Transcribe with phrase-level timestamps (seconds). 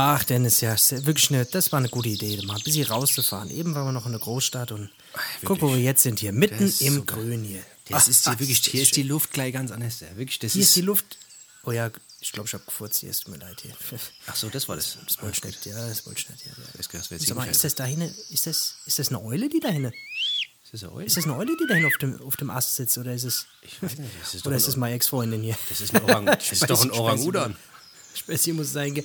[0.00, 3.50] Ach, Dennis, ja, ist wirklich eine, das war eine gute Idee, mal ein bisschen rauszufahren.
[3.50, 4.90] Eben waren wir noch in der Großstadt und
[5.44, 7.16] guck, wo wir jetzt sind hier, mitten ist im super.
[7.16, 7.64] Grün hier.
[7.88, 9.02] Das Ach, ist hier ach, wirklich, ist hier ist die.
[9.02, 9.98] Luft gleich ganz anders.
[9.98, 11.18] Ja, wirklich, das Hier ist ist die Luft.
[11.64, 13.74] Oh ja, ich glaube, ich habe gefurzt hier, es tut mir leid hier.
[14.28, 14.98] Ach so, das war das.
[15.04, 16.52] Das Wollschnitt, ja, das Wollschnitt, ja.
[16.56, 16.64] ja.
[16.76, 19.58] Das, das Sag mal, ist das da hinten, ist das, ist das eine Eule, die
[19.58, 19.92] da hinten?
[20.62, 21.06] Ist das eine Eule?
[21.06, 23.24] Ist das eine Eule, die da hinten auf dem, auf dem Ast sitzt, oder ist
[23.24, 25.58] es, Ich weiß nicht, das ist oder ist das meine Ex-Freundin hier?
[25.68, 27.56] Das ist ein Orang, das ist doch ein Orang-Udan.
[28.14, 28.94] Späßchen muss sein.
[28.94, 29.04] gell?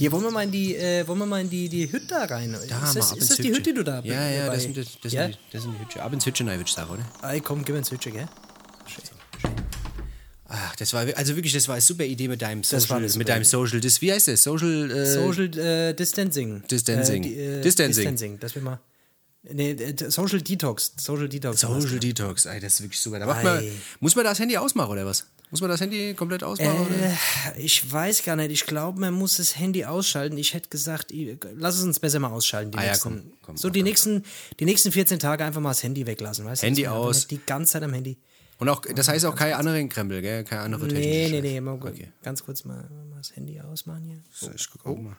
[0.00, 2.24] Hier wollen wir mal in die, äh, wollen wir mal in die, die Hütte da
[2.24, 2.52] rein.
[2.52, 3.50] Da ist mal das, ab ist ins das die.
[3.50, 5.24] Hütte, die du da Ja, ja, das sind, das, das, ja?
[5.24, 6.00] sind, die, das sind die Hütchen.
[6.00, 7.30] Ab ins Hütchen, ich sagen, oder?
[7.30, 8.26] Ey, komm, gib mir ins Hütchen, gell?
[10.48, 13.18] Ach, das war, also wirklich, das war eine super Idee mit deinem Das war Social,
[13.18, 13.44] mit deinem.
[13.44, 14.42] Social, das, wie heißt das?
[14.42, 16.62] Social, äh, Social äh, Distancing.
[16.66, 17.22] Distancing.
[17.22, 17.94] Äh, die, äh, Distancing.
[17.96, 18.38] Distancing.
[18.40, 18.80] Das will mal.
[19.42, 20.94] Nee, äh, Social Detox.
[20.96, 21.60] Social Detox.
[21.60, 23.18] Social Detox, ey, das ist wirklich super.
[23.18, 23.62] Da macht man,
[24.00, 25.26] muss man das Handy ausmachen, oder was?
[25.50, 26.86] Muss man das Handy komplett ausmachen?
[26.86, 26.96] oder?
[27.56, 28.50] Äh, ich weiß gar nicht.
[28.52, 30.38] Ich glaube, man muss das Handy ausschalten.
[30.38, 32.70] Ich hätte gesagt, ich- lass es uns besser mal ausschalten.
[32.70, 34.22] Die Ah ja, nächsten, komm, komm, so die nächsten,
[34.60, 36.44] die nächsten 14 Tage einfach mal das Handy weglassen.
[36.44, 36.66] Weißt du?
[36.66, 37.26] Handy aus.
[37.26, 38.16] Die ganze Zeit am Handy.
[38.58, 40.44] Und auch, das heißt auch keine anderen Krempel, gell?
[40.44, 41.42] Keine andere Nee, technische nee, Scheiße.
[41.42, 41.60] nee.
[41.62, 42.12] Mal Okay.
[42.22, 44.22] Ganz kurz mal, mal das Handy ausmachen hier.
[44.30, 45.16] So, ich guck auch mal.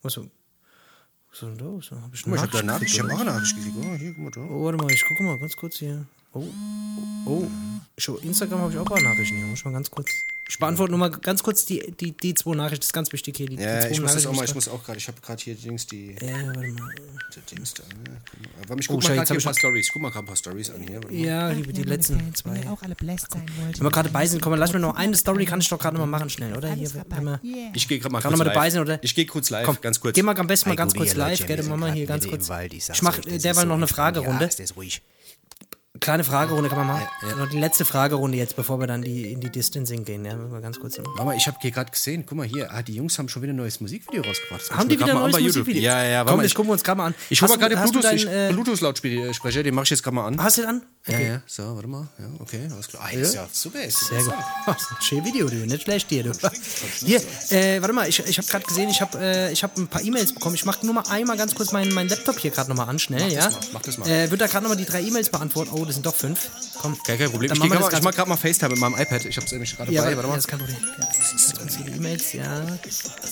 [0.00, 1.64] Was ist denn da?
[1.82, 3.30] So, hab ich Guck mal, ich hab da eine Nachricht, Nachricht ich hab auch eine
[3.32, 3.76] Nachricht gekriegt.
[3.80, 4.40] Oh, hier, guck mal da.
[4.42, 6.06] Oh, warte mal, ich gucke mal ganz kurz hier.
[6.34, 6.44] Oh,
[7.26, 7.46] oh.
[7.96, 9.46] Schon Instagram habe ich auch ein paar Nachrichten hier.
[9.46, 10.10] Muss ich mal ganz kurz.
[10.48, 12.80] Ich beantworte nur mal ganz kurz die, die, die zwei Nachrichten.
[12.80, 13.46] Das ist ganz wichtig hier.
[13.48, 15.18] Die, die Ja, zwei ich muss das auch mal, ich muss auch gerade, ich habe
[15.20, 16.90] gerade hier Dings, die, Ja, warte mal.
[17.34, 17.84] die Dings da?
[17.88, 18.62] Guck mal.
[18.72, 19.90] Aber ich Oh, guck mal Scheiße, gerade ein paar Stories.
[19.92, 21.00] Guck mal gerade ein paar Stories an hier.
[21.00, 21.12] mal.
[21.14, 22.54] Ja, die, die letzten zwei.
[22.56, 23.78] Wenn auch alle bläst sein wollt.
[23.78, 25.78] Wenn wir gerade dabei sind, komm mal, lass mir noch eine Story, kann ich doch
[25.78, 26.74] gerade noch mal machen, schnell, oder?
[26.74, 26.88] Hier.
[26.88, 27.70] Yeah.
[27.74, 28.98] Ich gehe gerade mal Kann kurz mal dabei sein, oder?
[29.02, 30.14] Ich gehe kurz live, komm, ganz kurz.
[30.14, 31.48] Geh mal am besten mal ganz kurz live, gell?
[31.48, 32.50] wir Dann sind machen wir grad hier ganz kurz.
[32.72, 34.42] ich sag's Ich mach euch, das derweil ist noch eine Fragerunde.
[34.42, 35.00] Ja, ist das ruhig.
[36.04, 37.08] Kleine Fragerunde kann man machen.
[37.38, 40.26] Noch die letzte Fragerunde jetzt, bevor wir dann die, in die Distancing gehen.
[40.26, 40.98] Ja, mal ganz kurz.
[40.98, 43.40] Warte mal, ich habe hier gerade gesehen, guck mal hier, ah, die Jungs haben schon
[43.40, 44.60] wieder ein neues Musikvideo rausgebracht.
[44.68, 45.40] Das Haben die wieder ein neues.
[45.40, 45.80] Musikvideo?
[45.82, 47.14] Ja, ja, warte Komm, mal, das ich, gucken wir uns gerade mal an.
[47.30, 50.02] ich Hast gerade du- den hast du Bluetooth, dein, äh, Bluetooth-Lautsprecher, den mache ich jetzt
[50.02, 50.42] gerade mal an.
[50.42, 50.82] Hast du den an?
[51.06, 52.06] Ja, ja, so, warte mal.
[52.18, 53.02] Ja, okay, alles klar.
[53.06, 53.82] Ah, das ist ja super.
[53.82, 54.34] Ist Sehr gut.
[54.66, 55.56] Das schönes Video, du.
[55.56, 56.32] Nicht schlecht hier, du.
[57.04, 59.88] Hier, äh, warte mal, ich, ich habe gerade gesehen, ich habe äh, ich hab ein
[59.88, 60.54] paar E-Mails bekommen.
[60.54, 63.30] Ich mache nur mal einmal ganz kurz meinen mein Laptop hier gerade nochmal an, schnell,
[63.32, 63.50] ja?
[63.50, 64.08] mal, mach das mal.
[64.08, 65.70] Äh, wird da gerade nochmal die drei E-Mails beantworten.
[65.74, 66.38] Oh, das sind doch fünf.
[66.80, 66.96] Komm.
[67.02, 67.48] Kein, kein Problem.
[67.48, 69.24] Dann Ich, mal, ich mach gerade mal FaceTime mit meinem iPad.
[69.24, 70.16] Ich hab's nämlich gerade Ja, dabei.
[70.16, 70.34] warte, mal.
[70.34, 70.76] ja, das ist kein Problem.
[70.98, 71.58] Ja.
[71.58, 72.60] Ganz viele E-Mails, ja.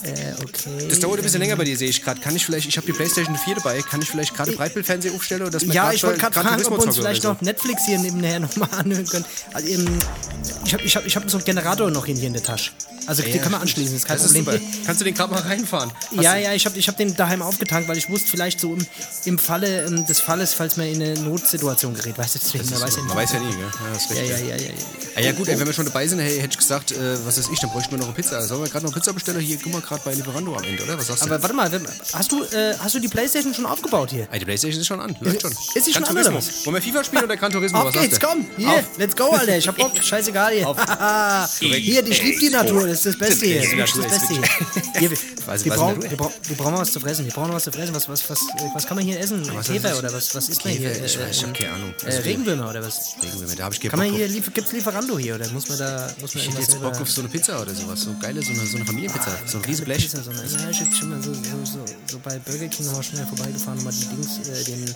[0.04, 0.88] Äh, okay.
[0.88, 2.20] Das dauert ein bisschen länger bei dir, sehe ich gerade.
[2.20, 5.42] Kann ich vielleicht, ich habe die Playstation 4 dabei, kann ich vielleicht gerade Breitbildfernseher aufstellen?
[5.42, 7.98] Oder dass wir Ja, ich wollte gerade fragen, ob wir uns vielleicht noch Netflix hier
[7.98, 9.24] nebenher nochmal anhören können.
[9.52, 9.98] Also, eben,
[10.64, 12.70] ich habe ich hab, ich hab so einen Generator noch hier in der Tasche.
[13.06, 14.48] Also, den Ja, kann man anschließen, ist kein das Problem.
[14.54, 14.86] Ist.
[14.86, 15.90] Kannst du den gerade mal reinfahren?
[16.16, 18.74] Hast ja, ja, ich habe ich hab den daheim aufgetankt, weil ich wusste, vielleicht so
[18.74, 18.86] im,
[19.24, 22.16] im Falle ähm, des Falles, falls man in eine Notsituation gerät.
[22.16, 23.54] Weißt du, deswegen, man weiß ja Man weiß ja nie,
[23.92, 24.72] das ist Ja, ja, ja, ja, ja.
[25.14, 27.50] Ah, ja gut, wenn wir schon dabei sind, hey, hätte ich gesagt, äh, was weiß
[27.53, 28.41] ich, dann bräuchten wir noch eine Pizza.
[28.42, 29.41] Sollen wir gerade noch Pizza bestellen?
[29.41, 30.97] Hier, guck mal, gerade bei Lieferando am Ende, oder?
[30.98, 31.26] Was sagst du?
[31.26, 31.70] Aber warte mal,
[32.14, 34.26] hast du, äh, hast du die Playstation schon aufgebaut hier?
[34.26, 35.53] Die Playstation ist schon an, läuft schon.
[35.75, 36.64] ist sie schon an, oder was?
[36.64, 37.80] Wollen wir FIFA spielen oder Gran Turismo?
[37.80, 38.47] Auf geht's, komm!
[38.56, 39.56] Hier, let's go, Alter.
[39.59, 39.92] Ich hab Bock.
[40.03, 40.74] Scheißegal hier.
[41.60, 42.86] hier, ich lieb die Natur.
[42.86, 43.60] Das ist das Beste hier.
[43.60, 44.83] Das ist Natur das ist Beste hier.
[44.98, 47.27] hier wir, brauchen, was zu fressen.
[47.27, 47.94] Wir brauchen was zu fressen.
[47.94, 49.42] Was, was, was, äh, was kann man hier essen?
[49.62, 51.04] Käfer oder was, was isst man hier?
[51.04, 51.94] Ich weiß, ich hab keine Ahnung.
[52.32, 53.16] Regenwürmer oder was?
[53.22, 56.12] Regenwürmer, da hab ich Kann man hier, lief, gibt's Lieferando hier oder muss man da,
[56.20, 58.00] muss man Ich hätte jetzt Bock auf so eine Pizza oder sowas.
[58.00, 59.30] So geile, so eine, so eine Familienpizza.
[59.46, 60.02] So ein riesen Blech.
[60.02, 63.02] Pizza, so eine, ja, ich schon mal so, so, so, so bei Burger King nochmal
[63.02, 64.94] schnell vorbeigefahren und mal die Dings, äh, den,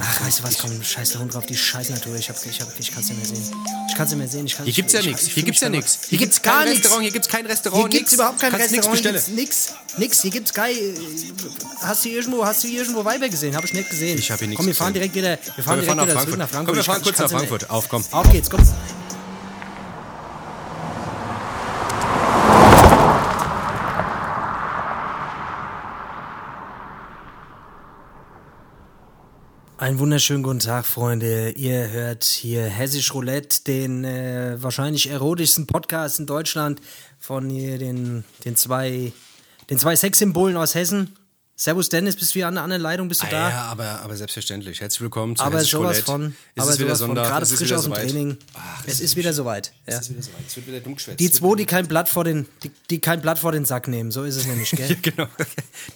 [0.00, 2.14] Ach, weißt du was, komm, scheiß der Hund drauf, die scheiß Natur.
[2.16, 3.54] Ich, hab, ich, hab, ich kann's nicht mehr sehen.
[3.88, 4.46] Ich kann's nicht mehr sehen.
[4.46, 5.26] Ich kann's, Hier gibt's ja ich- nichts.
[5.26, 5.98] ich Hier gibt's ja nichts.
[6.08, 6.84] Hier gibt's gar kein nichts.
[6.84, 7.80] Restaurant, hier gibt's kein Restaurant.
[7.82, 8.14] Hier gibt's nix.
[8.14, 9.36] überhaupt kein Kannst Restaurant, hier Nix bestellen.
[9.36, 9.74] nix.
[9.98, 10.74] Nix, hier gibt's kein...
[11.82, 13.54] Hast du hier irgendwo, hast du hier irgendwo Weiber gesehen?
[13.56, 14.18] Hab ich nicht gesehen.
[14.18, 15.12] Ich hab hier nichts Komm, wir fahren gesehen.
[15.12, 16.66] direkt wieder, wir fahren Komm, wir fahren direkt nach wieder nach Frankfurt.
[16.66, 17.30] Komm, wir fahren kann- kurz nach.
[17.30, 17.70] Frankfurt.
[17.70, 18.04] Auf, komm.
[18.10, 18.60] Auf geht's, komm.
[29.78, 31.50] Einen wunderschönen guten Tag, Freunde.
[31.50, 36.80] Ihr hört hier Hessisch Roulette, den äh, wahrscheinlich erotischsten Podcast in Deutschland
[37.20, 39.12] von hier den, den zwei,
[39.70, 41.14] den zwei Sexsymbolen aus Hessen.
[41.54, 43.08] Servus Dennis, bist du hier an der anderen Leitung?
[43.08, 43.50] Bist du Ah, da?
[43.50, 44.80] ja, aber, aber selbstverständlich.
[44.80, 46.04] Herzlich willkommen zu aber Hessisch sowas Roulette.
[46.04, 46.36] von.
[46.56, 47.06] Es aber ist wieder sowas von.
[47.16, 47.26] Sonntag.
[47.28, 48.10] Gerade es ist frisch aus dem soweit.
[48.10, 48.36] Training.
[48.54, 49.72] Ach, es ist wieder soweit.
[49.86, 49.94] Ja.
[49.94, 50.40] Es ist wieder soweit.
[50.46, 51.18] Es wird wieder dumm geschwätzt.
[51.20, 54.10] Die zwei, die kein Blatt vor den, die, die kein Blatt vor den Sack nehmen,
[54.12, 54.96] so ist es nämlich, gell?
[55.02, 55.26] genau.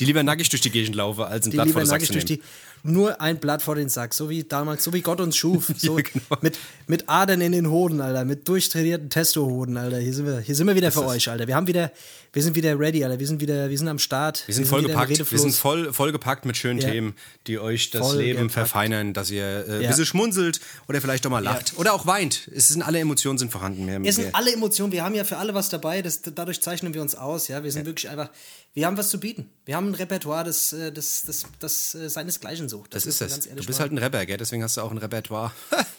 [0.00, 2.12] Die lieber nackig durch die Gegend laufen, als ein die Blatt vor den Sack zu
[2.12, 2.40] durch nehmen.
[2.40, 5.72] die nur ein Blatt vor den Sack, so wie damals, so wie Gott uns schuf,
[5.76, 6.38] so Ja, genau.
[6.40, 9.98] mit, mit Adern in den Hoden, Alter, mit durchtrainierten Testohoden, Alter.
[9.98, 11.46] Hier sind wir, hier sind wir wieder für euch, Alter.
[11.46, 11.90] Wir haben wieder,
[12.34, 13.18] wir sind wieder ready, Alter.
[13.18, 14.42] Wir sind wieder, wir sind am Start.
[14.46, 15.30] Wir sind vollgepackt.
[15.30, 16.88] Wir sind voll, vollgepackt mit schönen Ja.
[16.90, 17.14] Themen,
[17.46, 18.52] die euch das Voll Leben gepackt.
[18.52, 19.88] verfeinern, dass ihr äh, ein Ja.
[19.88, 21.74] bisschen schmunzelt oder vielleicht auch mal lacht.
[21.76, 22.48] Oder auch weint.
[22.54, 23.86] Es sind alle Emotionen sind vorhanden.
[23.86, 26.62] Wir, Es wir, sind alle Emotionen, wir haben ja für alle was dabei, das, dadurch
[26.62, 27.62] zeichnen wir uns aus, ja.
[27.62, 28.30] Wir sind wirklich einfach,
[28.74, 29.50] wir haben was zu bieten.
[29.66, 32.94] Wir haben ein Repertoire, das, das, das, das, seinesgleichen sucht.
[32.94, 33.30] das muss ist das.
[33.32, 34.38] ganz Du bist mal- halt ein Rapper, gell?
[34.38, 35.52] Deswegen hast du auch ein Repertoire.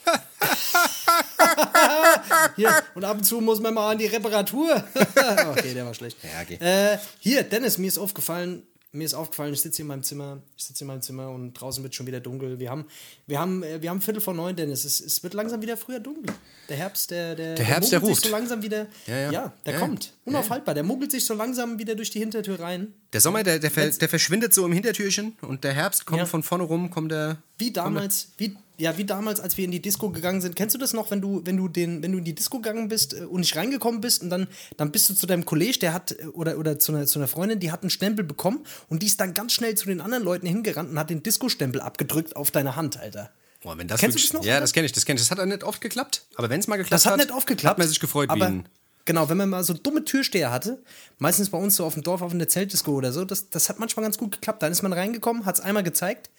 [2.56, 4.83] Hier, und ab und zu muss man mal an die Reparatur.
[5.51, 6.18] okay, der war schlecht.
[6.24, 6.57] Ja, okay.
[6.63, 10.41] Äh, hier, Dennis, mir ist aufgefallen, mir ist aufgefallen, ich sitze hier in meinem Zimmer,
[10.56, 12.59] ich sitze in meinem Zimmer und draußen wird schon wieder dunkel.
[12.59, 12.85] Wir haben,
[13.25, 14.85] wir haben, äh, wir haben Viertel vor neun, Dennis.
[14.85, 16.25] Es, es wird langsam wieder früher dunkel.
[16.69, 18.21] Der Herbst, der, der, Der Herbst, der muggelt ruft.
[18.24, 18.86] sich so langsam wieder.
[19.07, 19.53] Ja, ja.
[19.65, 20.13] der Ja, kommt.
[20.25, 20.75] Unaufhaltbar.
[20.75, 22.94] Der muggelt sich so langsam wieder durch die Hintertür rein.
[23.12, 26.25] Der Sommer, der, der, ver, der verschwindet so im Hintertürchen und der Herbst kommt Ja.
[26.25, 27.38] von vorne rum, kommt der.
[27.63, 30.56] Wie damals, wie, ja, wie damals, als wir in die Disco gegangen sind.
[30.56, 32.89] Kennst du das noch, wenn du, wenn du den, wenn du in die Disco gegangen
[32.89, 35.94] bist äh, und nicht reingekommen bist und dann, dann bist du zu deinem Kollege, der
[35.94, 39.01] hat, äh, oder, oder zu einer, zu einer Freundin, die hat einen Stempel bekommen und
[39.01, 42.36] die ist dann ganz schnell zu den anderen Leuten hingerannt und hat den Disco-Stempel abgedrückt
[42.36, 43.31] auf deine Hand, Alter.
[43.62, 45.25] Boah, wenn das Kennst du wirklich, das noch, Ja, das kenne ich, das kenne ich.
[45.25, 46.25] Das hat auch nicht oft geklappt.
[46.36, 47.71] Aber wenn es mal geklappt Das hat nicht aufgeklappt.
[47.71, 48.68] hat man sich gefreut wie aber ein.
[49.06, 50.81] Genau, wenn man mal so dumme Türsteher hatte,
[51.18, 53.77] meistens bei uns so auf dem Dorf, auf einer Zeltdisco oder so, das, das hat
[53.80, 54.63] manchmal ganz gut geklappt.
[54.63, 56.30] Dann ist man reingekommen, hat es einmal gezeigt,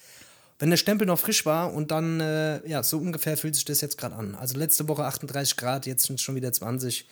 [0.59, 3.81] wenn der Stempel noch frisch war und dann, äh, ja, so ungefähr fühlt sich das
[3.81, 4.35] jetzt gerade an.
[4.35, 7.07] Also letzte Woche 38 Grad, jetzt sind es schon wieder 20.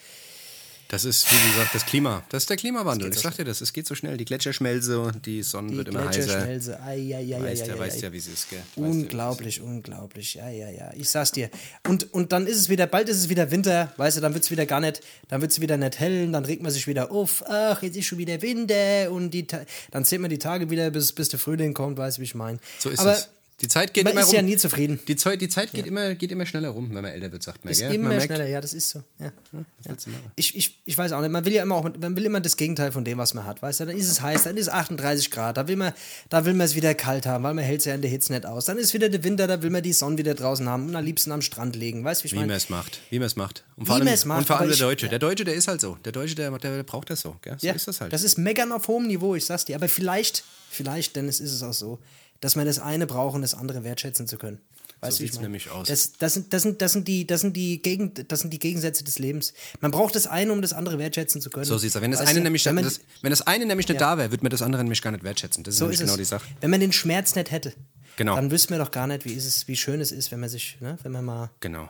[0.93, 2.23] Das ist, wie gesagt, das Klima.
[2.29, 3.09] Das ist der Klimawandel.
[3.09, 4.19] Ich sag dir das, es geht so schnell.
[4.19, 6.21] Die Gletscher schmelzen, die Sonne Die wird immer heißer.
[6.21, 8.07] Gletscherschmelze, ei, ei, ei, ei, Weißt ei, weißt ei.
[8.07, 8.59] ja, wie es ist, gell?
[8.59, 8.85] Weißt ja.
[8.85, 10.35] Unglaublich, unglaublich.
[10.35, 10.93] Ja, ja, ja.
[10.95, 11.49] Ich sag's dir.
[11.89, 14.51] Und, und dann ist es wieder, bald ist es wieder Winter, weißt du, dann wird's
[14.51, 17.83] wieder gar nicht, dann wird's wieder nicht hell, dann regt man sich wieder auf, ach,
[17.83, 21.31] jetzt ist schon wieder Winter und die, dann zählt man die Tage wieder, bis, bis
[21.31, 22.59] der Frühling kommt, weißt du, wie ich meine.
[22.79, 23.31] So ist Aber es.
[23.63, 24.35] Die Zeit geht man immer ist rum.
[24.35, 24.99] ja nie zufrieden.
[25.07, 27.65] Die Zeit, die Zeit geht, immer, geht immer schneller rum, wenn man älter wird, sagt
[27.65, 27.71] man.
[27.73, 27.95] Ist gell?
[27.95, 29.03] immer man merkt, schneller, ja, das ist so.
[29.21, 29.33] Ja.
[29.53, 29.95] Ja.
[30.37, 32.57] Ich, ich, ich weiß auch nicht, man will ja immer auch, man will immer das
[32.57, 33.87] Gegenteil von dem, was man hat, weißt du?
[33.87, 35.93] Dann ist es heiß, dann ist es 38 Grad, da will man,
[36.29, 38.33] da will man es wieder kalt haben, weil man hält es ja in der Hitze
[38.33, 38.65] nicht aus.
[38.67, 41.05] Dann ist wieder der Winter, da will man die Sonne wieder draußen haben und am
[41.05, 43.01] liebsten am Strand legen, weißt du, wie ich Wie man es macht.
[43.11, 43.65] Wie man es macht.
[43.77, 45.07] Und vor allem, macht, und vor allem der ich- Deutsche.
[45.07, 45.11] ja.
[45.11, 45.97] Der Deutsche, der ist halt so.
[46.05, 47.37] Der Deutsche, der, der braucht das so.
[47.43, 47.57] Gell?
[47.61, 48.13] So Ja, ist das halt.
[48.13, 49.77] Das ist meckern auf hohem Niveau, ich sag's dir.
[49.77, 51.99] Aber vielleicht, vielleicht, Dennis, ist es auch so,
[52.43, 54.59] dass wir das eine brauchen, das andere wertschätzen zu können.
[55.01, 55.47] Weißt So sieht's meine?
[55.47, 55.89] nämlich aus.
[55.89, 58.59] Das, das, sind, das, sind, das, sind die, das, sind die Gegen, das sind die
[58.59, 59.53] Gegensätze des Lebens.
[59.81, 61.65] Man braucht das eine, um das andere wertschätzen zu können.
[61.65, 62.03] so sieht's aus.
[62.03, 64.19] Wenn das, Weißt eine du, nämlich, wenn man, das, wenn das eine nämlich nicht da
[64.19, 65.65] wäre, würde man das andere nämlich gar nicht wertschätzen.
[65.65, 66.19] Das ist so ist genau es.
[66.19, 66.45] die Sache.
[66.61, 67.73] Wenn man den Schmerz nicht hätte,
[68.17, 68.37] Genau.
[68.37, 70.49] dann wüssten wir doch gar nicht, wie, ist es, wie schön es ist, wenn man
[70.51, 71.51] sich, ne, wenn man mal.
[71.61, 71.89] Genau.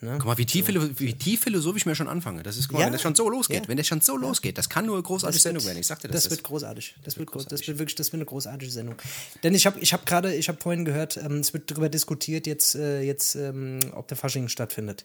[0.00, 0.14] Ne?
[0.18, 2.42] Guck mal, wie tief, philo- wie tief philosophisch wir schon anfangen.
[2.44, 2.86] Das ist, guck mal, Ja.
[2.86, 3.68] wenn das schon so losgeht, Ja.
[3.68, 5.78] wenn das schon so losgeht, das kann nur eine großartige Sendung werden.
[5.78, 6.22] Ich sagte das.
[6.24, 6.94] Das wird großartig.
[7.04, 8.94] Das wird, groß, das wird wirklich, das wird eine großartige Sendung.
[9.42, 12.46] Denn ich habe ich hab gerade, ich habe vorhin gehört, ähm, es wird darüber diskutiert
[12.46, 15.04] jetzt, äh, jetzt ähm, ob der Fasching stattfindet.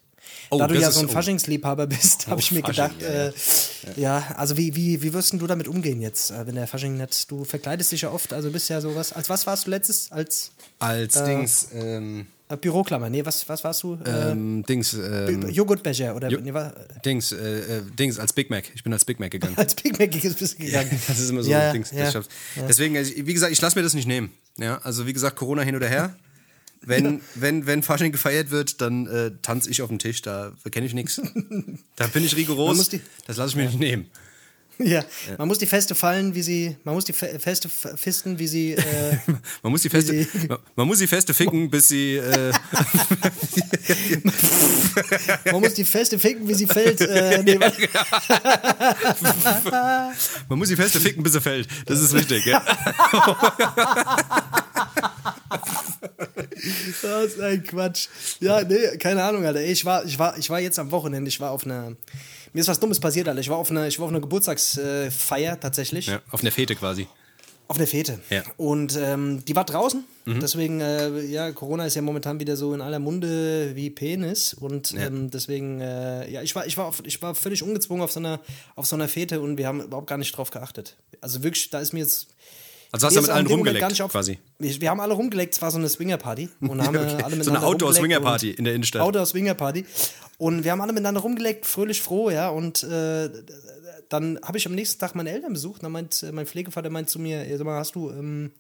[0.52, 1.10] Oh, da du ja so ein oh.
[1.10, 3.34] Faschingsliebhaber bist, habe ich mir Fasching, gedacht, ja, äh,
[4.00, 7.30] ja, also wie, wie, wie wirst du damit umgehen jetzt, äh, wenn der Fasching nicht,
[7.30, 10.12] du verkleidest dich ja oft, also bist ja sowas, als was warst du letztes?
[10.12, 12.24] Als Als Dings, ähm, äh,
[12.58, 13.98] Büroklammer, nee, was, was warst du?
[14.06, 16.54] Äh, ähm, Dings, ähm, Joghurtbecher oder Jo- nee,
[17.06, 17.36] Dings, äh,
[17.80, 18.66] äh, Dings, als Big Mac.
[18.76, 19.54] Ich bin als Big Mac gegangen.
[19.58, 20.90] als Big Mac bist du gegangen.
[21.08, 21.92] Das ist immer so Ja, Dings.
[21.92, 22.32] ja, schaffst.
[22.68, 24.32] Deswegen, also, wie gesagt, ich lasse mir das nicht nehmen.
[24.58, 26.16] Ja, also wie gesagt, Corona hin oder her.
[26.86, 30.86] Wenn, wenn, wenn Fasching gefeiert wird, dann äh, tanze ich auf dem Tisch, da kenne
[30.86, 31.22] ich nichts.
[31.96, 32.90] Da bin ich rigoros.
[33.28, 34.08] Das lasse ich mir nicht nehmen.
[34.80, 35.04] Ja,
[35.38, 38.72] man muss die Feste fallen, wie sie, man muss die Fe Feste fisten, wie sie,
[38.74, 39.18] äh,
[39.62, 42.16] Man muss die Feste, sie- man, man muss die Feste ficken, bis sie.
[42.18, 42.52] Äh,
[45.52, 47.02] man muss die Feste ficken, wie sie fällt.
[47.02, 47.88] Äh, nee, warte.
[50.50, 51.68] man muss die Feste ficken, bis sie fällt.
[51.86, 52.46] Das ist richtig.
[52.46, 52.64] Ja.
[57.02, 58.08] Das ist ein Quatsch.
[58.40, 59.62] Ja, nee, keine Ahnung, Alter.
[59.62, 61.96] Ich war, ich war, ich war jetzt am Wochenende, ich war auf einer.
[62.54, 63.42] Mir ist was Dummes passiert, Alter.
[63.42, 66.08] Ich war auf einer, ich war auf einer Geburtstagsfeier tatsächlich.
[66.08, 67.08] Ja, auf einer Fete quasi.
[67.68, 68.20] Auf der Fete.
[68.30, 68.44] Ja.
[68.58, 70.04] Und ähm, die war draußen.
[70.26, 74.54] Deswegen, äh, ja, Corona ist ja momentan wieder so in aller Munde wie Penis.
[74.54, 78.12] Und ähm, deswegen, äh, ja, ich war, ich, war auf, ich war völlig ungezwungen auf
[78.12, 78.40] so, einer,
[78.76, 80.98] auf so einer Fete und wir haben überhaupt gar nicht drauf geachtet.
[81.20, 82.28] Also wirklich, da ist mir jetzt.
[82.94, 84.40] Also hast du mit allen rumgeleckt, auf- quasi.
[84.60, 86.48] Wir, wir haben alle rumgeleckt, es war so eine Swingerparty.
[86.62, 87.18] Und haben Okay.
[87.20, 89.02] äh, alle So eine Outdoor-Swinger-Party in der Innenstadt.
[89.02, 89.84] Outdoor-Swinger-Party.
[90.38, 92.50] Und wir haben alle miteinander rumgeleckt, fröhlich froh, ja.
[92.50, 93.30] Und äh,
[94.10, 95.78] dann habe ich am nächsten Tag meine Eltern besucht.
[95.82, 98.52] Und dann meint äh, mein Pflegevater meint zu mir, "Ja, sag mal, hast du, ähm,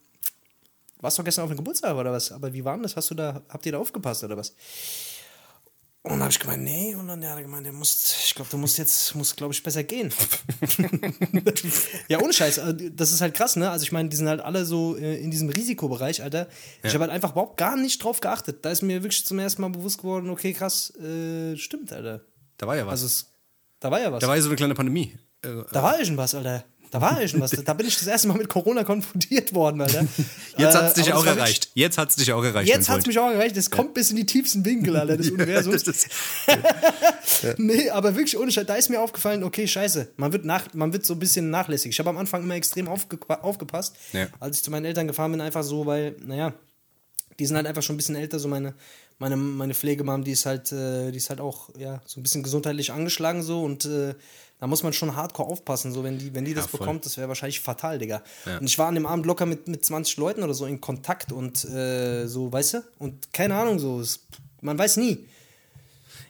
[1.00, 2.32] warst doch gestern auf dem Geburtstag oder was?
[2.32, 2.96] Aber wie war denn das?
[2.96, 4.56] Hast du da, habt ihr da aufgepasst oder was?
[6.06, 6.94] Und dann habe ich gemeint, nee.
[6.96, 9.64] Und dann hat er gemeint, der muss, ich glaube, du musst jetzt, musst, glaube ich,
[9.64, 10.14] besser gehen.
[12.10, 12.60] ja, ohne Scheiß.
[12.60, 13.70] also, Das ist halt krass, ne?
[13.72, 16.48] Also ich meine, die sind halt alle so äh, in diesem Risikobereich, Alter.
[16.84, 18.66] Ich habe halt einfach überhaupt gar nicht drauf geachtet.
[18.66, 22.22] Da ist mir wirklich zum ersten Mal bewusst geworden, okay, krass, äh, stimmt, Alter.
[22.58, 22.92] Da war ja was.
[22.92, 23.28] Also es,
[23.80, 24.20] da war ja was.
[24.22, 25.18] da war ja so eine kleine Pandemie.
[25.42, 26.66] Äh, Da war ja schon was, Alter.
[26.94, 27.50] Da war ja schon was.
[27.52, 30.02] Da bin ich das erste Mal mit Corona konfrontiert worden, Alter.
[30.58, 31.70] Jetzt Äh, hat es dich aber auch erreicht.
[31.74, 32.70] Jetzt hat es dich auch erreicht.
[32.70, 33.58] Jetzt hat es mich auch erreicht.
[33.58, 35.84] Das kommt bis in die tiefsten Winkel, Alter, des Universums.
[35.84, 36.06] Das-
[37.58, 38.66] Nee, aber wirklich ohne Scheiß.
[38.68, 40.10] Da ist mir aufgefallen, okay, scheiße.
[40.18, 41.90] Man wird, nach, man wird so ein bisschen nachlässig.
[41.92, 44.28] Ich habe am Anfang immer extrem aufge aufgepasst, Ja.
[44.40, 46.54] als ich zu meinen Eltern gefahren bin, einfach so, weil, naja,
[47.40, 48.40] die sind halt einfach schon ein bisschen älter.
[48.40, 48.74] So meine,
[49.20, 52.44] meine, meine Pflegemam, die ist halt, äh, die ist halt auch, ja, so ein bisschen
[52.44, 54.14] gesundheitlich angeschlagen so und äh,
[54.64, 56.80] da muss man schon hardcore aufpassen, so wenn die, wenn die das voll.
[56.80, 58.24] bekommt, das wäre wahrscheinlich fatal, Digga.
[58.46, 58.60] Ja.
[58.60, 61.34] Und ich war an dem Abend locker mit, mit 20 Leuten oder so in Kontakt
[61.34, 62.84] und äh, so, weißt du?
[62.98, 64.22] Und keine Ahnung, so, es,
[64.62, 65.28] man weiß nie.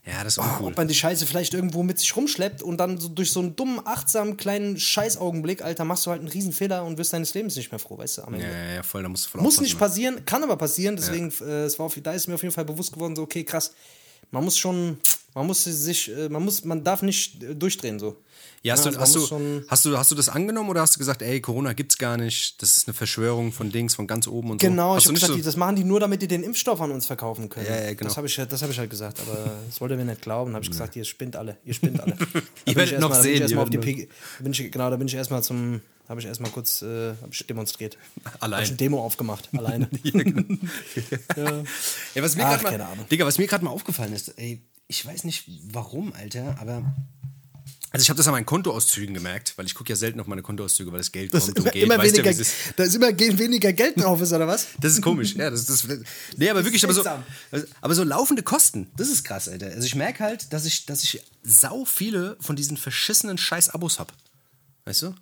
[0.03, 0.71] ja, das ist Oh, uncool.
[0.71, 3.55] ob man die Scheiße vielleicht irgendwo mit sich rumschleppt und dann so durch so einen
[3.55, 7.69] dummen, achtsamen, kleinen Scheißaugenblick, Alter, machst du halt einen Riesenfehler und wirst deines Lebens nicht
[7.71, 8.47] mehr froh, weißt du, am Ende.
[8.47, 9.79] Ja, ja, ja, voll, da musst du voll Muss nicht ne?
[9.79, 12.65] passieren, kann aber passieren, deswegen, äh, es war auf, da ist mir auf jeden Fall
[12.65, 13.73] bewusst geworden, so, okay, krass,
[14.31, 14.97] man muss schon,
[15.35, 18.17] man muss sich, äh, man muss, man darf nicht äh, durchdrehen, so.
[18.61, 20.99] Ja, hast, Ja, du, hast, du, hast, du, hast du das angenommen oder hast du
[20.99, 24.51] gesagt, ey, Corona gibt's gar nicht, das ist eine Verschwörung von Dings, von ganz oben
[24.51, 24.67] und so?
[24.67, 27.05] Genau, ich habe gesagt, so, das machen die nur, damit die den Impfstoff an uns
[27.05, 27.65] verkaufen können.
[27.65, 28.07] Ja, ja, genau.
[28.07, 30.53] Das habe ich, das hab ich halt gesagt, aber das wollte mir nicht glauben.
[30.53, 32.15] habe ich gesagt, ihr spinnt alle, ihr spinnt alle.
[32.15, 34.07] Bin werdet noch erstmal- da bin sehen, ich ihr auf die P
[34.39, 37.45] bin ich, Genau, da bin ich erstmal zum, habe ich erstmal kurz äh, hab ich
[37.45, 37.97] demonstriert.
[38.39, 38.53] Allein.
[38.59, 39.89] Habe ich ein Demo aufgemacht, alleine.
[42.15, 43.05] ja, was mir Ach, grad mal, keine Ahnung.
[43.09, 46.93] Digga, was mir gerade mal aufgefallen ist, ey, ich weiß nicht warum, Alter, aber.
[47.91, 50.41] Also ich habe das an meinen Kontoauszügen gemerkt, weil ich gucke ja selten auf meine
[50.41, 51.83] Kontoauszüge, weil das Geld kommt und geht.
[51.83, 52.53] immer weißt du, weniger, es ist?
[52.75, 54.67] da ist immer ge- weniger Geld drauf ist, oder was?
[54.81, 55.51] Das ist komisch, ja.
[55.51, 55.87] Das, das,
[56.35, 57.03] nee, aber wirklich, aber so,
[57.81, 59.67] aber so laufende Kosten, das ist krass, Alter.
[59.67, 64.11] Also ich merke halt, dass ich, dass ich sau viele von diesen verschissenen Scheiß-Abos hab.
[64.85, 65.13] Weißt du?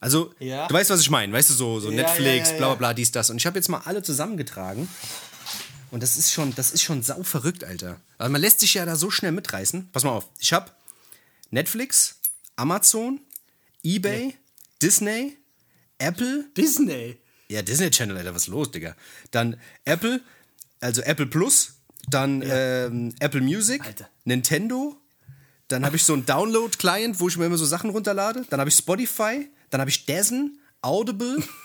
[0.00, 0.66] Also, Ja.
[0.66, 2.94] du weißt, was ich meine, weißt du, so, so Ja, Netflix, ja, bla bla bla,
[2.94, 3.30] dies, das.
[3.30, 4.88] Und ich habe jetzt mal alle zusammengetragen.
[5.90, 8.00] Und das ist schon, das ist schon sau verrückt, Alter.
[8.18, 9.90] Also man lässt sich ja da so schnell mitreißen.
[9.92, 10.70] Pass mal auf, ich habe
[11.50, 12.20] Netflix,
[12.56, 13.20] Amazon,
[13.82, 14.36] Ebay,
[14.82, 15.36] Disney,
[15.98, 17.18] Apple, Disney.
[17.48, 18.94] ja, Disney Channel, Alter, was ist los, Digga?
[19.30, 20.20] Dann Apple,
[20.80, 21.74] also Apple Plus,
[22.08, 24.08] dann ähm, Apple Music, Alter.
[24.24, 24.96] Nintendo,
[25.68, 28.70] dann habe ich so einen Download-Client, wo ich mir immer so Sachen runterlade, dann habe
[28.70, 31.42] ich Spotify, dann habe ich Dazen, Audible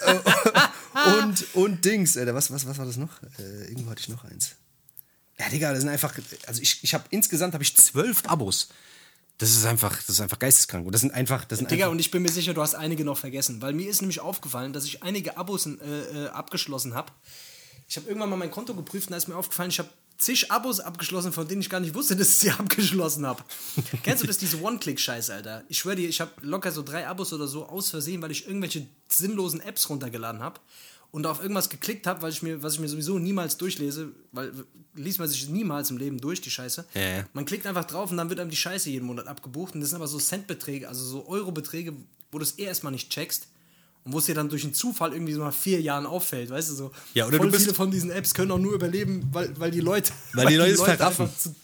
[1.22, 3.22] und, und Dings, Alter, was, was, was war das noch?
[3.38, 4.56] Äh, irgendwo hatte ich noch eins.
[5.38, 6.14] Ja, Digga, das sind einfach,
[6.46, 8.68] also ich, ich habe insgesamt habe ich zwölf Abos.
[9.38, 10.84] Das ist einfach, das ist einfach geisteskrank.
[10.84, 12.74] Und das sind einfach, das sind Digga, einfach, und ich bin mir sicher, du hast
[12.74, 16.94] einige noch vergessen, weil mir ist nämlich aufgefallen, dass ich einige Abos äh, äh, abgeschlossen
[16.94, 17.10] habe.
[17.88, 19.88] Ich habe irgendwann mal mein Konto geprüft und da ist mir aufgefallen, ich habe
[20.20, 23.42] zig Abos abgeschlossen, von denen ich gar nicht wusste, dass ich sie abgeschlossen habe.
[24.02, 25.64] Kennst du das, diese One-Click-Scheiße, Alter?
[25.68, 28.46] Ich schwöre dir, ich habe locker so drei Abos oder so aus Versehen, weil ich
[28.46, 30.60] irgendwelche sinnlosen Apps runtergeladen habe
[31.10, 34.52] und auf irgendwas geklickt habe, weil ich mir, was ich mir sowieso niemals durchlese, weil
[34.94, 36.84] liest man sich niemals im Leben durch, die Scheiße.
[36.94, 37.24] Ja, ja.
[37.32, 39.74] Man klickt einfach drauf und dann wird einem die Scheiße jeden Monat abgebucht.
[39.74, 41.94] Und das sind aber so Centbeträge, also so Eurobeträge,
[42.30, 43.48] wo du es eh erstmal nicht checkst.
[44.12, 46.74] Wo es dir dann durch einen Zufall irgendwie so nach vier Jahren auffällt, weißt du
[46.74, 46.92] so.
[47.14, 49.70] Ja, oder voll du bist- viele von diesen Apps können auch nur überleben, weil, weil
[49.70, 50.12] die Leute.
[50.32, 51.26] Weil die Leute es verraffen.
[51.26, 51.54] Einfach, zu,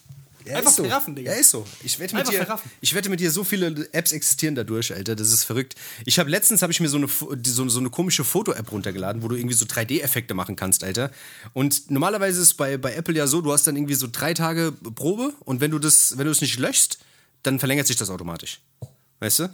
[0.44, 0.84] Ja, einfach so.
[0.84, 1.32] verraffen, Digga.
[1.32, 1.66] Ja, ist so.
[1.82, 2.70] Ich wette mit Einfach dir, verraffen.
[2.80, 5.16] ich wette mit dir, so viele Apps existieren dadurch, Alter.
[5.16, 5.74] Das ist verrückt.
[6.04, 9.22] Ich habe letztens habe ich mir so eine die- so, so eine komische Foto-App runtergeladen,
[9.22, 11.10] wo du irgendwie so 3D-Effekte machen kannst, Alter.
[11.52, 14.34] Und normalerweise ist es bei, bei Apple ja so, du hast dann irgendwie so drei
[14.34, 16.98] Tage Probe und wenn du das, wenn du es nicht löschst,
[17.42, 18.60] dann verlängert sich das automatisch.
[19.18, 19.48] Weißt du?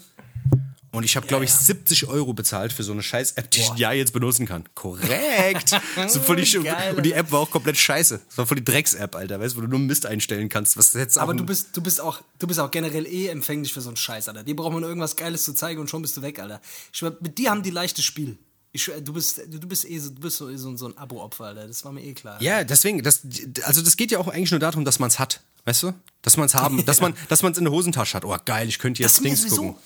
[0.92, 3.76] Und ich habe, glaube ich, 70 Euro bezahlt für so eine Scheiß-App, die ich ein
[3.78, 4.68] Jahr jetzt benutzen kann.
[4.74, 5.70] Korrekt.
[6.08, 8.20] so voll die, und die App war auch komplett scheiße.
[8.28, 10.76] Das war voll die Drecks-App, Alter, weißt du, wo du nur Mist einstellen kannst.
[10.76, 13.80] Was jetzt Aber du bist, du, bist auch, du bist auch generell eh empfänglich für
[13.80, 14.44] so einen Scheiß, Alter.
[14.44, 16.60] Die brauchen nur irgendwas Geiles zu zeigen und schon bist du weg, Alter.
[16.92, 18.36] Ich mit dir haben die leichtes Spiel.
[18.72, 21.68] Ich, du bist, du bist eh so, du bist so, so, so ein Abo-Opfer, Alter.
[21.68, 22.40] Das war mir eh klar.
[22.42, 23.22] Ja, deswegen, das,
[23.62, 25.40] also das geht ja auch eigentlich nur darum, dass man es hat.
[25.64, 25.94] Weißt du?
[26.20, 28.26] Dass man es haben, dass man dass man es in der Hosentasche hat.
[28.26, 29.76] Oh, geil, ich könnte das jetzt mir Dings gucken.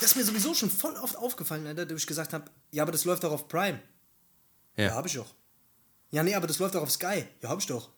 [0.00, 2.92] Das ist mir sowieso schon voll oft aufgefallen, Alter, dass ich gesagt habe, ja, aber
[2.92, 3.80] das läuft doch auf Prime.
[4.76, 4.94] Ja, Ja.
[4.94, 5.34] hab ich doch.
[6.10, 7.24] Ja, nee, aber das läuft doch auf Sky.
[7.42, 7.88] Ja, hab ich doch.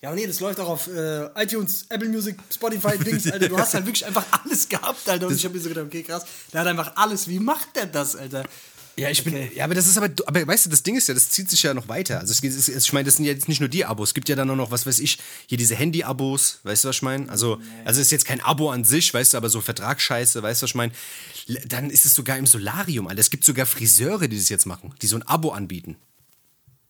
[0.00, 3.48] Ja, aber nee, das läuft auch auf äh, iTunes, Apple Music, Spotify, Dings, Alter.
[3.48, 5.26] Du hast halt wirklich einfach alles gehabt, Alter.
[5.28, 6.24] Und ich hab mir so gedacht, okay, krass.
[6.52, 7.28] Der hat einfach alles.
[7.28, 8.44] Wie macht der das, Alter?
[8.96, 9.52] Ja, ich bin, Okay.
[9.54, 11.62] ja, aber das ist aber, aber weißt du, das Ding ist ja, das zieht sich
[11.62, 12.20] ja noch weiter.
[12.20, 14.28] Also es, es, ich meine, das sind ja jetzt nicht nur die Abos, es gibt
[14.28, 17.28] ja dann auch noch, was weiß ich, hier diese Handy-Abos, weißt du, was ich meine?
[17.30, 20.60] Also, also es ist jetzt kein Abo an sich, weißt du, aber so Vertragsscheiße, weißt
[20.60, 20.92] du, was ich meine?
[21.66, 23.20] Dann ist es sogar im Solarium, Alter.
[23.20, 25.96] Es gibt sogar Friseure, die das jetzt machen, die so ein Abo anbieten.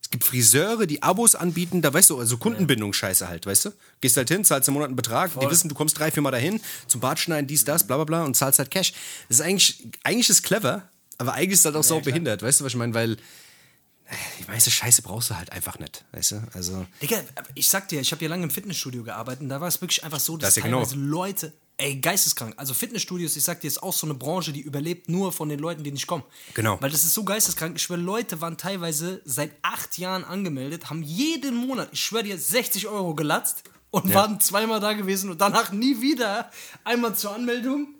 [0.03, 3.71] Es gibt Friseure, die Abos anbieten, da weißt du, also Kundenbindungsscheiße halt, weißt du?
[4.01, 6.33] Gehst halt hin, zahlst im Monat einen Betrag, die wissen, du kommst drei, vier Mal
[6.33, 8.93] dahin, zum Bart schneiden, dies, das, bla bla bla und zahlst halt Cash.
[9.29, 10.91] Das ist eigentlich, eigentlich ist clever,
[11.23, 12.93] aber eigentlich ist das auch so behindert, weißt du, was ich meine?
[12.95, 13.17] Weil äh,
[14.41, 16.43] die meiste Scheiße brauchst du halt einfach nicht, weißt du?
[16.53, 17.19] Also, Digga,
[17.55, 20.03] ich sag dir, ich habe ja lange im Fitnessstudio gearbeitet und da war es wirklich
[20.03, 20.79] einfach so, dass Das ja genau.
[20.79, 22.55] teilweise Leute, ey, geisteskrank.
[22.57, 25.61] Also Fitnessstudios, ich sag dir, ist auch so eine Branche, die überlebt nur von den
[25.61, 26.25] Leuten, die nicht kommen.
[26.55, 26.77] Genau.
[26.81, 27.77] Weil das ist so geisteskrank.
[27.77, 32.37] Ich schwöre, Leute waren teilweise seit acht Jahren angemeldet, haben jeden Monat, ich schwöre dir,
[32.37, 33.63] 60 Euro gelatzt
[33.93, 36.51] und waren zweimal da gewesen und danach nie wieder.
[36.83, 37.95] Einmal zur Anmeldung.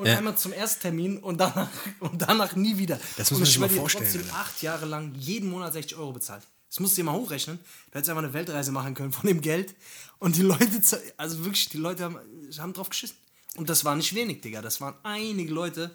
[0.00, 0.16] Und Ja.
[0.16, 1.68] einmal zum Ersttermin und danach,
[2.00, 2.98] und danach nie wieder.
[3.18, 5.74] Das muss man ich sich mal schwöre dir, vorstellen, trotzdem acht Jahre lang jeden Monat
[5.74, 6.42] 60 Euro bezahlt.
[6.70, 7.58] Das musst du dir mal hochrechnen.
[7.90, 9.74] Du hättest einfach eine Weltreise machen können von dem Geld.
[10.18, 10.80] Und die Leute,
[11.18, 12.16] also wirklich, die Leute haben,
[12.58, 13.16] haben drauf geschissen.
[13.56, 14.62] Und das war nicht wenig, Digga.
[14.62, 15.94] Das waren einige Leute.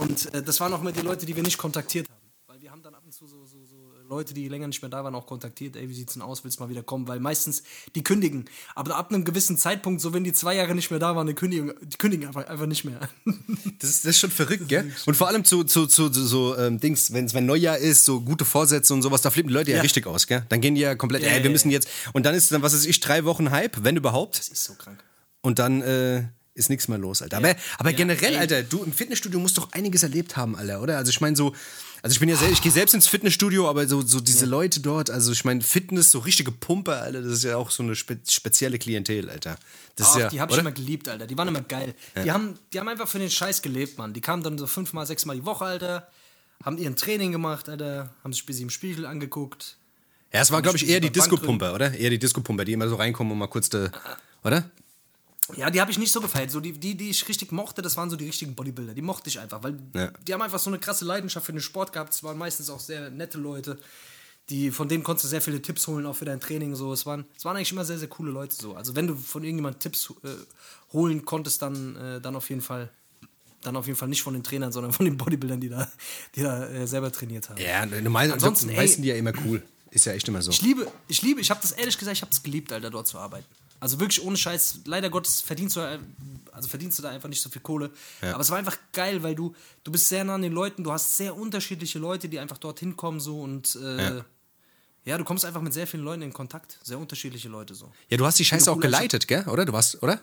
[0.00, 2.18] Und äh, das waren auch mal die Leute, die wir nicht kontaktiert haben.
[2.48, 3.59] Weil wir haben dann ab und zu so, so
[4.10, 5.76] Leute, die länger nicht mehr da waren, auch kontaktiert.
[5.76, 6.42] Ey, wie sieht's denn aus?
[6.42, 7.06] Willst du mal wieder kommen?
[7.06, 7.62] Weil meistens
[7.94, 8.46] die kündigen.
[8.74, 11.34] Aber ab einem gewissen Zeitpunkt, so wenn die zwei Jahre nicht mehr da waren, die
[11.34, 12.98] kündigen, die kündigen einfach, einfach nicht mehr.
[13.78, 14.92] das ist, das ist schon verrückt, gell?
[15.06, 18.04] Und vor allem zu, zu, zu, zu so ähm, Dings, wenn es wenn Neujahr ist,
[18.04, 19.82] so gute Vorsätze und sowas, da flippen die Leute ja, Ja.
[19.82, 20.44] richtig aus, gell?
[20.48, 21.50] Dann gehen die ja komplett, Ja, ey, wir ja.
[21.50, 24.40] müssen jetzt, und dann ist dann, was weiß ich, drei Wochen Hype, wenn überhaupt.
[24.40, 25.02] Das ist so krank.
[25.40, 26.24] Und dann äh,
[26.60, 27.38] ist nichts mehr los, Alter.
[27.38, 28.36] Aber, aber generell.
[28.36, 30.96] Alter, du im Fitnessstudio musst doch einiges erlebt haben, Alter, oder?
[30.98, 31.54] Also ich meine so,
[32.02, 34.80] also ich bin ja selbst, ich gehe selbst ins Fitnessstudio, aber so, so diese Leute
[34.80, 37.94] dort, also ich meine Fitness, so richtige Pumpe, Alter, das ist ja auch so eine
[37.94, 39.56] spe spezielle Klientel, Alter.
[39.96, 41.26] Das Ach, ist ja, die habe ich immer geliebt, Alter.
[41.26, 41.94] Die waren immer geil.
[42.22, 44.14] Die, haben, die haben einfach für den Scheiß gelebt, Mann.
[44.14, 46.08] Die kamen dann so fünfmal, sechsmal die Woche, Alter.
[46.64, 48.14] Haben ihren Training gemacht, Alter.
[48.24, 49.76] Haben sich bis sie im Spiegel angeguckt.
[50.32, 51.92] Ja, es war, glaube ich, eher die Disco-Pumper, oder?
[51.92, 53.90] Eher die Disco-Pumper, die immer so reinkommen und mal kurz, de,
[54.44, 54.70] oder?
[55.56, 56.50] Ja, die habe ich nicht so gefeiert.
[56.50, 58.94] So die, die, die ich richtig mochte, das waren so die richtigen Bodybuilder.
[58.94, 60.10] Die mochte ich einfach, weil Ja.
[60.26, 62.12] die haben einfach so eine krasse Leidenschaft für den Sport gehabt.
[62.14, 63.78] Es waren meistens auch sehr nette Leute.
[64.48, 66.74] Die, von denen konntest du sehr viele Tipps holen, auch für dein Training.
[66.74, 66.92] So.
[66.92, 68.54] Es, waren, es waren eigentlich immer sehr, sehr coole Leute.
[68.56, 68.74] So.
[68.74, 70.28] Also wenn du von irgendjemandem Tipps äh,
[70.92, 72.90] holen konntest, dann, äh, dann auf jeden Fall.
[73.62, 75.86] Dann auf jeden Fall nicht von den Trainern, sondern von den Bodybuildern, die da,
[76.34, 77.60] die da äh, selber trainiert haben.
[77.60, 79.62] Ja, normal, Ansonsten, ey- die ja immer cool.
[79.90, 80.50] Ist ja echt immer so.
[80.50, 83.06] Ich liebe, ich liebe, ich habe das ehrlich gesagt, ich habe es geliebt, Alter, dort
[83.06, 83.44] zu arbeiten.
[83.80, 85.80] Also wirklich ohne Scheiß, leider Gottes verdienst du,
[86.52, 87.90] also verdienst du da einfach nicht so viel Kohle.
[88.20, 90.92] Aber es war einfach geil, weil du, du bist sehr nah an den Leuten, du
[90.92, 94.24] hast sehr unterschiedliche Leute, die einfach dorthin kommen so und äh, ja.
[95.04, 95.18] Ja.
[95.18, 97.90] du kommst einfach mit sehr vielen Leuten in Kontakt, sehr unterschiedliche Leute so.
[98.10, 99.48] Ja, du hast die Scheiße auch geleitet, gell?
[99.48, 99.64] Oder?
[99.64, 100.20] Du warst, oder?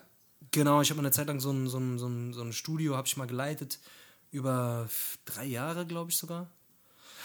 [0.51, 2.95] Genau, ich habe eine Zeit lang so ein, so ein, so ein, so ein Studio,
[2.95, 3.79] habe ich mal geleitet,
[4.31, 4.87] über
[5.25, 6.47] drei Jahre, glaube ich sogar.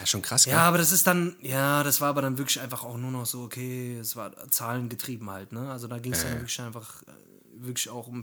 [0.03, 0.53] Ja, schon krass, gell?
[0.53, 3.25] Ja, aber das ist dann, ja, das war aber dann wirklich einfach auch nur noch
[3.25, 5.71] so, okay, es war zahlengetrieben halt, ne?
[5.71, 7.11] Also da ging es dann wirklich einfach äh,
[7.53, 8.21] wirklich auch um.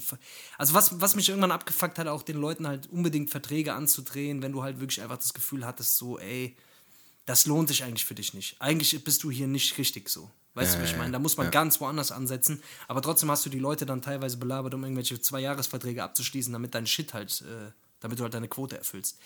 [0.59, 4.53] Also was, was mich irgendwann abgefuckt hat, auch den Leuten halt unbedingt Verträge anzudrehen, wenn
[4.53, 6.55] du halt wirklich einfach das Gefühl hattest, so, ey,
[7.25, 8.61] das lohnt sich eigentlich für dich nicht.
[8.61, 10.31] Eigentlich bist du hier nicht richtig so.
[10.53, 11.13] Weißt du, was ich meine?
[11.13, 14.75] Da muss man ganz woanders ansetzen, aber trotzdem hast du die Leute dann teilweise belabert,
[14.75, 19.19] um irgendwelche Zwei-Jahres-Verträge abzuschließen, damit dein Shit halt, äh, damit du halt deine Quote erfüllst.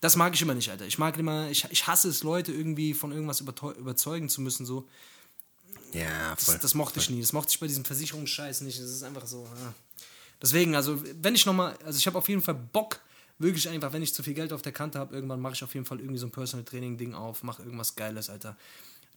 [0.00, 0.86] Das mag ich immer nicht, Alter.
[0.86, 4.88] Ich mag immer, ich, ich hasse es, Leute irgendwie von irgendwas überzeugen zu müssen, so.
[5.92, 6.54] Ja, voll.
[6.54, 7.20] Das, das mochte ich nie.
[7.20, 8.78] Das mochte ich bei diesem Versicherungsscheiß nicht.
[8.78, 9.44] Das ist einfach so.
[9.44, 9.74] Ja.
[10.40, 13.00] Deswegen, also, wenn ich nochmal, also ich habe auf jeden Fall Bock,
[13.40, 15.74] wirklich einfach, wenn ich zu viel Geld auf der Kante habe, irgendwann mache ich auf
[15.74, 18.56] jeden Fall irgendwie so ein Personal Training Ding auf, mache irgendwas Geiles, Alter.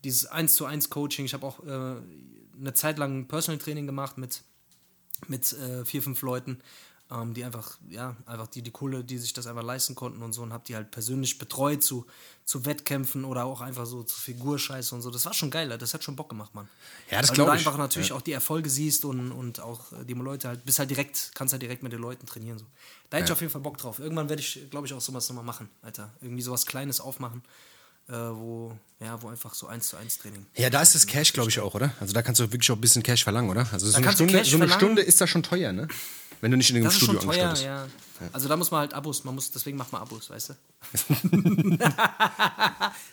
[0.03, 1.95] Dieses 1 zu 1 Coaching, ich habe auch äh,
[2.57, 4.41] eine Zeit lang Personal Training gemacht mit,
[5.27, 6.59] mit äh, vier, fünf Leuten,
[7.13, 10.33] ähm, die einfach, ja, einfach die, die Kohle, die sich das einfach leisten konnten und
[10.33, 12.05] so und habe die halt persönlich betreut zu,
[12.45, 15.11] zu Wettkämpfen oder auch einfach so zu Figurscheiße und so.
[15.11, 16.67] Das war schon geil, das hat schon Bock gemacht, Mann.
[17.11, 17.67] Ja, das Weil glaub du da ich.
[17.67, 20.89] einfach natürlich auch die Erfolge siehst und, und auch äh, die Leute halt, bist halt
[20.89, 22.57] direkt, kannst halt direkt mit den Leuten trainieren.
[22.57, 22.65] So.
[23.09, 23.99] Da hätte ich auf jeden Fall Bock drauf.
[23.99, 26.11] Irgendwann werde ich, glaube ich, auch sowas nochmal machen, Alter.
[26.21, 27.43] Irgendwie sowas Kleines aufmachen,
[28.07, 30.45] äh, wo, ja, wo einfach so eins zu eins Training.
[30.55, 31.93] Ja, da ist das Cash, glaube ich, auch, oder?
[31.99, 33.67] Also da kannst du wirklich auch ein bisschen Cash verlangen, oder?
[33.71, 34.69] Also so, eine Stunde, so eine.
[34.69, 35.87] Stunde ist da schon teuer, ne?
[36.43, 38.21] Wenn du nicht in dem Das ist Studio schon teuer, angestellt bist.
[38.21, 38.27] ja.
[38.33, 40.53] Also da muss man halt Abos, man muss, deswegen macht man Abos, weißt du?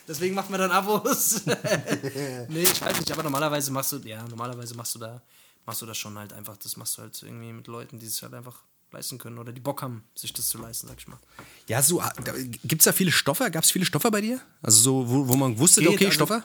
[0.09, 1.43] deswegen macht man dann Abos.
[2.49, 5.23] nee, ich weiß nicht, aber normalerweise machst du, ja, normalerweise machst du da,
[5.65, 8.21] machst du das schon halt einfach, das machst du halt irgendwie mit Leuten, die es
[8.23, 8.63] halt einfach
[8.93, 11.19] leisten können oder die Bock haben, sich das zu leisten, sag ich mal.
[11.69, 12.03] Ja, so,
[12.65, 13.49] gibt es da viele Stoffer?
[13.51, 14.41] Gab es viele Stoffer bei dir?
[14.63, 16.45] Also so, wo, wo man wusste, Geht, okay, also- Stoffer?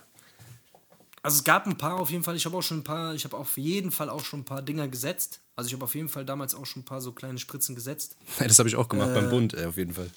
[1.25, 2.35] Also es gab ein paar auf jeden Fall.
[2.35, 4.61] Ich habe auch schon ein paar, ich habe auf jeden Fall auch schon ein paar
[4.61, 5.41] Dinger gesetzt.
[5.55, 8.15] Also ich habe auf jeden Fall damals auch schon ein paar so kleine Spritzen gesetzt.
[8.39, 10.09] Ja, das habe ich auch gemacht, Äh, beim Bund, auf jeden Fall.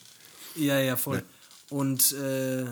[0.54, 1.22] Ja, ja, voll.
[1.70, 2.66] Und äh,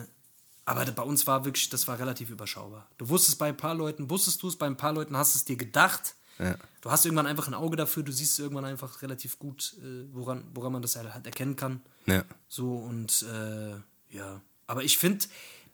[0.66, 2.88] aber bei uns war wirklich, das war relativ überschaubar.
[2.98, 5.44] Du wusstest bei ein paar Leuten, wusstest du es, bei ein paar Leuten hast es
[5.44, 6.14] dir gedacht.
[6.38, 6.56] Ja.
[6.82, 10.44] Du hast irgendwann einfach ein Auge dafür, du siehst irgendwann einfach relativ gut, äh, woran,
[10.52, 11.80] woran man das halt erkennen kann.
[12.06, 12.24] Ja.
[12.48, 13.76] So und äh,
[14.14, 14.42] ja.
[14.66, 15.24] Aber ich finde,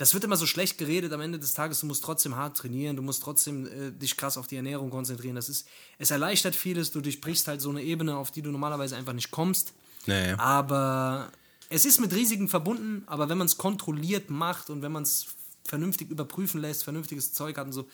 [0.03, 1.79] das wird immer so schlecht geredet am Ende des Tages.
[1.79, 5.37] Du musst trotzdem hart trainieren, du musst trotzdem äh, dich krass auf die Ernährung konzentrieren.
[5.37, 8.97] Das ist, es erleichtert vieles, du durchbrichst halt so eine Ebene, auf die du normalerweise
[8.97, 9.75] einfach nicht kommst.
[10.07, 10.39] Ja, ja.
[10.41, 11.31] Aber
[11.71, 15.27] es ist mit Risiken verbunden, aber wenn man es kontrolliert macht und wenn man es
[15.65, 17.89] vernünftig überprüfen lässt, vernünftiges Zeug hat und so.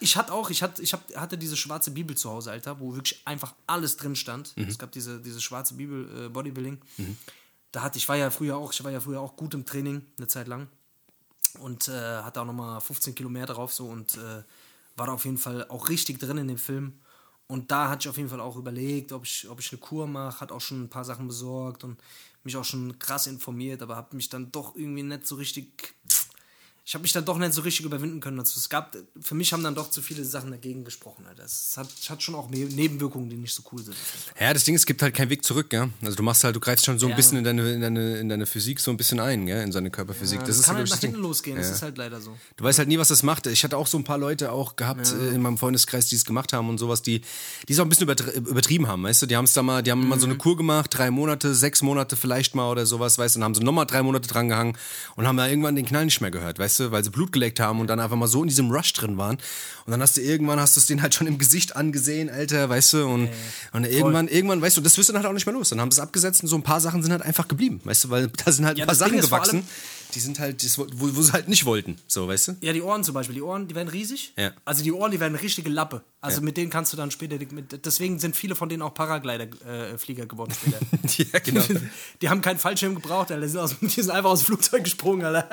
[0.00, 2.94] Ich hatte auch, ich, hatte, ich hab, hatte diese schwarze Bibel zu Hause, Alter, wo
[2.94, 4.54] wirklich einfach alles drin stand.
[4.54, 4.64] Mhm.
[4.64, 6.76] Es gab diese, diese schwarze Bibel äh, Bodybuilding.
[7.72, 10.04] Da hatte ich war ja früher auch, ich war ja früher auch gut im Training,
[10.16, 10.68] eine Zeit lang.
[11.60, 14.42] Und äh, hatte auch nochmal 15 Kilo mehr drauf so und äh,
[14.96, 17.00] war da auf jeden Fall auch richtig drin in dem Film.
[17.46, 20.06] Und da hatte ich auf jeden Fall auch überlegt, ob ich, ob ich eine Kur
[20.06, 21.98] mache, hat auch schon ein paar Sachen besorgt und
[22.44, 25.94] mich auch schon krass informiert, aber habe mich dann doch irgendwie nicht so richtig.
[26.88, 28.58] Ich habe mich dann doch nicht so richtig überwinden können dazu.
[28.58, 31.26] Es gab, für mich haben dann doch zu viele Sachen dagegen gesprochen.
[31.28, 31.44] Alter.
[31.44, 33.94] Es hat, hat schon auch Ne- Nebenwirkungen, die nicht so cool sind.
[34.40, 35.90] Ja, das Ding ist, es gibt halt keinen Weg zurück, ja.
[36.02, 37.16] Also du machst halt, du greifst schon so ein Ja.
[37.16, 39.90] bisschen in deine, in deine, in deine Physik so ein bisschen ein, gell, in seine
[39.90, 40.36] Körperphysik.
[40.40, 41.74] Ja, das das ist kann halt halt das nach hinten losgehen, das Ja.
[41.74, 42.34] ist halt leider so.
[42.56, 43.46] Du weißt halt nie, was das macht.
[43.48, 46.24] Ich hatte auch so ein paar Leute auch gehabt äh, in meinem Freundeskreis, die es
[46.24, 47.20] gemacht haben und sowas, die
[47.68, 49.26] die es auch ein bisschen übertri übertrieben haben, weißt du?
[49.26, 50.32] Die haben es da mal, die haben mal so Mhm.
[50.32, 53.40] eine Kur gemacht, drei Monate, sechs Monate vielleicht mal oder sowas, weißt du?
[53.40, 54.74] Und haben sie nochmal drei Monate dran gehangen
[55.16, 56.77] und haben da irgendwann den Knall nicht mehr gehört, weißt du?
[56.92, 59.36] Weil sie Blut geleckt haben und dann einfach mal so in diesem Rush drin waren.
[59.86, 62.68] Und dann hast du irgendwann, hast du es denen halt schon im Gesicht angesehen, Alter,
[62.68, 63.06] weißt du?
[63.06, 63.28] Und,
[63.72, 65.70] und irgendwann, irgendwann, weißt du, das wirst du dann halt auch nicht mehr los.
[65.70, 68.04] Dann haben sie es abgesetzt und so ein paar Sachen sind halt einfach geblieben, weißt
[68.04, 68.10] du?
[68.10, 69.66] Weil da sind halt ein Ja, paar das Ding Sachen gewachsen, allem-
[70.18, 72.56] die sind halt, das, wo, wo sie halt nicht wollten, so, weißt du?
[72.60, 73.36] Ja, die Ohren zum Beispiel.
[73.36, 74.32] Die Ohren, die werden riesig.
[74.36, 74.50] Ja.
[74.64, 76.02] Also die Ohren, die werden eine richtige Lappe.
[76.20, 77.38] Also mit denen kannst du dann später.
[77.54, 80.80] Mit, deswegen sind viele von denen auch Paraglider-Flieger geworden später.
[81.32, 81.62] ja, genau.
[82.20, 83.42] die haben keinen Fallschirm gebraucht, Alter.
[83.42, 85.48] Die sind, aus, die sind einfach aus dem Flugzeug gesprungen, Alter.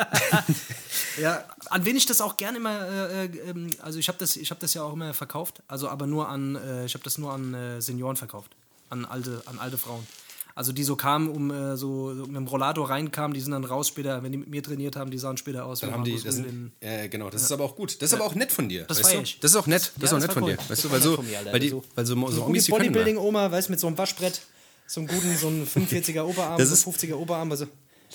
[1.21, 2.89] ja, an wen ich das auch gerne immer.
[2.89, 5.62] Äh, äh, ähm, also ich habe das, ich hab das ja auch immer verkauft.
[5.67, 6.56] Also aber nur an.
[6.56, 8.49] Äh, ich habe das nur an äh, Senioren verkauft.
[8.89, 10.08] An alte, an alte Frauen.
[10.57, 13.65] Also die so kamen, um äh, so, so mit dem Rollator reinkamen, die sind dann
[13.65, 15.81] raus später, wenn die mit mir trainiert haben, die sahen später aus.
[15.81, 18.01] Dann wie haben die, das sind, in- ja, genau, das ist aber auch gut.
[18.01, 18.85] Das ist aber auch nett von dir.
[18.85, 19.19] Das weißt du?
[19.21, 19.39] ich.
[19.41, 20.51] Das ist auch nett, das ist Ja, auch das nett von cool.
[20.53, 20.69] dir.
[20.69, 22.71] Weißt du, war weil so, mir, weil die, weil so, so, So.
[22.71, 24.41] Bodybuilding-Oma, weißt du, mit so einem Waschbrett,
[24.87, 27.67] so einem guten, so einem 45er Oberarm, Das so ist- 50er Oberarm, also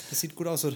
[0.09, 0.67] das sieht gut aus.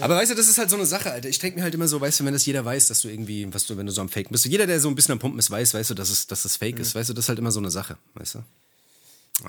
[0.00, 1.28] Aber weißt du, das ist halt so eine Sache, Alter.
[1.28, 3.52] Ich denke mir halt immer so, weißt du, wenn das jeder weiß, dass du irgendwie,
[3.52, 4.46] was du, wenn du so am Fake bist.
[4.46, 6.56] Jeder, der so ein bisschen am Pumpen ist, weiß, weißt du, dass es, dass es
[6.56, 6.94] Fake ist.
[6.94, 8.38] Weißt du, das ist halt immer so eine Sache, weißt du?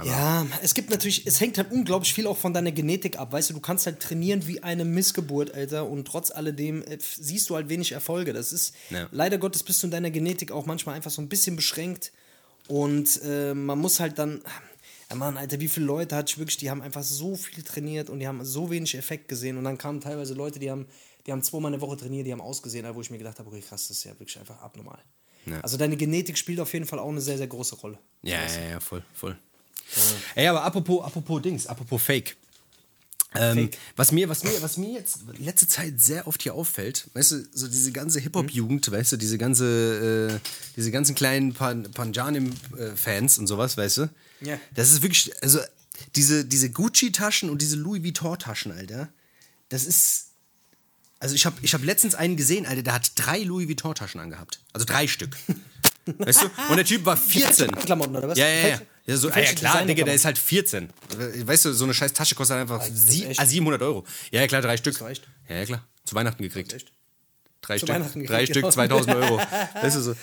[0.04, 3.50] Ja, es gibt natürlich, es hängt halt unglaublich viel auch von deiner Genetik ab, weißt
[3.50, 7.56] du, du kannst halt trainieren wie eine Missgeburt, Alter, und trotz alledem äh, siehst du
[7.56, 8.32] halt wenig Erfolge.
[8.34, 9.08] Das ist, Ja.
[9.12, 12.12] leider Gottes bist du in deiner Genetik auch manchmal einfach so ein bisschen beschränkt
[12.68, 14.42] und äh, man muss halt dann,
[15.10, 18.12] ja Mann, Alter, wie viele Leute hatte ich wirklich, die haben einfach so viel trainiert
[18.12, 20.86] und die haben so wenig Effekt gesehen und dann kamen teilweise Leute, die haben,
[21.26, 23.62] die haben zweimal eine Woche trainiert, die haben ausgesehen, wo ich mir gedacht habe, okay,
[23.68, 25.00] krass, das ist ja wirklich einfach abnormal.
[25.48, 25.60] Ja.
[25.62, 27.98] Also deine Genetik spielt auf jeden Fall auch eine sehr, sehr große Rolle.
[28.22, 29.36] Ja, ja, ja, voll, voll.
[30.36, 32.36] Ey, aber apropos, apropos Dings, apropos Fake.
[33.36, 33.70] Ähm.
[33.96, 37.48] Was, mir, was, mir, was mir jetzt letzte Zeit sehr oft hier auffällt, weißt du,
[37.54, 43.46] so diese ganze Hip-Hop-Jugend, weißt du, diese ganze, äh, diese ganzen kleinen Pan Panjanim-Fans und
[43.46, 44.10] sowas, weißt du?
[44.42, 44.60] Ja.
[44.74, 45.60] Das ist wirklich, also
[46.16, 49.10] diese, diese Gucci-Taschen und diese Louis Vuitton-Taschen, Alter,
[49.70, 50.30] das ist,
[51.20, 54.60] also ich habe ich hab letztens einen gesehen, Alter, der hat drei Louis Vuitton-Taschen angehabt.
[54.74, 55.38] Also drei Stück.
[56.06, 56.46] Weißt du?
[56.70, 57.72] Und der Typ war 14.
[57.72, 58.38] Klamotten, oder was?
[58.38, 58.82] Ja, ja, ja.
[59.06, 60.90] Ja, so, ah, ja klar, Digga, der ist halt 14.
[61.44, 63.40] Weißt du, so eine scheiß Tasche kostet einfach das sie, echt?
[63.40, 64.06] ah, 700 Euro.
[64.30, 65.02] Ja, klar, drei Stück.
[65.02, 65.28] reicht.
[65.48, 65.88] Ja, ja, klar.
[66.06, 66.74] Zu Weihnachten gekriegt.
[66.74, 66.92] Echt?
[67.62, 67.96] Drei Zu Stück.
[67.96, 69.02] Weihnachten drei gekriegt, Stück, genau.
[69.02, 69.38] 2000 Euro.
[69.82, 70.16] Weißt du, so.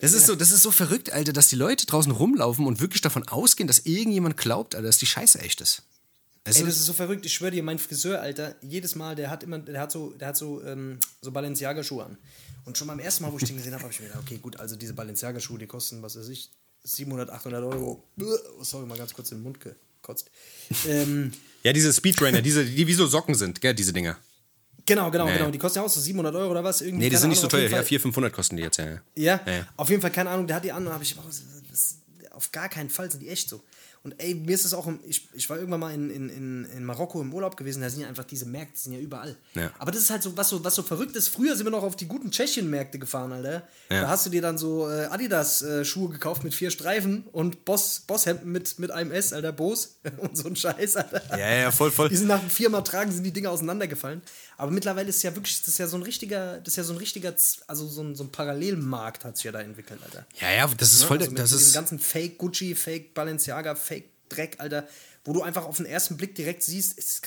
[0.00, 3.00] Das ist, so, das ist so verrückt, Alter, dass die Leute draußen rumlaufen und wirklich
[3.00, 5.82] davon ausgehen, dass irgendjemand glaubt, Alter, dass die Scheiße echt ist.
[6.44, 7.24] Weißt Ey, das ist so verrückt.
[7.24, 10.28] Ich schwöre dir, mein Friseur, Alter, jedes Mal, der hat immer, der hat so, der
[10.28, 12.18] hat so, ähm, so Balenciaga-Schuhe an.
[12.64, 14.38] Und schon beim ersten Mal, wo ich den gesehen habe, habe ich mir gedacht, okay,
[14.38, 16.50] gut, also diese Balenciaga-Schuhe, die kosten, was weiß ich,
[16.82, 18.04] 700, 800 Euro.
[18.62, 20.30] Sorry, mal ganz kurz in den Mund gekotzt.
[20.86, 24.16] ähm, ja, diese Speedtrainer, diese, die wie so Socken sind, gell, diese Dinger.
[24.86, 25.38] genau, genau, Nee.
[25.38, 25.50] genau.
[25.50, 26.80] Die kosten ja auch so 700 Euro oder was?
[26.80, 27.70] Irgendwie, Nee, die sind nicht so Ahnung, teuer.
[27.70, 27.84] Ja, Fall.
[27.84, 28.84] 400, 500 kosten die jetzt, ja.
[28.86, 29.00] ja.
[29.16, 29.66] Ja, Ja, ja.
[29.76, 31.22] auf jeden Fall, keine Ahnung, der hat die an und habe ich, oh,
[32.34, 33.62] auf gar keinen Fall sind die echt so.
[34.04, 37.22] Und ey, mir ist es auch, ich, ich war irgendwann mal in, in, in, Marokko
[37.22, 39.34] im Urlaub gewesen, da sind ja einfach diese Märkte, die sind ja überall.
[39.54, 39.70] Ja.
[39.78, 41.28] Aber das ist halt so, was so, was so verrückt ist.
[41.28, 43.66] Früher sind wir noch auf die guten Tschechien-Märkte gefahren, Alter.
[43.88, 44.02] Ja.
[44.02, 48.52] Da hast du dir dann so äh, Adidas-Schuhe gekauft mit vier Streifen und Boss, Bosshemden
[48.52, 51.38] mit, mit einem S, Alter, Bos und so ein Scheiß, Alter.
[51.38, 52.10] Ja, ja, voll, voll.
[52.10, 54.20] Die sind nach viermal tragen, sind die Dinger auseinandergefallen.
[54.56, 56.92] Aber mittlerweile ist ja wirklich, das ist ja so ein richtiger, das ist ja so
[56.92, 57.34] ein richtiger,
[57.66, 60.26] also so ein, so ein Parallelmarkt hat sich ja da entwickelt, Alter.
[60.40, 61.06] Ja, ja, das ist Ne?
[61.06, 64.86] voll, also mit das ist, ganzen Fake Gucci, Fake Balenciaga, Fake Dreck, Alter,
[65.24, 67.22] wo du einfach auf den ersten Blick direkt siehst, ist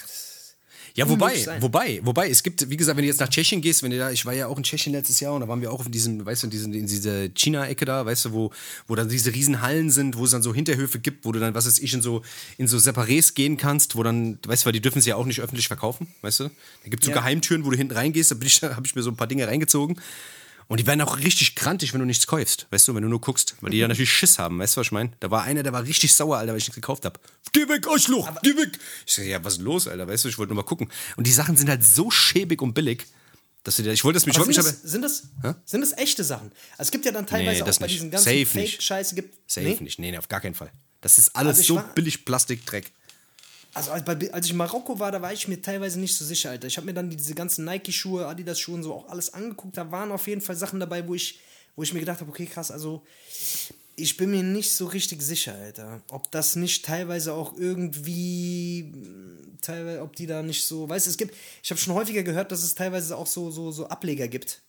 [0.98, 3.92] Ja, wobei, wobei, wobei, es gibt, wie gesagt, wenn du jetzt nach Tschechien gehst, wenn
[3.92, 5.86] du da, ich war ja auch in Tschechien letztes Jahr und da waren wir auch
[5.86, 8.52] in diesem, weißt du, in, diesen, in dieser China-Ecke da, weißt du, wo,
[8.88, 11.54] wo dann diese riesen Hallen sind, wo es dann so Hinterhöfe gibt, wo du dann,
[11.54, 12.24] was weiß ich, in so,
[12.58, 15.26] in so Separés gehen kannst, wo dann, weißt du, weil die dürfen sie ja auch
[15.28, 16.44] nicht öffentlich verkaufen, weißt du?
[16.46, 17.20] Da gibt es so Ja.
[17.20, 20.02] Geheimtüren, wo du hinten reingehst, da ich, habe ich mir so ein paar Dinge reingezogen.
[20.68, 23.22] Und die werden auch richtig krantig, wenn du nichts kaufst, weißt du, wenn du nur
[23.22, 25.12] guckst, weil die ja natürlich Schiss haben, weißt du, was ich meine?
[25.22, 27.20] Da war einer, der war richtig sauer, Alter, weil ich nichts gekauft habe.
[27.54, 28.78] Geh weg, Arschloch, geh weg!
[29.06, 30.90] Ich sag, ja, was ist los, Alter, weißt du, ich wollte nur mal gucken.
[31.16, 33.06] Und die Sachen sind halt so schäbig und billig,
[33.64, 35.94] dass du dir, ich wollte das mich Aber wirklich, sind, das, sind, das, sind das
[35.98, 36.52] echte Sachen?
[36.74, 37.96] Also es gibt ja dann teilweise Nee, auch bei nicht.
[37.96, 38.46] diesen ganzen.
[38.46, 39.50] Fake-Scheiße gibt.
[39.50, 39.78] safe Nee?
[39.82, 40.72] nicht, nee, nee, auf gar keinen Fall.
[41.02, 42.92] Das ist alles Also ich so war- billig Plastikdreck.
[43.74, 44.04] Also als,
[44.46, 46.68] ich in Marokko war, da war ich mir teilweise nicht so sicher, Alter.
[46.68, 49.78] Ich habe mir dann diese ganzen Nike-Schuhe, Adidas-Schuhe und so auch alles angeguckt.
[49.78, 51.40] Da waren auf jeden Fall Sachen dabei, wo ich,
[51.76, 53.04] wo ich mir gedacht habe, okay, krass, also
[53.96, 56.02] ich bin mir nicht so richtig sicher, Alter.
[56.10, 61.10] Ob das nicht teilweise auch irgendwie, mh, teilweise, ob die da nicht so, weißt du,
[61.12, 64.28] es gibt, ich habe schon häufiger gehört, dass es teilweise auch so, so, so Ableger
[64.28, 64.62] gibt.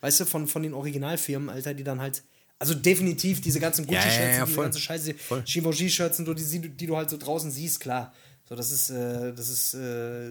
[0.00, 2.22] Weißt du, von, von den Originalfirmen, Alter, die dann halt,
[2.58, 5.14] also definitiv diese ganzen Ja, ja, Gucci-Shirts, ja, diese ganze Scheiße.
[5.44, 8.12] Givenchy-Shirts und so, die, die du halt so draußen siehst, klar.
[8.48, 10.30] So, das ist, äh, das ist, äh,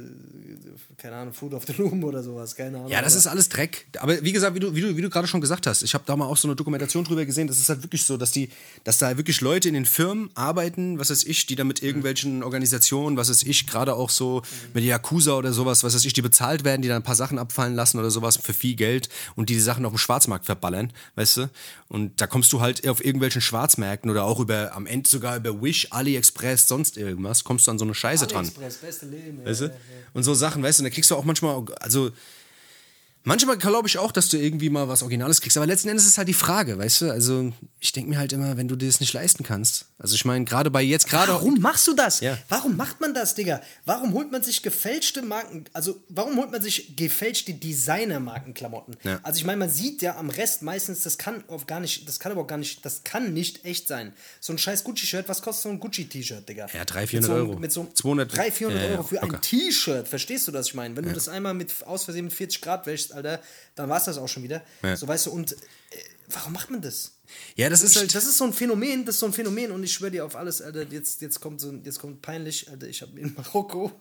[0.97, 2.89] keine Ahnung, Food of the Loom oder sowas, keine Ahnung.
[2.89, 3.85] Ja, das ist alles Dreck.
[3.99, 6.03] Aber wie gesagt, wie du, wie du, wie du gerade schon gesagt hast, ich habe
[6.07, 8.49] da mal auch so eine Dokumentation drüber gesehen, das ist halt wirklich so, dass die,
[8.83, 12.41] dass da wirklich Leute in den Firmen arbeiten, was weiß ich, die da mit irgendwelchen
[12.41, 14.41] Organisationen, was weiß ich, gerade auch so
[14.73, 17.37] mit Yakuza oder sowas, was weiß ich, die bezahlt werden, die dann ein paar Sachen
[17.37, 20.91] abfallen lassen oder sowas für viel Geld und die die Sachen auf dem Schwarzmarkt verballern,
[21.17, 21.49] weißt du?
[21.87, 25.61] Und da kommst du halt auf irgendwelchen Schwarzmärkten oder auch über, am Ende sogar über
[25.61, 28.45] Wish, AliExpress, sonst irgendwas, kommst du an so eine Scheiße dran.
[28.45, 29.45] AliExpress, beste Leben.
[29.45, 29.73] Weißt ja, du?
[29.73, 30.05] ja, ja.
[30.13, 32.11] Und so Sachen, weißt du, und da kriegst du auch manchmal, also
[33.27, 36.17] manchmal glaube ich auch, dass du irgendwie mal was Originales kriegst, aber letzten Endes ist
[36.17, 38.99] halt die Frage, weißt du, also ich denke mir halt immer, wenn du dir das
[38.99, 42.21] nicht leisten kannst, also ich meine, gerade bei jetzt, gerade Warum machst du das?
[42.21, 42.37] Ja.
[42.49, 43.61] Warum macht man das, Digga?
[43.85, 48.95] Warum holt man sich gefälschte Marken, also warum holt man sich gefälschte Designer-Markenklamotten?
[49.03, 49.19] Ja.
[49.23, 52.19] Also ich meine, man sieht ja am Rest meistens, das kann auf gar nicht, das
[52.19, 54.13] kann aber auch gar nicht, das kann nicht echt sein.
[54.39, 56.67] So ein scheiß Gucci-Shirt, was kostet so ein Gucci-T-Shirt, Digga?
[56.73, 57.59] Ja, 300, Mit so Euro.
[57.59, 59.37] Mit so einem 200, 300, 400 ja, Euro für locker.
[59.37, 60.95] ein T-Shirt, verstehst du, das ich meine?
[60.95, 63.41] Wenn du das einmal mit aus Versehen mit 40 Grad wäschst, Alter,
[63.75, 64.63] dann war es das auch schon wieder.
[64.83, 64.95] Ja.
[64.95, 65.55] So weißt du, und äh,
[66.29, 67.13] warum macht man das?
[67.55, 69.71] ja, das ist Ich, halt, das ist so ein Phänomen, das ist so ein Phänomen
[69.71, 72.87] und ich schwöre dir auf alles, Alter, jetzt, jetzt kommt so jetzt kommt peinlich, Alter,
[72.87, 73.91] ich habe in Marokko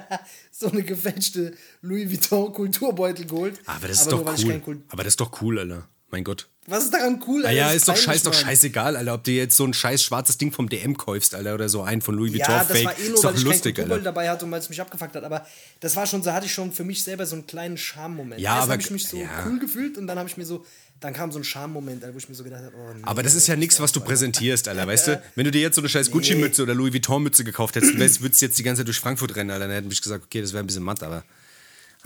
[0.50, 3.58] so eine gefälschte Louis Vuitton Kulturbeutel geholt.
[3.66, 6.48] aber das ist nur, doch ich cool, aber das ist doch cool, Alter, mein Gott.
[6.66, 7.58] Was ist daran cool, Ah Alter?
[7.58, 10.38] ja, Das ist doch scheiß, doch scheißegal, Alter, ob du jetzt so ein scheiß schwarzes
[10.38, 12.98] Ding vom DM kaufst, Alter, oder so einen von Louis Vuitton Ja, das Fake, war
[12.98, 14.04] eh nur, ist weil ich lustig, Kulturbeutel Alter.
[14.04, 15.24] dabei hatte und weil es mich abgefuckt hat.
[15.24, 15.46] Aber
[15.80, 18.40] das war schon, so hatte ich schon für mich selber so einen kleinen Charme-Moment.
[18.40, 19.28] Ja, Erst aber- habe ich mich so ja.
[19.46, 20.64] cool gefühlt und dann habe ich mir so,
[21.00, 23.00] dann kam so ein Charme-Moment, wo ich mir so gedacht habe, oh nee.
[23.04, 25.22] Aber das ist ja nichts, was du präsentierst, Alter, weißt du?
[25.34, 28.42] Wenn du dir jetzt so eine scheiß Gucci-Mütze oder Louis Vuitton-Mütze gekauft hättest, würdest würdest
[28.42, 30.52] du jetzt die ganze Zeit durch Frankfurt rennen, Alter, dann hätten ich gesagt, okay, das
[30.52, 31.24] wäre ein bisschen matt, aber...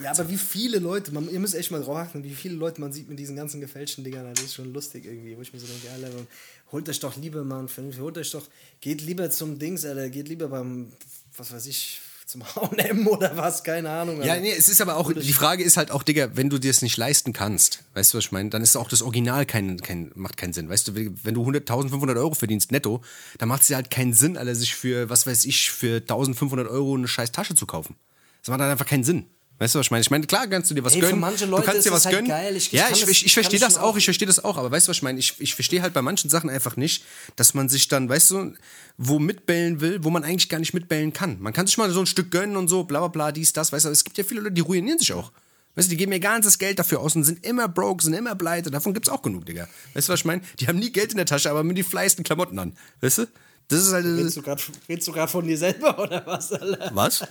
[0.02, 2.80] Ja, aber wie viele Leute, man, ihr müsst echt mal drauf achten, wie viele Leute
[2.80, 5.60] man sieht mit diesen ganzen gefälschten Dingern, das ist schon lustig irgendwie, wo ich mir
[5.60, 6.10] so denke, Alter,
[6.72, 8.48] holt euch doch lieber mal einen Film, holt euch doch,
[8.80, 10.92] geht lieber zum Dings, Alter, geht lieber beim,
[11.36, 14.16] was weiß ich, zum H&M oder was, keine Ahnung.
[14.22, 14.42] Ja, Alter.
[14.42, 16.82] nee, es ist aber auch, die Frage ist halt auch, Digga, wenn du dir es
[16.82, 20.10] nicht leisten kannst, weißt du, was ich meine, dann ist auch das Original kein, kein,
[20.14, 20.68] macht keinen Sinn.
[20.68, 23.02] Weißt du, wenn du 100, 1500 Euro verdienst netto,
[23.38, 26.66] dann macht es ja halt keinen Sinn, Alter, sich für, was weiß ich, für 1500
[26.66, 27.94] Euro eine scheiß Tasche zu kaufen.
[28.40, 29.26] Das macht dann einfach keinen Sinn.
[29.58, 30.00] Weißt du, was ich meine?
[30.02, 31.20] Ich meine, klar kannst du dir was Ey, gönnen.
[31.20, 32.28] manche du Leute kannst dir was halt gönnen.
[32.28, 32.56] geil.
[32.56, 34.56] Ich- ja, ich, ich, ich verstehe das auch, ich verstehe das auch.
[34.56, 35.18] Aber weißt du, was ich meine?
[35.20, 37.04] Ich, ich verstehe halt bei manchen Sachen einfach nicht,
[37.36, 38.52] dass man sich dann, weißt du,
[38.98, 41.40] wo mitbellen will, wo man eigentlich gar nicht mitbellen kann.
[41.40, 43.70] Man kann sich mal so ein Stück gönnen und so, bla bla bla, dies, das,
[43.70, 45.30] weißt du, aber es gibt ja viele Leute, die ruinieren sich auch.
[45.76, 48.34] Weißt du, die geben ihr ganzes Geld dafür aus und sind immer broke, sind immer
[48.34, 48.70] pleite.
[48.70, 49.68] Davon gibt's auch genug, Digga.
[49.94, 50.42] Weißt du, was ich meine?
[50.60, 52.76] Die haben nie Geld in der Tasche, aber mit die fleisten Klamotten an.
[53.00, 53.26] Weißt du?
[53.68, 54.04] Das ist halt.
[54.04, 54.36] Redest
[55.08, 56.90] du gerade von dir selber oder was, Alter?
[56.94, 57.20] Was?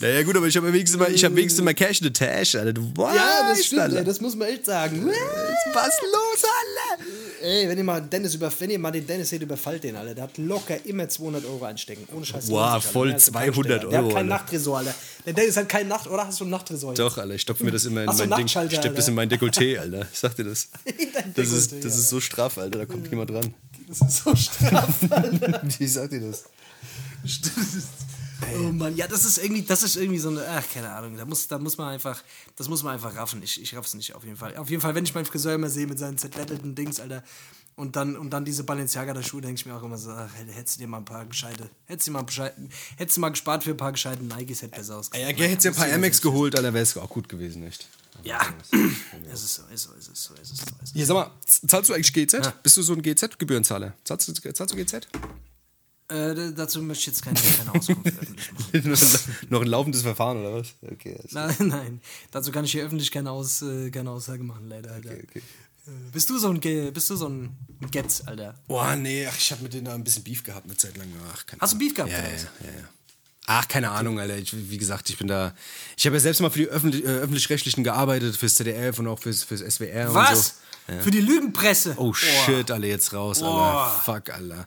[0.00, 2.54] naja, gut, aber ich habe wenigstens mal, ich hab wenigstens mal Cash in the Tash,
[2.56, 2.72] Alter.
[2.72, 3.98] Du weißt, Ja, das stimmt, Alter.
[3.98, 5.06] ey, das muss man echt sagen.
[5.06, 7.04] Was los, Alter?
[7.42, 10.14] Ey, wenn ihr mal Dennis über, wenn ihr mal den Dennis seht, überfallt den, Alter.
[10.14, 12.08] Der hat locker immer 200 Euro einstecken.
[12.12, 12.48] Ohne Scheiß.
[12.48, 12.88] Wow, 90, Alter.
[12.88, 13.78] voll Mehr als ein 200 Tanksteller.
[13.90, 14.42] Der Euro, hat keinen Alter.
[14.44, 14.94] Nachttresor, Alter.
[15.24, 16.90] Der Dennis hat keinen Nacht, oder hast du einen Nachttresor?
[16.90, 16.98] jetzt?
[16.98, 18.46] Doch, Alter, ich stopfe mir das immer in mein Ding.
[18.46, 20.06] Ich das in mein Dekolleté, Alter.
[20.12, 20.68] Ich sag dir das.
[21.34, 22.80] Das ist, das ist so straff, Alter.
[22.80, 23.54] Da kommt niemand dran.
[23.86, 24.94] Das ist so straff.
[25.78, 26.44] Ich sag dir das.
[28.54, 31.24] Oh Mann, ja, das ist irgendwie, das ist irgendwie so eine, ach, keine Ahnung, da
[31.24, 32.22] muss, da muss man einfach,
[32.56, 33.42] das muss man einfach raffen.
[33.42, 34.56] Ich, ich raff's nicht, auf jeden Fall.
[34.56, 37.24] Auf jeden Fall, wenn ich meinen Friseur immer sehe mit seinen zerkletterten Dings, Alter,
[37.74, 40.30] und dann, und dann diese Balenciaga der Schuhe, denke ich mir auch immer so, ach,
[40.54, 42.54] hättest du dir mal ein paar gescheite, hättest du mal, bescheid-
[42.96, 45.36] hättest du mal gespart für ein paar gescheite Nikes, hätte besser ausgesehen.
[45.36, 47.64] Ja, hättest du ja ein paar Air Max geholt, Alter, wäre es auch gut gewesen,
[47.64, 47.88] echt.
[48.24, 48.40] Ja,
[49.32, 50.64] es ist so, ist so, ist es so, ist es so.
[50.64, 50.94] Ist es so.
[50.94, 52.62] Hier, sag mal, zahlst du eigentlich GZ?
[52.62, 53.94] Bist du so ein GZ-Gebührenzahler?
[54.04, 55.06] Zahlst du, zahlst du GZ?
[56.10, 59.36] Äh, dazu möchte ich jetzt keine, keine Auskunft öffentlich machen.
[59.50, 60.68] Noch ein laufendes Verfahren, oder was?
[60.80, 62.00] Okay, Nein, nein,
[62.30, 64.92] dazu kann ich hier öffentlich keine, Aus, äh, keine Aussage machen, leider.
[64.92, 65.10] Alter.
[65.10, 65.42] okay, okay.
[65.86, 67.54] Äh, Bist du so ein, Ge- bist du so ein
[67.90, 68.54] Getz, Alter?
[68.66, 71.08] Boah, nee, ach, ich habe mit denen da ein bisschen Beef gehabt eine Zeit lang.
[71.30, 72.88] Ach, Hast du Beef gehabt, Ja, oder ja, ja, ja.
[73.50, 74.36] Ach, keine Ahnung, Alter.
[74.36, 75.54] Ich, wie gesagt, ich bin da.
[75.96, 79.18] Ich habe ja selbst mal für die öffentlich, äh, öffentlich-rechtlichen gearbeitet, fürs ZDF und auch
[79.18, 80.48] fürs, fürs SWR und Was?
[80.48, 80.54] so.
[81.02, 81.94] Für die Lügenpresse?
[81.98, 83.90] Oh shit, alle jetzt raus, Alter.
[84.04, 84.66] Fuck, Alter.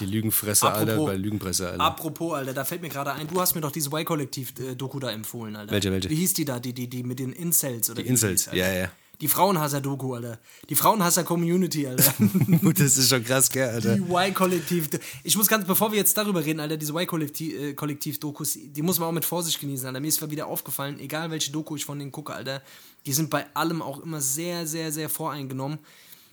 [0.00, 1.80] Die Lügenfresse, Alter, Apropos- bei Lügenpresse, Alter.
[1.84, 5.54] Apropos, Alter, da fällt mir gerade ein, du hast mir doch diese Y-Kollektiv-Doku da empfohlen,
[5.54, 5.70] Alter.
[5.72, 6.10] Welche, welche?
[6.10, 7.88] Wie hieß die da, die, die, die mit den Incels?
[7.90, 8.58] Oder Die Incels, hieß, Alter?
[8.74, 8.88] ja, ja.
[9.20, 10.38] Die Frauenhasser-Doku, Alter.
[10.68, 12.14] Die Frauenhasser-Community, Alter.
[12.62, 13.96] das ist schon krass, gell, Alter.
[13.96, 14.88] Die Y-Kollektiv.
[15.24, 19.12] Ich muss ganz, bevor wir jetzt darüber reden, Alter, diese Y-Kollektiv-Dokus, die muss man auch
[19.12, 19.98] mit Vorsicht genießen, Alter.
[19.98, 22.62] Mir ist wieder aufgefallen, egal welche Doku ich von denen gucke, Alter,
[23.06, 25.80] die sind bei allem auch immer sehr, sehr, sehr voreingenommen.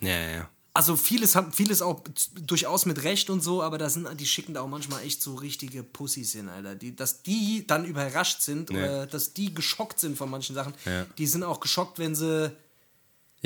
[0.00, 0.50] Ja, ja, ja.
[0.76, 2.02] Also vieles haben vieles auch
[2.46, 5.34] durchaus mit Recht und so, aber da sind die schicken da auch manchmal echt so
[5.34, 6.74] richtige Pussys hin, Alter.
[6.74, 10.74] Die, dass die dann überrascht sind oder dass die geschockt sind von manchen Sachen.
[10.84, 11.06] Ja.
[11.16, 12.54] Die sind auch geschockt, wenn sie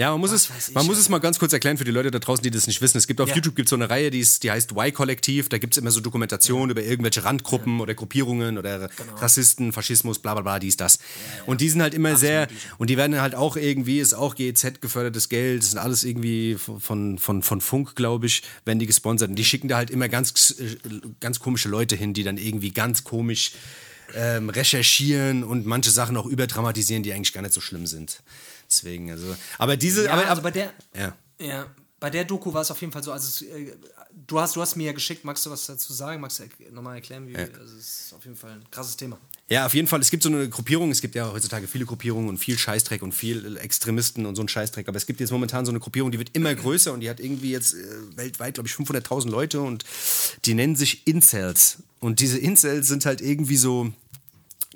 [0.01, 1.91] Ja, man muss, es, weiß ich, man muss es mal ganz kurz erklären für die
[1.91, 2.97] Leute da draußen, die das nicht wissen.
[2.97, 3.35] Es gibt auf Ja.
[3.35, 5.51] YouTube gibt's so eine Reihe, die, ist, die heißt Y-Kollektiv.
[5.51, 9.15] Da gibt es immer so Dokumentationen über irgendwelche Randgruppen oder Gruppierungen oder Genau.
[9.17, 11.01] Rassisten, Faschismus, bla bla bla, dies, das.
[11.45, 14.81] Und die sind halt immer sehr, und die werden halt auch irgendwie, ist auch GEZ
[14.81, 19.29] gefördertes Geld, das sind alles irgendwie von, von, von Funk, glaube ich, werden die gesponsert.
[19.29, 20.77] Und die schicken da halt immer ganz, äh,
[21.21, 23.53] ganz komische Leute hin, die dann irgendwie ganz komisch
[24.15, 28.23] ähm, recherchieren und manche Sachen auch überdramatisieren, die eigentlich gar nicht so schlimm sind.
[28.69, 29.37] Deswegen, also.
[29.59, 30.05] Aber diese.
[30.07, 31.17] Ja, aber, also bei der ja.
[31.41, 31.67] Ja,
[32.01, 33.73] bei der Doku war es auf jeden Fall so, also äh,
[34.27, 36.21] du hast du hast mir ja geschickt, magst du was dazu sagen?
[36.21, 39.19] Magst du er- nochmal erklären, wie also es ist auf jeden Fall ein krasses Thema.
[39.49, 40.01] Ja, auf jeden Fall.
[40.01, 40.91] Es gibt so eine Gruppierung.
[40.93, 44.49] Es gibt ja heutzutage viele Gruppierungen und viel Scheißdreck und viel Extremisten und so ein
[44.49, 44.89] Scheißdreck.
[44.89, 47.21] Aber es gibt jetzt momentan so eine Gruppierung, die wird immer größer und die hat
[47.21, 49.85] irgendwie jetzt äh, weltweit, glaube ich, 500.000 Leute und
[50.45, 51.79] die nennen sich Incels.
[51.99, 53.93] Und diese Incels sind halt irgendwie so.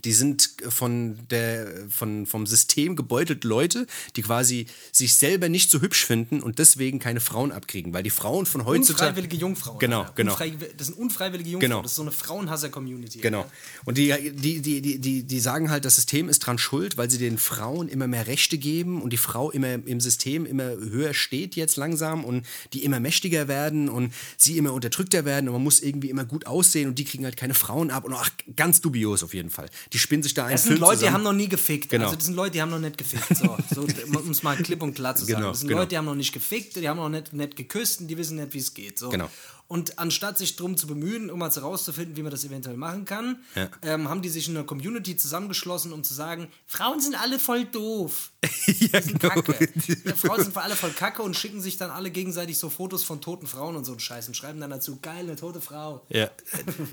[0.04, 3.86] Die sind von der, von, vom System gebeutelt Leute,
[4.16, 7.92] die quasi sich selber nicht so hübsch finden und deswegen keine Frauen abkriegen.
[7.92, 9.08] Weil die Frauen von heutzutage.
[9.08, 9.78] Unfreiwillige Jungfrauen.
[9.78, 10.12] Genau, Alter.
[10.14, 10.32] genau.
[10.32, 11.70] Unfrei, das sind unfreiwillige Jungfrauen.
[11.70, 11.82] Genau.
[11.82, 13.20] Das ist so eine Frauenhasser-Community.
[13.20, 13.42] Genau.
[13.42, 13.52] Alter.
[13.84, 17.10] Und die, die, die, die, die, die sagen halt, das System ist dran schuld, weil
[17.10, 21.14] sie den Frauen immer mehr Rechte geben und die Frau immer im System immer höher
[21.14, 25.62] steht jetzt langsam und die immer mächtiger werden und sie immer unterdrückter werden und man
[25.62, 28.80] muss irgendwie immer gut aussehen und die kriegen halt keine Frauen ab und ach, ganz
[28.80, 29.68] dubios auf jeden Fall.
[29.94, 31.88] Die spinnen sich da einen Das sind Film Leute, die haben noch nie gefickt.
[31.88, 32.07] Genau.
[32.07, 33.37] Also das sind Leute, die haben noch nicht gefickt.
[33.37, 33.83] So, so
[34.18, 35.37] um es mal klipp und klar zu sagen.
[35.37, 35.83] Genau, das sind genau.
[35.83, 38.37] Leute, die haben noch nicht gefickt, die haben noch nicht, nicht geküsst und die wissen
[38.37, 38.98] nicht, wie es geht.
[38.98, 39.09] So.
[39.09, 39.30] Genau.
[39.66, 43.38] Und anstatt sich drum zu bemühen, um mal herauszufinden, wie man das eventuell machen kann,
[43.55, 43.68] Ja.
[43.83, 47.64] ähm, haben die sich in einer Community zusammengeschlossen, um zu sagen, Frauen sind alle voll
[47.64, 48.31] doof.
[48.66, 49.40] ja, sind genau.
[49.42, 49.68] Kacke.
[50.05, 53.22] Ja, Frauen sind alle voll Kacke und schicken sich dann alle gegenseitig so Fotos von
[53.22, 56.05] toten Frauen und so einen Scheiß und schreiben dann dazu, geil, eine tote Frau.
[56.11, 56.29] Ja.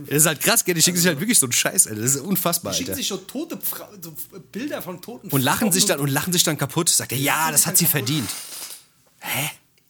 [0.08, 0.74] Das ist halt krass, gell?
[0.74, 2.02] Die schicken sich halt wirklich so einen Scheiß, Alter.
[2.02, 2.98] Das ist unfassbar, Schicken Alter.
[2.98, 4.14] sich so tote Fra so
[4.54, 6.88] Bilder von toten Und lachen Frauen sich dann und lachen sich dann kaputt.
[6.90, 8.30] Sagt er, ja, das hat sie verdient.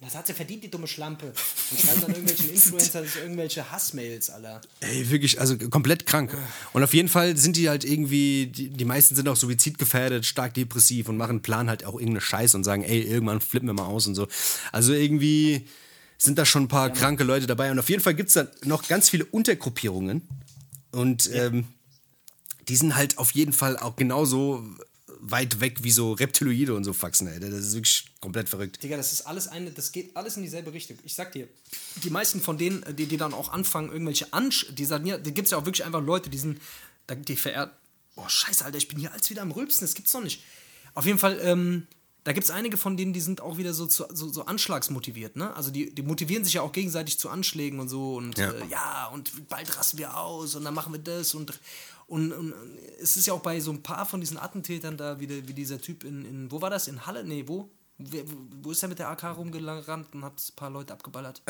[0.02, 1.28] Das hat sie verdient, die dumme Schlampe.
[1.70, 4.62] Und schreiben dann irgendwelchen Influencern irgendwelche Hassmails, Alter.
[4.80, 6.36] Ey, wirklich, also komplett krank.
[6.74, 10.56] Und auf jeden Fall sind die halt irgendwie, die, die meisten sind auch suizidgefährdet, stark
[10.56, 13.86] depressiv und machen Plan halt auch irgendeine Scheiße und sagen, ey, irgendwann flippen wir mal
[13.86, 14.28] aus und so.
[14.72, 15.68] Also irgendwie
[16.18, 17.70] sind da schon ein paar kranke Leute dabei.
[17.70, 20.28] Und auf jeden Fall gibt es da noch ganz viele Untergruppierungen.
[20.92, 21.68] Und ähm,
[22.68, 24.64] die sind halt auf jeden Fall auch genauso
[25.21, 27.49] weit weg wie so Reptiloide und so Faxen, Alter.
[27.49, 28.81] Das ist wirklich komplett verrückt.
[28.81, 30.97] Digga, das ist alles eine, das geht alles in dieselbe Richtung.
[31.05, 31.47] Ich sag dir,
[32.03, 34.67] die meisten von denen, die, die dann auch anfangen, irgendwelche Ansch...
[34.71, 36.60] Die sagen, ja, da gibt's ja auch wirklich einfach Leute, die sind,
[37.10, 37.71] die verehrt...
[38.15, 40.43] Boah, scheiße, Alter, ich bin hier als wieder am Rülpsen, das gibt's doch nicht.
[40.95, 41.88] Auf jeden Fall, ähm,
[42.23, 45.38] da gibt es einige von denen, die sind auch wieder so, zu, so, so anschlagsmotiviert,
[45.38, 45.55] ne?
[45.55, 48.51] Also die, die motivieren sich ja auch gegenseitig zu Anschlägen und so und Ja.
[48.51, 51.57] ja, äh, ja und bald rasten wir aus und dann machen wir das und,
[52.12, 52.54] und, und
[53.01, 55.53] es ist ja auch bei so ein paar von diesen Attentätern da, wie, der, wie
[55.53, 56.88] dieser Typ in, in, wo war das?
[56.88, 57.24] In Halle?
[57.24, 57.70] Nee, wo?
[58.64, 61.43] Wo ist er mit der AK rumgerannt und hat ein paar Leute abgeballert?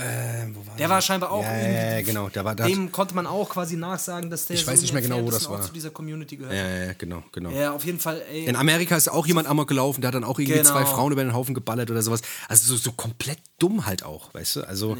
[0.78, 2.28] der war scheinbar auch Ja, ja, ja, genau.
[2.28, 4.82] Der war, der hat, dem konnte man auch quasi nachsagen, dass der Ich weiß so
[4.82, 5.62] nicht mehr genau, wo das war.
[5.62, 6.54] zu dieser Community gehört.
[6.54, 7.52] ja, ja, ja, genau, genau.
[7.52, 8.46] Ja, auf jeden Fall, ey.
[8.48, 10.70] In Amerika ist auch jemand amok gelaufen, der hat dann auch irgendwie Genau.
[10.72, 12.22] zwei Frauen über den Haufen geballert oder sowas.
[12.50, 14.62] Also so, so komplett dumm halt auch, weißt du?
[14.68, 14.92] Also,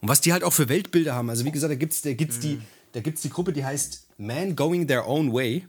[0.00, 1.28] Und was die halt auch für Weltbilder haben.
[1.28, 2.40] Also wie gesagt, da gibt's, da gibt's Mhm.
[2.40, 2.60] die,
[2.92, 5.66] da gibt's die Gruppe, die heißt Man Going Their Own Way.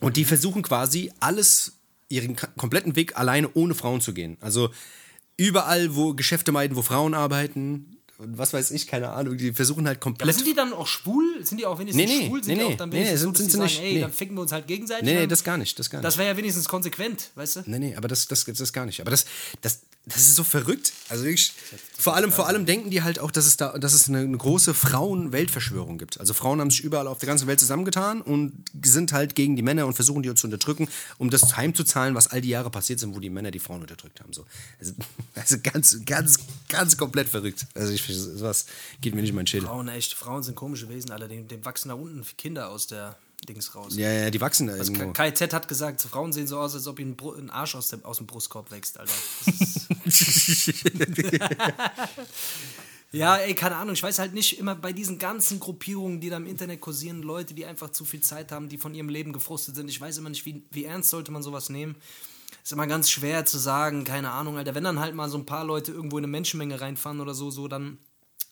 [0.00, 1.72] Und die versuchen quasi alles,
[2.08, 4.36] ihren kompletten Weg alleine ohne Frauen zu gehen.
[4.40, 4.70] Also
[5.36, 9.86] überall, wo Geschäfte meiden, wo Frauen arbeiten und was weiß ich, keine Ahnung, die versuchen
[9.86, 10.34] halt Aber komplett.
[10.36, 11.44] sind die dann auch schwul?
[11.44, 12.42] Sind die auch wenigstens Nee, nee, schwul?
[12.42, 13.94] Sind nee, die nee, auch dann nee, wenigstens sind- so, sind sie sagen, nicht, ey,
[13.94, 14.00] nee.
[14.00, 15.04] dann ficken wir uns halt gegenseitig?
[15.04, 16.06] nee, nee, das gar nicht, das gar nicht.
[16.06, 17.62] Das wäre ja wenigstens konsequent, weißt du?
[17.66, 19.02] Nee, nee, aber das, das, das gar nicht.
[19.02, 19.26] Aber das,
[19.60, 20.92] das, das ist so verrückt.
[21.10, 21.52] Also ich,
[21.98, 24.36] vor allem, vor allem denken die halt auch, dass es da, dass es eine, eine
[24.36, 26.20] große Frauen-Weltverschwörung gibt.
[26.20, 29.62] Also Frauen haben sich überall auf der ganzen Welt zusammengetan und sind halt gegen die
[29.62, 30.88] Männer und versuchen die zu unterdrücken,
[31.18, 34.20] um das heimzuzahlen, was all die Jahre passiert sind, wo die Männer die Frauen unterdrückt
[34.20, 34.32] haben.
[34.32, 34.44] So.
[34.78, 34.92] Also,
[35.34, 36.38] also ganz, ganz,
[36.68, 37.66] ganz komplett verrückt.
[37.74, 38.66] Also ich, sowas
[39.00, 39.66] geht mir nicht in meinen Schädel.
[39.66, 41.28] Frauen, echt, Frauen sind komische Wesen, Alter.
[41.28, 43.16] Dem, dem wachsen da unten Kinder aus der
[43.48, 43.94] Dings raus.
[43.96, 45.12] Ja, ja, die wachsen da Das irgendwo.
[45.12, 48.04] KZ hat gesagt, so Frauen sehen so aus, als ob ihnen ein Arsch aus dem,
[48.04, 49.12] aus dem Brustkorb wächst, Alter.
[53.12, 56.36] Ja, ey, keine Ahnung, ich weiß halt nicht, immer bei diesen ganzen Gruppierungen, die da
[56.36, 59.76] im Internet kursieren, Leute, die einfach zu viel Zeit haben, die von ihrem Leben gefrustet
[59.76, 61.94] sind, ich weiß immer nicht, wie, wie ernst sollte man sowas nehmen.
[62.62, 64.74] Ist immer ganz schwer zu sagen, keine Ahnung, Alter.
[64.74, 67.50] Wenn dann halt mal so ein paar Leute irgendwo in eine Menschenmenge reinfahren oder so,
[67.50, 67.98] so dann,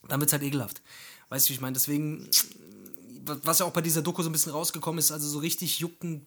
[0.08, 0.82] dann wird's halt ekelhaft.
[1.30, 1.74] Weißt du, wie ich meine?
[1.74, 2.28] Deswegen,
[3.26, 6.26] was ja auch bei dieser Doku so ein bisschen rausgekommen ist, also so richtig jucken,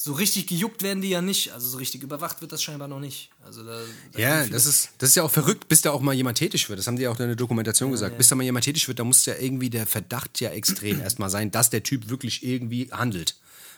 [0.00, 1.52] so richtig gejuckt werden die ja nicht.
[1.52, 3.30] Also so richtig überwacht wird das scheinbar noch nicht.
[3.44, 3.80] Also da,
[4.12, 6.68] da Ja, das ist, das ist ja auch verrückt, bis da auch mal jemand tätig
[6.68, 6.78] wird.
[6.78, 8.16] Das haben die ja auch in der Dokumentation gesagt.
[8.16, 11.30] Bis da mal jemand tätig wird, da muss ja irgendwie der Verdacht ja extrem erstmal
[11.30, 13.34] sein, dass der Typ wirklich irgendwie handelt.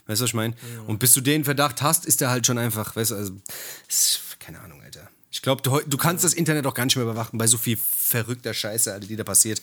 [0.07, 0.55] Weißt du, was ich meine?
[0.87, 3.33] Und bis du den Verdacht hast, ist der halt schon einfach, weißt du, also,
[4.41, 5.09] keine Ahnung, Alter.
[5.31, 7.79] Ich glaube, du, du kannst das Internet auch gar nicht mehr überwachen bei so viel
[7.79, 9.63] verrückter Scheiße, Alter, die da passiert.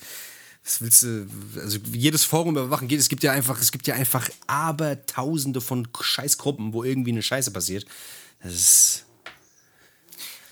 [0.67, 3.95] Was willst du, also jedes Forum überwachen geht, es gibt ja einfach, es gibt ja
[3.95, 7.85] einfach abertausende von Scheißgruppen, wo irgendwie eine Scheiße passiert.
[8.43, 9.05] Das ist,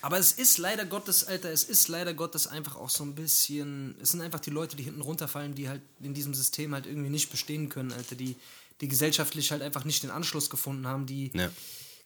[0.01, 3.95] Aber es ist leider Gottes, Alter, es ist leider Gottes einfach auch so ein bisschen.
[4.01, 7.09] Es sind einfach die Leute, die hinten runterfallen, die halt in diesem System halt irgendwie
[7.09, 8.37] nicht bestehen können, Alter, die,
[8.79, 11.51] die gesellschaftlich halt einfach nicht den Anschluss gefunden haben, die, Ja.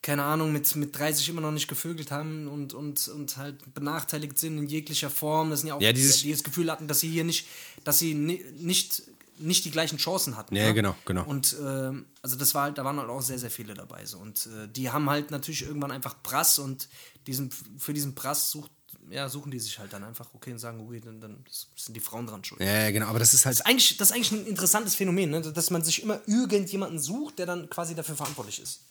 [0.02, 4.39] Keine Ahnung, mit, mit 30 immer noch nicht gevögelt haben und, und, und halt benachteiligt
[4.39, 5.50] sind in jeglicher Form.
[5.50, 7.47] Das sind ja auch Ja, dieses- die das Gefühl hatten, dass sie hier nicht,
[7.84, 9.04] dass sie ni nicht,
[9.39, 10.56] nicht die gleichen Chancen hatten.
[10.56, 10.74] Ja, ne?
[10.74, 11.24] genau, genau.
[11.26, 14.06] Und ähm, also das war halt, da waren halt auch sehr, sehr viele dabei.
[14.06, 14.20] So.
[14.20, 16.88] Und äh, die haben halt natürlich irgendwann einfach Prass und
[17.28, 18.72] diesen, für diesen Prass sucht,
[19.12, 21.43] ja, suchen die sich halt dann einfach, okay, und sagen, okay, dann, dann
[21.76, 22.62] sind die Frauen dran schuld.
[22.62, 24.95] ja, ja, genau, aber das ist halt Das, ist eigentlich, das ist eigentlich ein interessantes
[24.95, 25.41] Phänomen, ne?
[25.41, 28.82] dass man sich immer irgendjemanden sucht, der dann quasi dafür verantwortlich ist.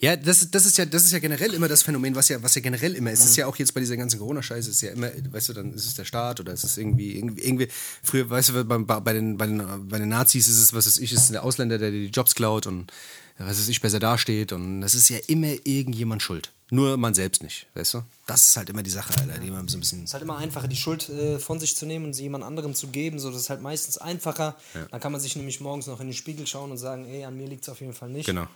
[0.00, 2.54] Ja, das, das, ist ja, das ist ja generell immer das Phänomen, was ja, was
[2.54, 3.20] ja generell immer ist.
[3.20, 5.74] Es ist ja auch jetzt bei dieser ganzen Corona-Scheiße, ist ja immer, weißt du, dann
[5.74, 7.68] ist es der Staat oder ist es irgendwie, irgendwie, irgendwie
[8.04, 10.98] früher, weißt du, bei, bei, den, bei, den, bei den Nazis ist es, was weiß
[10.98, 12.92] ich, ist der Ausländer, der dir die Jobs klaut und
[13.38, 16.52] was weiß ich, besser dasteht und das ist ja immer irgendjemand schuld.
[16.70, 18.02] Nur man selbst nicht, weißt du?
[18.26, 20.00] Das ist halt immer die Sache, Alter, die man so ein bisschen.
[20.00, 22.44] Es ist halt immer einfacher, die Schuld äh, von sich zu nehmen und sie jemand
[22.44, 23.18] anderem zu geben.
[23.18, 24.54] So, das ist halt meistens einfacher.
[24.90, 27.38] Dann kann man sich nämlich morgens noch in den Spiegel schauen und sagen, ey, an
[27.38, 28.26] mir liegt es auf jeden Fall nicht.
[28.26, 28.46] Genau.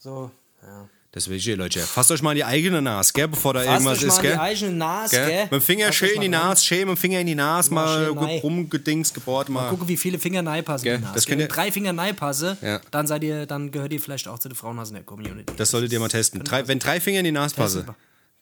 [0.00, 0.32] So,
[0.62, 0.88] ja.
[1.12, 3.98] Deswegen, hier, Leute, fasst euch mal in die eigene Nase, gell, bevor da Fasst irgendwas
[3.98, 4.32] euch mal ist, gell?
[4.32, 5.42] die eigene Nase, Gell?
[5.42, 6.38] Mit dem Finger Fasst schön in die mal.
[6.38, 9.70] Nase, schön mit dem Finger in die Nase, Mal mal rumgedings, gebohrt, mal.
[9.70, 10.84] Gucke, wie viele Finger nein passen.
[10.84, 11.14] Gell, in die Nase.
[11.16, 12.80] das Wenn ihr- drei Finger nein passe, Ja.
[12.92, 15.52] dann seid ihr, dann gehört ihr vielleicht auch zu den Frauenhasen der Community.
[15.56, 16.44] Das solltet ihr mal testen.
[16.44, 17.96] Drei, wenn drei Finger in die Nase passen, Testen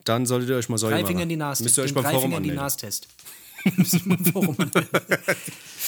[0.04, 1.06] dann solltet ihr euch mal Säule drei.
[1.06, 1.62] Finger in die Nase.
[1.62, 2.64] Müsst ihr euch beim drei Forum Finger in die anmelden.
[2.64, 3.08] Nase-Test.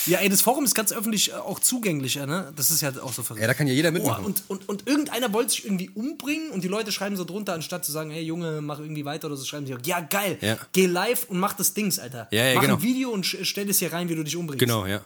[0.07, 2.51] Ja, ey, das Forum ist ganz öffentlich äh, auch zugänglicher, ne?
[2.55, 3.41] Das ist ja auch so verrückt.
[3.41, 4.25] Ja, da kann ja jeder Oh, mitmachen.
[4.25, 7.85] und, und, und irgendeiner wollte sich irgendwie umbringen und die Leute schreiben so drunter, anstatt
[7.85, 10.57] zu sagen, hey Junge, mach irgendwie weiter oder so, schreiben sie, ja geil, Ja.
[10.73, 12.27] geh live und mach das Dings, Alter.
[12.31, 12.75] Ja, ja, mach genau.
[12.77, 14.59] ein Video und stell es hier rein, wie du dich umbringst.
[14.59, 15.01] Genau, ja.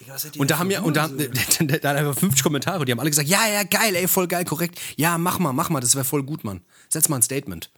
[0.00, 2.98] Digga, Und da haben ja, und da, da, da, da einfach 50 Kommentare, die haben
[3.00, 4.80] alle gesagt, ja, ja, geil, ey, voll geil, korrekt.
[4.96, 6.62] Ja, mach mal, mach mal, das wäre voll gut, Mann.
[6.88, 7.70] Setz mal ein Statement.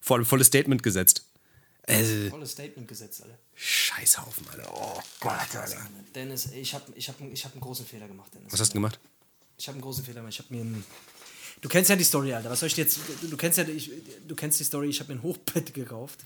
[0.00, 1.25] Voll, volles Statement gesetzt.
[1.86, 3.38] Äh, Volles Statement gesetzt, Alter.
[3.54, 4.68] Scheißhaufen, Alter.
[4.74, 5.78] Oh Gott, Alter.
[6.14, 8.52] Dennis, ich habe ich hab, ich hab einen großen Fehler gemacht, Dennis.
[8.52, 8.98] Was hast du gemacht?
[9.56, 10.34] Ich habe einen großen Fehler gemacht.
[10.34, 10.84] Ich habe mir ein.
[11.60, 12.50] Du kennst ja die Story, Alter.
[12.50, 12.98] Was soll ich dir jetzt.
[13.22, 13.90] Du, kennst ja ich,
[14.26, 16.20] du kennst die Story, ich habe mir ein Hochbett gekauft.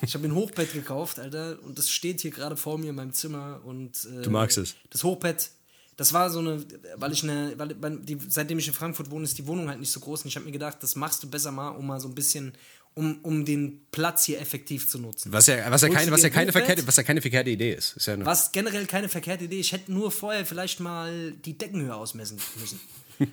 [0.00, 1.58] Ich habe mir ein Hochbett gekauft, Alter.
[1.64, 3.60] Und das steht hier gerade vor mir in meinem Zimmer.
[3.64, 4.74] Und, äh, Du magst es.
[4.88, 5.50] Das Hochbett,
[5.96, 6.64] das war so eine.
[6.96, 7.52] Weil ich eine.
[7.58, 10.22] Weil die, seitdem ich in Frankfurt wohne, ist die Wohnung halt nicht so groß.
[10.22, 12.54] Und ich habe mir gedacht, das machst du besser mal, um mal so ein bisschen.
[12.94, 15.32] Um, um den Platz hier effektiv zu nutzen.
[15.32, 17.96] Was ja, was ja, du was ja keine verkehrte, was ja keine verkehrte Idee ist.
[17.96, 19.60] ist ja Was generell keine verkehrte Idee.
[19.60, 22.80] Ich hätte nur vorher vielleicht mal die Deckenhöhe ausmessen müssen.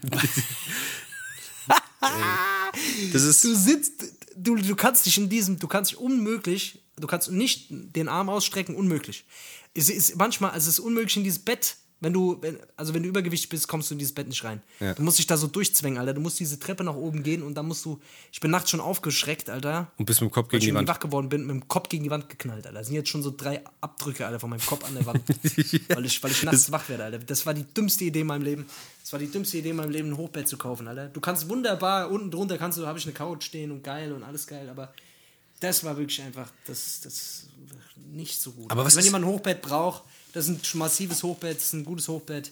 [3.14, 4.04] das ist, Du sitzt,
[4.36, 8.30] du, du kannst dich in diesem, du kannst dich unmöglich, du kannst nicht den Arm
[8.30, 9.26] ausstrecken, unmöglich.
[9.74, 13.02] Es ist manchmal, also es ist unmöglich in dieses Bett, wenn du, wenn, also wenn
[13.02, 14.62] du übergewichtig bist, kommst du in dieses Bett nicht rein.
[14.80, 14.94] Ja.
[14.94, 16.14] Du musst dich da so durchzwängen, Alter.
[16.14, 18.00] Du musst diese Treppe nach oben gehen und dann musst du,
[18.32, 19.92] ich bin nachts schon aufgeschreckt, Alter.
[19.98, 20.88] und bist mit dem Kopf gegen ich die Wand.
[20.88, 22.78] wach geworden bin, mit dem Kopf gegen die Wand geknallt, Alter.
[22.78, 25.24] Da sind jetzt schon so drei Abdrücke, Alter, von meinem Kopf an der Wand.
[25.90, 27.18] weil, ich, weil ich nachts wach werde, Alter.
[27.20, 28.68] Das war die dümmste Idee in meinem Leben.
[29.02, 31.08] Das war die dümmste Idee in meinem Leben, ein Hochbett zu kaufen, Alter.
[31.08, 34.24] Du kannst wunderbar, unten drunter kannst du, habe ich eine Couch stehen und geil und
[34.24, 34.94] alles geil, aber
[35.60, 37.48] das war wirklich einfach, das, das
[37.96, 38.70] nicht so gut.
[38.70, 40.04] Aber was Also wenn jemand ein Hochbett braucht,
[40.38, 42.52] das ist ein massives Hochbett, das ist ein gutes Hochbett.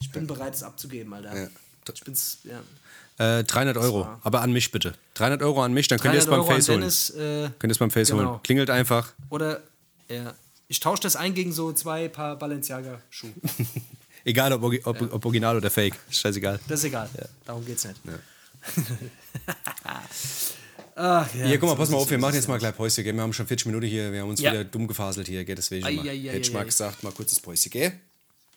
[0.00, 1.36] Ich bin bereit, es abzugeben, Alter.
[1.36, 1.48] Ja.
[1.92, 3.38] Ich bin's, ja.
[3.38, 4.08] Äh, 300 Euro.
[4.22, 4.94] Aber an mich bitte.
[5.14, 6.80] 300 Euro an mich, dann könnt ihr es 300 beim Face holen.
[6.80, 8.30] Dennis, äh, Könnt ihr es beim Face genau.
[8.30, 8.40] holen.
[8.42, 9.12] Klingelt einfach.
[9.30, 9.60] Oder,
[10.08, 10.34] ja.
[10.68, 13.32] Ich tausche das ein gegen so zwei Paar Balenciaga-Schuhe.
[14.24, 15.94] Egal ob, Orgi- ob, ob original oder fake.
[16.08, 16.58] Ist scheißegal.
[16.66, 17.08] Das ist egal.
[17.44, 18.00] Darum geht's nicht.
[20.96, 23.14] Ach, ja, Hier, guck mal, pass mal auf, wir machen jetzt mal gleich Päuschen, gell?
[23.14, 24.52] Wir haben schon 40 Minuten hier, wir haben uns Ja.
[24.52, 25.56] wieder dumm gefaselt hier, gell?
[25.56, 26.64] Deswegen Ei, mal, hätte ich ei, mal ei.
[26.66, 27.92] gesagt, mal kurzes Päuschen, gell?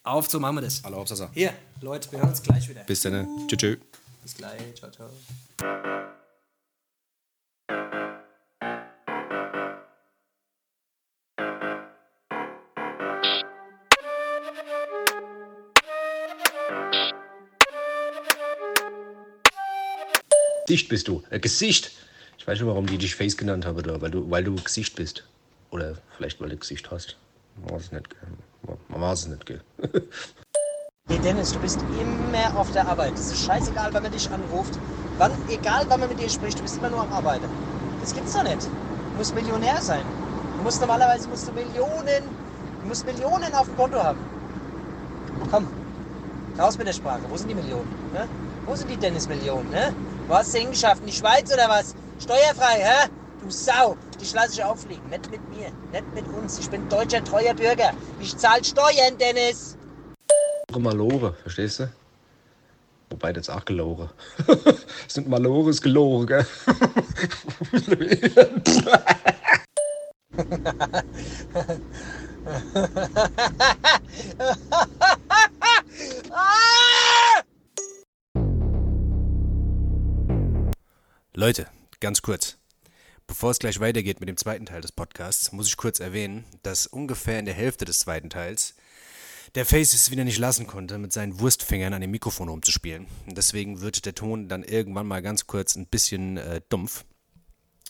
[0.03, 0.83] Auf, so machen wir das.
[0.83, 1.29] Alle Hauptsache.
[1.33, 2.81] Hier, Leute, wir hören uns gleich wieder.
[2.83, 3.27] Bis dann, ne?
[3.47, 3.57] Tschüss.
[3.57, 3.77] tschüss.
[4.23, 4.61] Bis gleich.
[4.75, 5.09] Ciao, ciao.
[20.65, 21.23] Gesicht bist du.
[21.29, 21.91] Äh, Gesicht.
[22.47, 23.99] Ich weiß nicht, warum die dich Face genannt haben, oder?
[23.99, 25.25] Weil, du, weil du Gesicht bist.
[25.69, 27.17] Oder vielleicht, weil du Gesicht hast.
[27.57, 28.07] Man weiß es nicht?
[28.87, 29.53] Man weiß es nicht?
[31.09, 33.13] Hey Dennis, du bist immer auf der Arbeit.
[33.15, 34.79] Es ist scheißegal, wann man dich anruft.
[35.17, 37.45] Wann, egal, wann man mit dir spricht, du bist immer nur am Arbeiten.
[37.99, 38.63] Das gibt's doch nicht.
[38.63, 40.05] Du musst Millionär sein.
[40.57, 42.23] Du musst normalerweise musst du Millionen,
[42.81, 44.19] du musst Millionen auf dem Konto haben.
[45.51, 45.67] Komm,
[46.57, 47.21] raus mit der Sprache.
[47.29, 47.89] Wo sind die Millionen?
[48.13, 48.27] Ne?
[48.65, 49.69] Wo sind die Dennis-Millionen?
[49.69, 49.93] Ne?
[50.27, 51.01] Wo hast du hingeschafft?
[51.01, 51.93] In die Schweiz oder was?
[52.19, 53.09] Steuerfrei, hä?
[53.41, 55.07] Du Sau, dich lasse ich auffliegen.
[55.09, 56.57] Nicht mit mir, nicht mit uns.
[56.59, 57.93] Ich bin deutscher, treuer Bürger.
[58.19, 59.77] Ich zahl Steuern, Dennis.
[60.77, 61.89] Malore, verstehst du?
[63.09, 64.09] Wobei das auch Gelore.
[65.07, 66.45] Es sind Malore, ist Gelore, gell?
[81.33, 81.67] Leute,
[81.99, 82.57] ganz kurz.
[83.27, 86.87] Bevor es gleich weitergeht mit dem zweiten Teil des Podcasts, muss ich kurz erwähnen, dass
[86.87, 88.75] ungefähr in der Hälfte des zweiten Teils
[89.55, 93.07] der Face es wieder nicht lassen konnte, mit seinen Wurstfingern an dem Mikrofon rumzuspielen.
[93.25, 97.05] Und deswegen wird der Ton dann irgendwann mal ganz kurz ein bisschen äh, dumpf.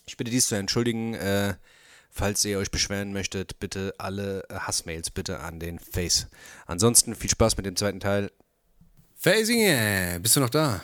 [0.06, 1.14] Ich bitte dies zu entschuldigen.
[1.14, 1.56] Äh,
[2.10, 6.28] falls ihr euch beschweren möchtet, bitte alle äh, Hassmails bitte an den Face.
[6.66, 8.32] Ansonsten viel Spaß mit dem zweiten Teil.
[9.16, 10.82] Facing, äh, bist du noch da?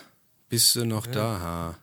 [0.49, 1.80] Bist du noch da?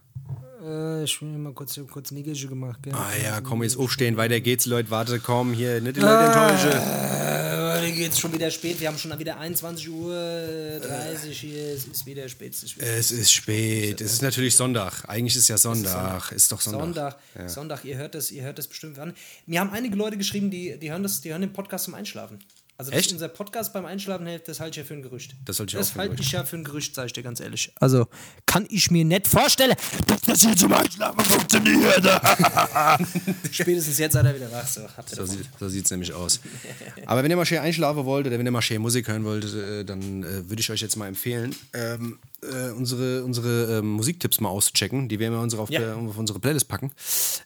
[0.70, 2.94] Äh, ich will mal kurz, kurz Niggische gemacht, gell?
[2.94, 4.90] Ah ja, komm, jetzt aufstehen, weiter geht's, Leute.
[4.90, 6.80] Warte, komm, hier, nicht die Leute enttäuschen.
[6.80, 8.80] Äh, Mir geht's schon wieder spät.
[8.80, 10.14] Wir haben schon wieder 21 Uhr
[10.82, 11.74] 30 hier.
[11.74, 12.52] Es ist wieder spät.
[12.54, 14.00] Es ist wieder Es ist spät.
[14.00, 15.04] Es ist natürlich Sonntag.
[15.08, 16.32] Eigentlich ist ja Sonntag.
[16.32, 17.16] Ist doch Sonntag.
[17.34, 17.50] Sonntag.
[17.50, 19.14] Sonntag, ihr hört das, ihr hört das bestimmt an.
[19.46, 22.38] Mir haben einige Leute geschrieben, die, die hören das, die hören den Podcast zum Einschlafen.
[22.80, 23.12] Also, Echt?
[23.12, 25.36] unser Podcast beim Einschlafen hilft, das halte ich ja für ein Gerücht.
[25.44, 26.24] Das halte ich das halte Gerücht.
[26.28, 27.72] ich ja für ein Gerücht, sage ich dir ganz ehrlich.
[27.78, 28.06] Also,
[28.46, 29.74] kann ich mir nicht vorstellen,
[30.06, 32.02] dass das hier zum Einschlafen funktioniert.
[33.50, 34.66] Spätestens jetzt seid ihr wieder wach.
[34.66, 34.80] So,
[35.14, 36.40] So, sieht, so sieht's nämlich aus.
[37.04, 39.44] Aber wenn ihr mal schön einschlafen wollt oder wenn ihr mal schön Musik hören wollt,
[39.54, 44.40] äh, dann äh, würde ich euch jetzt mal empfehlen, ähm, äh, unsere, unsere ähm, Musiktipps
[44.40, 45.08] mal auszuchecken.
[45.10, 45.80] Die werden wir unsere auf, Ja.
[45.80, 46.92] der, auf unsere Playlist packen.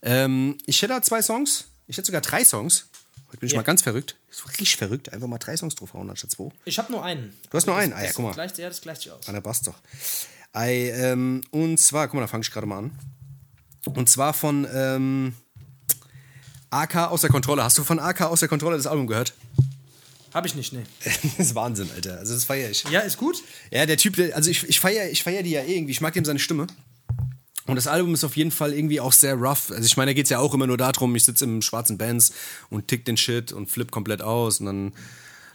[0.03, 1.65] Ähm, ich hätte da zwei Songs.
[1.89, 2.87] Ich hätte sogar drei Songs.
[3.35, 3.59] Heute bin ich Ja.
[3.59, 4.15] mal ganz verrückt.
[4.31, 5.13] So richtig verrückt.
[5.13, 6.51] Einfach mal drei Songs draufhauen anstatt zwei.
[6.67, 7.37] Ich habe nur einen.
[7.51, 7.91] Du hast nur einen?
[7.91, 8.33] Das- Ah ja, guck mal.
[8.35, 9.27] Gleicht, ja, das gleicht sich aus.
[9.29, 9.75] Ah, da passt doch.
[10.53, 12.93] Ei, ähm, und zwar, guck mal, da fange ich gerade mal an.
[13.87, 15.35] Und zwar von ähm,
[16.71, 17.65] AK aus der Kontrolle.
[17.65, 19.35] Hast du von AK aus der Kontrolle das Album gehört?
[20.33, 20.85] Habe ich nicht, nee.
[21.05, 22.19] das ist Wahnsinn, Alter.
[22.19, 22.85] Also das feiere ich.
[22.85, 23.43] Ja, ist gut.
[23.73, 25.91] Ja, der Typ, der, also ich, ich feiere ich feier die ja eh irgendwie.
[25.93, 26.69] Ich mag dem seine Stimme.
[27.67, 29.71] Und das Album ist auf jeden Fall irgendwie auch sehr rough.
[29.71, 31.97] Also ich meine, da geht es ja auch immer nur darum, ich sitze im schwarzen
[31.97, 32.33] Bands
[32.69, 34.93] und tick den Shit und flip komplett aus und dann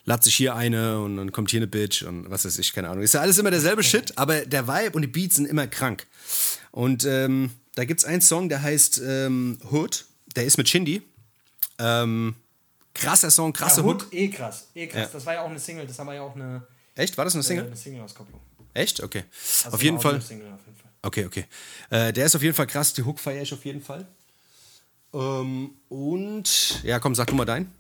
[0.05, 2.89] lacht sich hier eine und dann kommt hier eine Bitch und was weiß ich, keine
[2.89, 3.03] Ahnung.
[3.03, 6.07] Ist ja alles immer derselbe Shit, aber der Vibe und die Beats sind immer krank.
[6.72, 10.05] Und ähm, da gibt es einen Song, der heißt ähm, Hood.
[10.36, 11.03] Der ist mit Shindy.
[11.78, 12.36] Ähm,
[12.95, 14.07] krasser Song, krasse Hook.
[14.12, 14.68] eh krass.
[14.74, 15.01] Eh krass.
[15.01, 15.10] Ja.
[15.14, 15.86] Das war ja auch eine Single.
[15.86, 16.64] Das haben wir ja auch eine,
[16.95, 17.18] Echt?
[17.18, 17.66] War das eine äh, Single?
[17.68, 18.41] eine Single-Auskopplung.
[18.74, 19.01] Echt?
[19.01, 19.24] Okay.
[19.64, 20.18] Also auf jeden Fall.
[20.18, 20.57] Auf jeden Fall.
[21.02, 21.45] Okay, okay.
[21.89, 22.93] Äh, der ist auf jeden Fall krass.
[22.93, 24.06] Die Hook feiere ich auf jeden Fall.
[25.14, 26.84] Ähm, und.
[26.84, 27.74] Ja, komm, sag du mal deinen.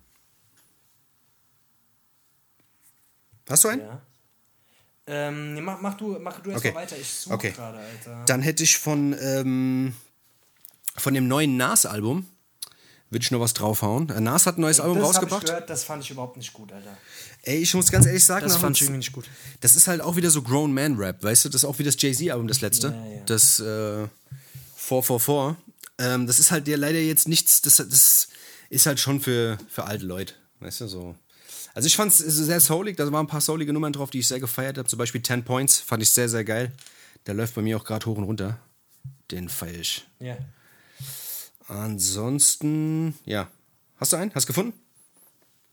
[3.49, 3.81] Hast du einen?
[3.81, 4.01] Ja.
[5.07, 6.73] Ähm, nee, mach, mach du, mach du erst Okay.
[6.73, 6.97] mal weiter.
[6.97, 7.51] Ich suche Okay.
[7.51, 8.25] gerade, Alter.
[8.25, 9.95] Dann hätte ich von, ähm,
[10.95, 12.27] von dem neuen Nas-Album,
[13.09, 14.09] würde ich noch was draufhauen.
[14.09, 15.45] Äh, Nas hat ein neues Album das hab ich rausgebracht.
[15.47, 16.95] gehört, das fand ich überhaupt nicht gut, Alter.
[17.43, 19.25] Ey, ich muss ganz ehrlich sagen, Das fand ich irgendwie nicht gut.
[19.61, 21.49] das ist halt auch wieder so Grown Man Rap, weißt du?
[21.49, 22.87] Das ist auch wie das Jay-Z-Album, das letzte.
[22.89, 23.21] Ja, ja.
[23.25, 24.07] Das äh,
[24.75, 25.55] 444.
[25.99, 28.27] Ähm, das ist halt ja leider jetzt nichts, das, das
[28.69, 31.15] ist halt schon für, für alte Leute, weißt du, so.
[31.73, 34.27] Also ich fand es sehr soulig, da waren ein paar soulige Nummern drauf, die ich
[34.27, 34.87] sehr gefeiert habe.
[34.87, 36.71] Zum Beispiel 10 Points, fand ich sehr, sehr geil.
[37.25, 38.57] Der läuft bei mir auch gerade hoch und runter.
[39.31, 40.07] Den feier ich.
[40.19, 40.37] Ja.
[41.69, 43.49] Ansonsten, ja.
[43.97, 44.33] Hast du einen?
[44.33, 44.73] Hast du gefunden?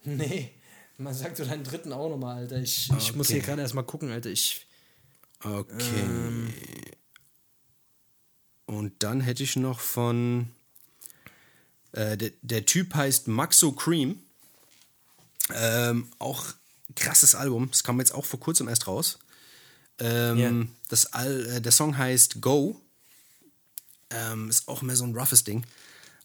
[0.04, 0.50] Nee,
[0.98, 2.58] man sagt so deinen dritten auch nochmal, Alter.
[2.60, 4.28] Ich, ich muss hier gerade erstmal gucken, Alter.
[4.30, 4.66] Ich.
[5.42, 6.00] Okay.
[6.00, 6.52] Ähm.
[8.66, 10.48] Und dann hätte ich noch von.
[11.92, 14.20] Äh, der, der Typ heißt Maxo Cream.
[15.54, 16.44] Ähm, auch
[16.94, 17.70] krasses Album.
[17.70, 19.18] Das kam jetzt auch vor kurzem erst raus.
[19.98, 20.52] Ähm, Ja.
[20.88, 22.80] das Al äh, der Song heißt Go.
[24.10, 25.64] Ähm, ist auch mehr so ein roughes Ding.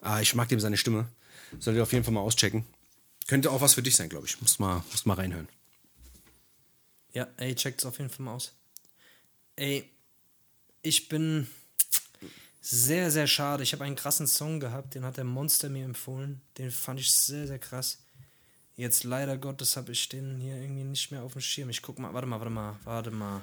[0.01, 1.07] Ah, ich mag dem seine Stimme.
[1.51, 2.65] Solltet ihr auf jeden Fall mal auschecken.
[3.27, 4.41] Könnte auch was für dich sein, glaube ich.
[4.41, 5.47] Muss mal, muss mal reinhören.
[7.13, 8.53] Ja, ey, checkt's auf jeden Fall mal aus.
[9.55, 9.89] Ey,
[10.81, 11.47] ich bin
[12.61, 13.63] sehr, sehr schade.
[13.63, 16.41] Ich habe einen krassen Song gehabt, den hat der Monster mir empfohlen.
[16.57, 17.99] Den fand ich sehr, sehr krass.
[18.75, 21.69] Jetzt leider Gottes habe ich den hier irgendwie nicht mehr auf dem Schirm.
[21.69, 23.41] Ich guck mal, warte mal, warte mal, warte mal.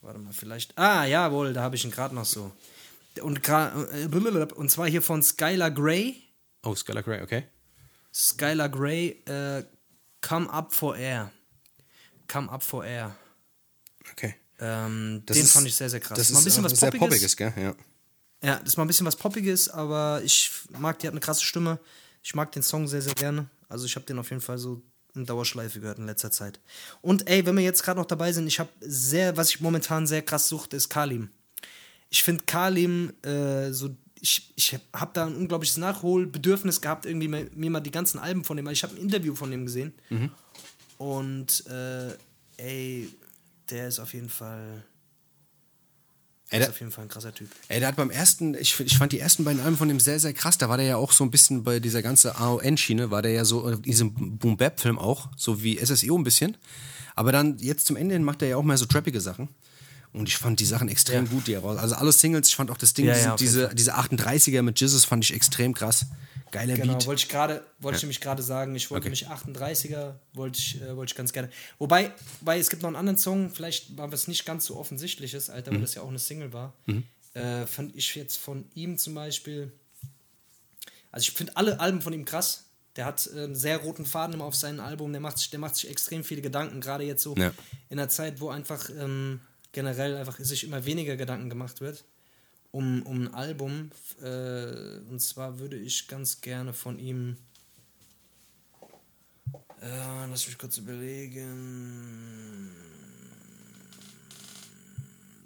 [0.00, 0.76] Warte mal, vielleicht.
[0.78, 2.50] Ah, jawohl, da habe ich ihn gerade noch so.
[3.22, 6.16] Und, äh, und zwar hier von Skylar Grey.
[6.62, 7.44] Oh, Skylar Grey, okay.
[8.14, 9.64] Skylar Grey, äh,
[10.20, 11.30] Come Up for Air.
[12.28, 13.16] Come Up for Air.
[14.12, 14.34] Okay.
[14.58, 16.18] Ähm, Das den ist- fand ich sehr, sehr krass.
[16.18, 17.08] Das mal ein ist bisschen was sehr Poppiges.
[17.08, 17.52] Poppiges, gell?
[17.56, 17.74] Ja.
[18.42, 21.44] Ja, das ist mal ein bisschen was Poppiges, aber ich mag, die hat eine krasse
[21.44, 21.78] Stimme.
[22.22, 23.48] Ich mag den Song sehr, sehr gerne.
[23.68, 24.82] Also ich habe den auf jeden Fall so
[25.14, 26.60] in Dauerschleife gehört in letzter Zeit.
[27.02, 30.06] Und ey, wenn wir jetzt gerade noch dabei sind, ich habe sehr, was ich momentan
[30.06, 31.30] sehr krass suchte, ist Kalim.
[32.10, 37.70] Ich finde Kalim äh, so, ich, ich habe da ein unglaubliches Nachholbedürfnis gehabt, irgendwie mir,
[37.70, 39.94] mal die ganzen Alben von dem, ich habe ein Interview von dem gesehen.
[40.98, 42.10] Und äh,
[42.58, 43.08] ey,
[43.70, 44.84] der ist auf jeden Fall,
[46.50, 47.48] Ey, ist der, auf jeden Fall ein krasser Typ.
[47.68, 50.18] ey, der hat beim ersten, ich, ich fand die ersten beiden Alben von dem sehr,
[50.18, 50.58] sehr krass.
[50.58, 53.44] Da war der ja auch so ein bisschen bei dieser ganzen AON-Schiene, war der ja
[53.44, 56.56] so in diesem Boom-Bap-Film auch, so wie SSEO ein bisschen.
[57.14, 59.48] Aber dann jetzt zum Ende hin macht er ja auch mehr so trappige Sachen.
[60.12, 61.30] Und ich fand die Sachen extrem Ja.
[61.30, 61.78] gut, die er raus.
[61.78, 63.94] Also alle Singles, ich fand auch das Ding, Ja, diese, ja, auf jeden diese, diese
[63.96, 66.06] 38er mit Jizzes fand ich extrem krass.
[66.50, 67.06] Geiler Genau, Beat.
[67.06, 69.10] wollte ich gerade, wollte ich nämlich gerade sagen, ich wollte Okay.
[69.10, 71.48] mich 38er, wollte ich, äh, wollte ich ganz gerne.
[71.78, 75.48] Wobei, wobei, es gibt noch einen anderen Song, vielleicht war was nicht ganz so offensichtliches,
[75.48, 75.76] Alter, Mhm.
[75.76, 76.74] weil das ja auch eine Single war.
[77.34, 79.70] Äh, fand ich jetzt von ihm zum Beispiel.
[81.12, 82.64] Also ich finde alle Alben von ihm krass.
[82.96, 85.60] Der hat äh, einen sehr roten Faden immer auf seinem Album, der macht, sich, der
[85.60, 87.52] macht sich extrem viele Gedanken, gerade jetzt so Ja.
[87.88, 89.40] in einer Zeit, wo einfach ähm,
[89.72, 92.04] generell einfach sich immer weniger Gedanken gemacht wird
[92.72, 93.90] um, um ein Album.
[94.22, 97.36] Äh, und zwar würde ich ganz gerne von ihm.
[99.80, 102.70] Äh, lass mich kurz überlegen.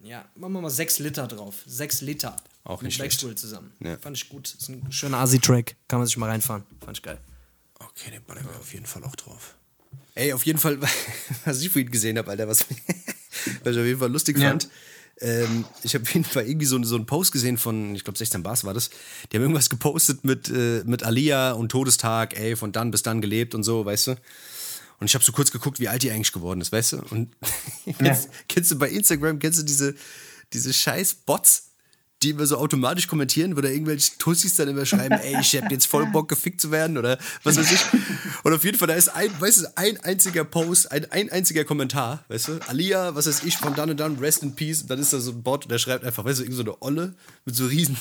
[0.02, 1.62] Ja, machen wir mal 6 Liter drauf.
[1.66, 2.36] 6 Liter.
[2.64, 3.20] Auch Mit nicht schlecht.
[3.20, 3.72] Blackpool zusammen.
[3.80, 3.96] Ja.
[3.96, 4.54] Fand ich gut.
[4.54, 5.76] Ist ein schöner Asi-Track.
[5.88, 6.64] Kann man sich mal reinfahren.
[6.80, 7.18] Fand ich geil.
[7.78, 9.54] Okay, den ballern wir auf jeden Fall auch drauf.
[10.14, 10.78] Ey, auf jeden Fall,
[11.44, 12.66] was ich vorhin gesehen habe, Alter, was,
[13.64, 14.50] was ich auf jeden Fall lustig Ja.
[14.50, 14.68] fand.
[15.20, 18.18] Ähm, ich habe auf jeden Fall irgendwie so, so einen Post gesehen von, ich glaube
[18.18, 18.90] 16 Bars war das.
[19.30, 23.20] Die haben irgendwas gepostet mit, äh, mit Alia und Todestag, ey, von dann bis dann
[23.20, 24.10] gelebt und so, weißt du.
[24.98, 26.96] Und ich habe so kurz geguckt, wie alt die eigentlich geworden ist, weißt du.
[27.10, 27.30] Und
[27.98, 29.94] kennst, kennst du bei Instagram, kennst du diese,
[30.52, 31.70] diese scheiß Bots,
[32.24, 35.70] die immer so automatisch kommentieren, wo da irgendwelche Tussis dann immer schreiben, ey, ich hab
[35.70, 37.80] jetzt voll Bock, gefickt zu werden oder was weiß ich.
[38.42, 41.64] Und auf jeden Fall, da ist ein, weißt du, ein einziger Post, ein, ein einziger
[41.64, 44.90] Kommentar, weißt du, Alia, was weiß ich, von dann und dann, rest in peace, und
[44.90, 47.14] dann ist da so ein Bot, der schreibt einfach, weißt du, irgend so Olle
[47.44, 47.96] mit so riesen,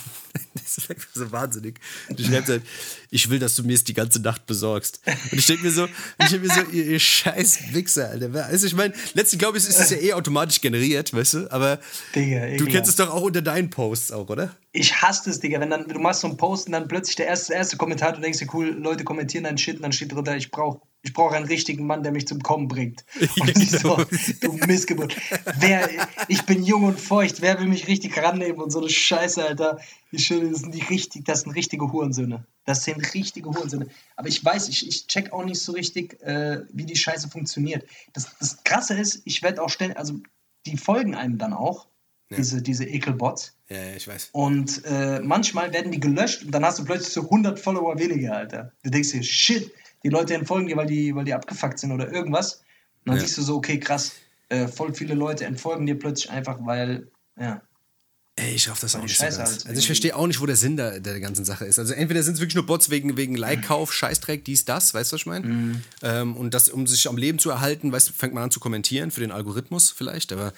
[0.62, 1.80] das ist einfach so wahnsinnig.
[2.10, 2.64] Die schreibt halt,
[3.10, 5.02] ich will, dass du mir es die ganze Nacht besorgst.
[5.32, 5.88] Und ich denke mir so,
[6.20, 8.46] ich denke mir so, ihr, ihr scheiß Wichser, Alter.
[8.46, 11.80] Also ich meine, letztlich glaube ich, ist es ja eh automatisch generiert, weißt du, aber
[12.16, 12.72] Digga, du ekelhaft.
[12.72, 14.56] kennst es doch auch unter deinen Posts auch, oder?
[14.72, 15.60] Ich hasse das, Digga.
[15.60, 18.22] Wenn dann, du machst so einen Post und dann plötzlich der erste, erste Kommentar, du
[18.22, 21.34] denkst dir, cool, Leute kommentieren deinen Shit und dann steht drunter, ich brauche ich brauch
[21.34, 23.06] einen richtigen Mann, der mich zum Kommen bringt.
[23.40, 23.98] Und ich so,
[24.42, 25.16] du Missgeburt.
[25.60, 25.90] Wer,
[26.30, 29.80] ich bin jung und feucht, wer will mich richtig rannehmen und so eine Scheiße, Alter.
[30.12, 32.46] Ich schwöre, das sind die richtig, das sind richtige Hurensöhne.
[32.66, 33.88] Das sind richtige Hurensöhne.
[34.16, 37.86] Aber ich weiß, ich, ich check auch nicht so richtig, äh, wie die Scheiße funktioniert.
[38.14, 40.20] Das, das Krasse ist, ich werde auch stellen, also
[40.66, 41.88] die folgen einem dann auch
[42.38, 43.56] diese, diese Ekelbots.
[43.70, 44.30] Ja, ja, ich weiß.
[44.32, 48.36] Und äh, manchmal werden die gelöscht und dann hast du plötzlich so 100 Follower weniger,
[48.36, 48.72] Alter.
[48.84, 49.72] Du denkst dir, shit,
[50.04, 52.56] die Leute entfolgen dir, weil die, weil die abgefuckt sind oder irgendwas.
[52.56, 53.22] Und dann Ja.
[53.22, 54.14] siehst du so, okay, krass,
[54.50, 57.08] äh, voll viele Leute entfolgen dir plötzlich einfach, weil,
[57.40, 57.62] ja.
[58.36, 59.38] Ey, ich raff das auch nicht so ganz.
[59.38, 61.78] halt Also ich verstehe auch nicht, wo der Sinn der, der ganzen Sache ist.
[61.78, 65.14] Also entweder sind es wirklich nur Bots wegen, wegen Like-Kauf, Scheißdreck, dies, das, weißt du,
[65.14, 65.46] was ich meine?
[65.46, 65.84] Mhm.
[66.02, 68.60] Ähm, und das, um sich am Leben zu erhalten, weißt du, fängt man an zu
[68.60, 70.52] kommentieren für den Algorithmus vielleicht, aber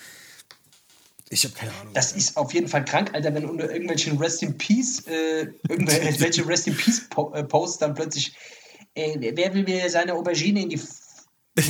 [1.30, 1.94] ich habe keine Ahnung.
[1.94, 6.48] Das ist auf jeden Fall krank, Alter, wenn unter irgendwelchen Rest in Peace, äh, irgendwelche
[6.48, 8.34] Rest in Peace äh, Posts dann plötzlich,
[8.96, 10.80] äh, wer will mir seine Aubergine in die,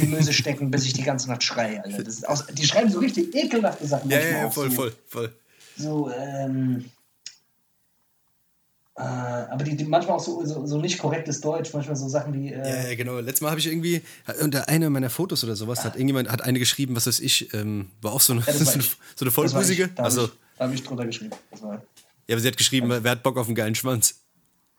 [0.07, 2.03] Möse stecken, bis ich die ganze Nacht schreie, Alter.
[2.03, 4.09] Das ist aus, die schreiben so richtig ekelhafte Sachen.
[4.09, 5.33] ja, ja, ja, voll, voll, voll.
[5.77, 6.85] so, ähm,
[8.97, 12.33] äh, aber die, die manchmal auch so, so, so nicht korrektes Deutsch, manchmal so Sachen
[12.33, 13.19] wie, Ja, äh, ja, genau.
[13.19, 14.01] Letztes Mal habe ich irgendwie,
[14.41, 17.89] unter einer meiner Fotos oder sowas, hat irgendjemand, hat eine geschrieben, was weiß ich, ähm,
[18.01, 19.89] war auch so eine, Ja, so eine, so eine vollbusige.
[19.89, 21.35] Da habe Also, ich, hab ich drunter geschrieben.
[21.61, 21.81] Ja,
[22.31, 24.15] aber sie hat geschrieben, wer hat Bock auf einen geilen Schwanz?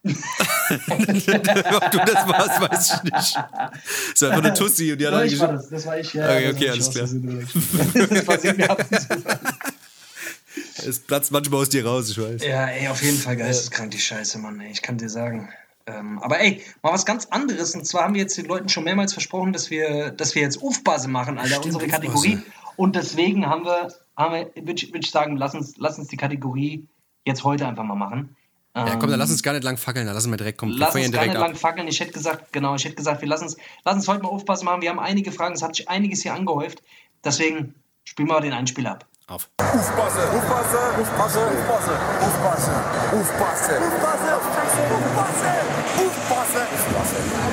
[0.03, 3.35] Ob du das warst, weiß ich nicht.
[3.35, 6.13] Das war einfach eine Tussi und die hat Ja, ich war das, das war ich,
[6.13, 6.25] ja.
[6.25, 7.07] Okay, okay, alles klar.
[10.85, 12.43] Es platzt manchmal aus dir raus, ich weiß.
[12.43, 15.49] Ja, ey, auf jeden Fall geisteskrank die Scheiße, Mann, ey, ich kann dir sagen.
[15.87, 17.75] Ähm, aber ey, mal was ganz anderes.
[17.75, 20.61] Und zwar haben wir jetzt den Leuten schon mehrmals versprochen, dass wir, dass wir jetzt
[20.61, 22.01] Ufbase machen, Alter, Stimmt, unsere Ufbase.
[22.01, 22.39] Kategorie.
[22.75, 26.09] Und deswegen haben wir, haben wir würde ich, würd ich sagen, lass uns, lass uns
[26.09, 26.87] die Kategorie
[27.25, 28.35] jetzt heute einfach mal machen.
[28.85, 30.73] Ja, komm, dann lass uns gar nicht lang fackeln, dann lassen wir direkt kommen.
[30.73, 31.57] Wir Lass uns gar nicht direkt lang ab.
[31.57, 31.87] fackeln.
[31.87, 34.65] Ich hätte gesagt, genau, ich hätte gesagt, wir lassen uns, lass uns heute mal Aufpassen
[34.65, 34.81] machen.
[34.81, 36.81] Wir haben einige Fragen, es hat sich einiges hier angehäuft.
[37.23, 37.73] Deswegen
[38.03, 39.05] spielen wir mal den Einspieler ab.
[39.29, 39.49] Auf.
[39.57, 42.71] Aufpasse, Aufpasse, Aufpasse, Aufpasse, Aufpasse,
[43.11, 45.51] Aufpasse, Aufpasse, Aufpasse,
[45.97, 46.61] Aufpasse,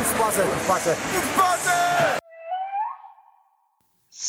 [0.05, 2.24] Aufpasse, Aufpasse, Aufpasse.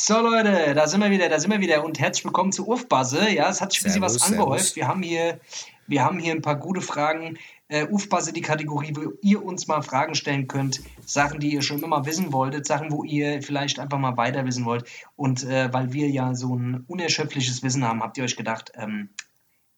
[0.07, 3.27] So Leute, da sind wir wieder, da sind wir wieder und herzlich willkommen zu Ufbase.
[3.31, 4.59] Ja, es hat sich ein bisschen was angehäuft.
[4.59, 4.75] servus.
[4.75, 5.39] Wir haben hier,
[5.87, 7.39] wir haben hier ein paar gute Fragen.
[7.69, 11.81] Äh, Ufbase, die Kategorie, wo ihr uns mal Fragen stellen könnt, Sachen, die ihr schon
[11.81, 14.87] immer wissen wolltet, Sachen, wo ihr vielleicht einfach mal weiter wissen wollt.
[15.15, 19.09] Und äh, weil wir ja so ein unerschöpfliches Wissen haben, habt ihr euch gedacht, ähm,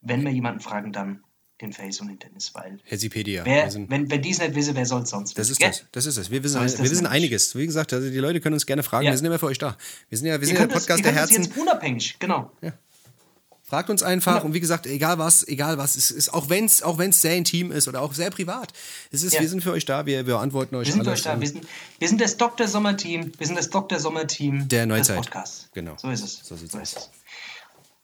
[0.02, 1.24] wenn wir jemanden fragen, dann
[1.60, 3.44] den Face und den Dennis, weil Hesipedia.
[3.44, 5.62] wer, Wir sind- wenn, wenn die es nicht wissen, wer soll es sonst Das wissen,
[5.62, 5.86] ist das.
[5.92, 6.30] Das ist es.
[6.30, 7.54] Wir wissen, So wir wissen einiges.
[7.56, 9.06] Wie gesagt, also die Leute können uns gerne fragen.
[9.06, 9.10] Ja.
[9.12, 9.76] Wir sind immer für euch da.
[10.08, 11.44] Wir sind ja, wir sind ja der es- Podcast ihr der es Herzen.
[11.44, 12.50] jetzt unabhängig, genau.
[13.64, 16.82] Fragt uns einfach und wie gesagt, egal was, egal was, es ist auch wenn es
[16.82, 18.72] auch wenn's sehr intim ist oder auch sehr privat.
[19.10, 19.42] Es ist, Ja.
[19.42, 21.38] wir sind für euch da, wir, wir antworten euch Wir sind für euch da.
[21.38, 21.66] Wir sind,
[21.98, 22.66] wir sind das Dr.
[22.66, 23.32] Sommer-Team.
[23.36, 24.00] Wir sind das Dr.
[24.00, 25.16] Sommer-Team Der des Neuzeit.
[25.18, 25.68] Podcasts.
[25.74, 25.96] Genau.
[25.98, 26.40] So ist es.
[26.42, 27.10] So sieht's ist es.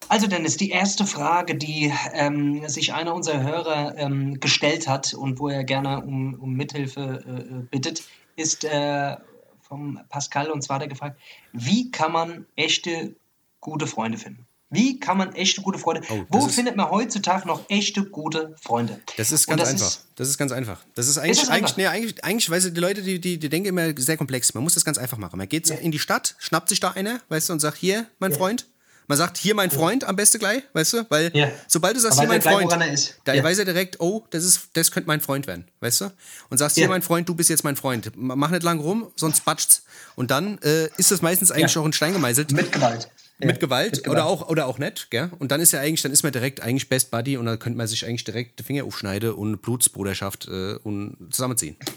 [0.09, 5.39] Also Dennis, die erste Frage, die ähm, sich einer unserer Hörer ähm, gestellt hat und
[5.39, 8.05] wo er gerne um, um Mithilfe äh, äh, bittet,
[8.37, 9.17] ist äh,
[9.63, 11.19] vom Pascal und zwar hat er gefragt,
[11.53, 13.15] wie kann man echte
[13.61, 14.47] gute Freunde finden?
[14.71, 16.03] Wie kann man echte gute Freunde?
[16.11, 19.01] Oh, Wo ist- findet man heutzutage noch echte gute Freunde?
[19.17, 19.87] Das ist ganz das einfach.
[19.87, 20.81] Ist, das ist ganz einfach.
[20.95, 23.49] Das ist eigentlich, es eigentlich, nee, eigentlich, eigentlich, weißt du, die Leute, die, die, die
[23.49, 24.53] denken immer sehr komplex.
[24.53, 25.39] Man muss das ganz einfach machen.
[25.39, 28.33] Man geht in die Stadt, schnappt sich da einer, weißt du, und sagt, hier, mein
[28.33, 28.67] Freund.
[29.07, 31.51] Man sagt, hier, mein Freund, am besten gleich, weißt du, weil Ja.
[31.69, 33.45] sobald du sagst, hier, mein er gleich, Freund, er da Ja.
[33.45, 36.11] weiß er direkt, oh, das ist, das könnte mein Freund werden, weißt du?
[36.51, 36.83] Und sagst, Ja.
[36.83, 38.11] hier, mein Freund, du bist jetzt mein Freund.
[38.17, 39.83] Mach nicht lang rum, sonst batscht's.
[40.17, 42.53] Und dann äh, ist das meistens eigentlich auch in Stein gemeißelt.
[42.53, 43.09] mit Gewalt.
[43.39, 44.09] Mit Gewalt, mit Gewalt.
[44.21, 45.29] oder auch oder auch nicht, gell?
[45.41, 47.77] Und dann ist ja eigentlich, dann ist man direkt eigentlich Best Buddy und dann könnte
[47.77, 51.77] man sich eigentlich direkt die Finger aufschneiden und Blutsbruderschaft äh, und zusammenziehen.
[51.81, 51.93] Ganz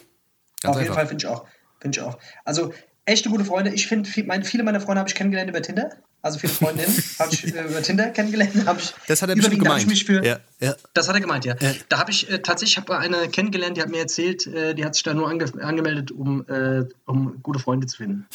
[0.75, 0.95] Auf jeden einfach.
[0.95, 1.45] Fall finde ich auch.
[1.79, 2.17] Finde ich auch.
[2.43, 2.73] Also
[3.07, 3.73] echte gute Freunde.
[3.73, 5.91] Ich finde, mein, viele meiner Freunde habe ich kennengelernt über Tinder.
[6.21, 8.65] Also viele Freundinnen habe ich äh, über Tinder kennengelernt.
[8.65, 9.81] Hab ich, Das hat er bestimmt gemeint.
[9.81, 10.75] Ich mich für, Ja, ja.
[10.93, 11.55] Das hat er gemeint, ja.
[11.59, 11.71] Ja.
[11.87, 14.83] Da habe ich äh, tatsächlich ich habe eine kennengelernt, die hat mir erzählt, äh, die
[14.83, 18.27] hat sich da nur ange angemeldet, um, äh, um gute Freunde zu finden.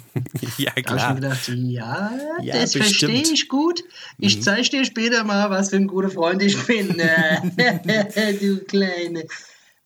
[0.56, 2.10] ja, Da habe ich mir gedacht, ja,
[2.40, 3.84] das verstehe ich gut.
[4.18, 6.96] Ich zeige dir später mal, was für ein guter Freund ich bin.
[8.40, 9.24] du Kleine.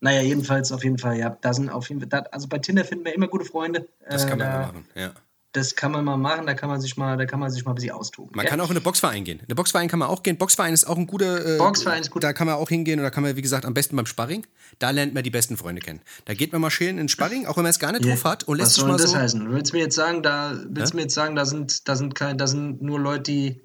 [0.01, 1.37] Naja, jedenfalls auf jeden Fall, ja.
[1.41, 3.87] Da sind auf jeden Fall, da, also bei Tinder finden wir immer gute Freunde.
[4.09, 5.11] Das kann man Äh, mal da- machen, ja.
[5.53, 7.73] Das kann man mal machen, da kann man sich mal, da kann man sich mal
[7.73, 8.31] ein bisschen austoben.
[8.33, 8.49] Man gell?
[8.51, 9.41] kann auch in einen Boxverein gehen.
[9.41, 10.37] In den Boxverein kann man auch gehen.
[10.37, 11.45] Boxverein ist auch ein guter.
[11.45, 12.23] Äh, Boxverein ist gut.
[12.23, 14.47] Da kann man auch hingehen und da kann man, wie gesagt, am besten beim Sparring.
[14.79, 15.99] Da lernt man die besten Freunde kennen.
[16.23, 18.23] Da geht man mal schön in den Sparring, auch wenn man es gar nicht drauf
[18.23, 19.17] hat und lässt Was sich soll mal das so.
[19.17, 19.51] heißen?
[19.51, 22.15] Willst du mir jetzt sagen, da willst du mir jetzt sagen, da sind, da sind
[22.15, 23.61] kein, da sind nur Leute, die.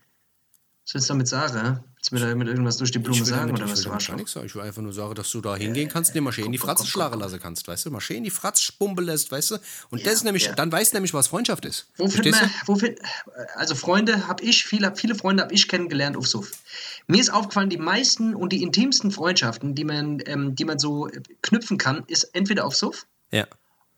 [0.86, 1.84] Was willst du damit sagen?
[2.12, 3.90] Willst du mir damit irgendwas durch die Blume Ich sagen damit, oder ich was will
[3.90, 4.16] du hast?
[4.16, 4.46] nichts sagen.
[4.46, 6.58] Ich will einfach nur sagen, dass du da hingehen kannst, dir mal schön in die
[6.58, 7.90] Fratze schlagen lassen kannst, weißt du?
[7.90, 9.58] Mal schön in die Fratze spumpen lässt, weißt du?
[9.90, 10.54] Und das ist nämlich, ja.
[10.54, 11.86] dann weißt du nämlich, was Freundschaft ist.
[11.96, 12.98] Wo Verstehst man, wo find,
[13.54, 16.52] also Freunde habe ich, viele, viele Freunde habe ich kennengelernt auf Suff.
[17.06, 21.08] Mir ist aufgefallen, die meisten und die intimsten Freundschaften, die man, ähm, die man so
[21.08, 23.46] äh, knüpfen kann, ist entweder auf Suff Ja.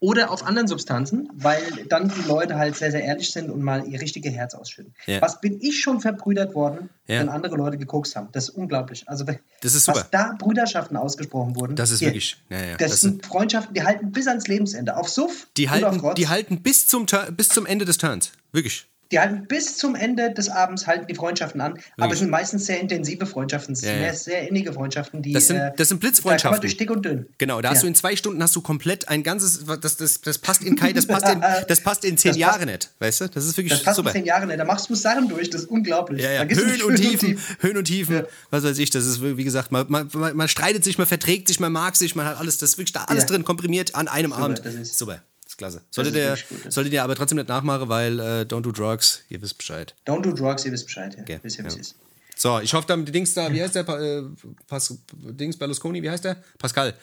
[0.00, 3.84] Oder auf anderen Substanzen, weil dann die Leute halt sehr, sehr ehrlich sind und mal
[3.86, 4.94] ihr richtige Herz ausschütten.
[5.06, 5.20] Ja.
[5.20, 7.20] Was bin ich schon verbrüdert worden, Ja.
[7.20, 8.28] wenn andere Leute gekokst haben?
[8.32, 9.08] Das ist unglaublich.
[9.08, 9.24] Also,
[9.60, 10.00] Das ist super.
[10.00, 11.74] was da Brüderschaften ausgesprochen wurden.
[11.74, 14.96] Das ist hier, wirklich- ja, ja, das, das sind Freundschaften, die halten bis ans Lebensende.
[14.96, 16.14] Auf Suff Die und auf halten, Rotz.
[16.14, 18.30] die halten bis zum, bis zum Ende des Turns.
[18.52, 18.86] Wirklich.
[19.10, 21.78] Die halten bis zum Ende des Abends halten die Freundschaften an.
[21.98, 24.12] Aber es sind meistens sehr intensive Freundschaften, Ja, ja.
[24.12, 25.32] sehr innige Freundschaften, die.
[25.32, 26.56] Das sind- äh, das sind Blitzfreundschaften.
[26.58, 27.26] Da durch dick und dünn.
[27.38, 27.80] Genau, da hast Ja.
[27.82, 30.92] du in zwei Stunden hast du komplett ein ganzes, das, das, das passt in kein,
[30.94, 33.28] das passt in, das passt in zehn Das Jahre passt- nicht, weißt du?
[33.30, 34.10] Das ist wirklich Das passt super.
[34.10, 34.58] in zehn Jahre nicht.
[34.60, 36.22] Da machst du Sachen durch, das ist unglaublich.
[36.22, 36.44] Ja, ja.
[36.44, 40.10] Höhen und Tiefen, Höhen und Tiefen, was weiß ich, das ist, wie gesagt, man, man,
[40.12, 42.92] man, streitet sich, man verträgt sich, man mag sich, man hat alles, das ist wirklich
[42.92, 44.60] da alles drin, komprimiert an einem Abend.
[44.64, 45.22] das ist- super,
[45.58, 45.82] ist klasse.
[45.90, 49.42] Solltet ist ihr, solltet ihr aber trotzdem nicht nachmachen, weil äh, Don't Do Drugs, ihr
[49.42, 49.94] wisst Bescheid.
[50.06, 51.14] Don't do drugs, ihr wisst Bescheid.
[51.14, 51.22] Ja.
[51.22, 51.74] Okay, Wisst ihr, ja.
[51.74, 51.94] ist.
[52.36, 53.88] So, ich hoffe, dann die Dings da, wie heißt der?
[53.88, 54.22] Äh,
[54.68, 56.36] Pas, Dings Berlusconi, wie heißt der?
[56.58, 56.94] Pascal.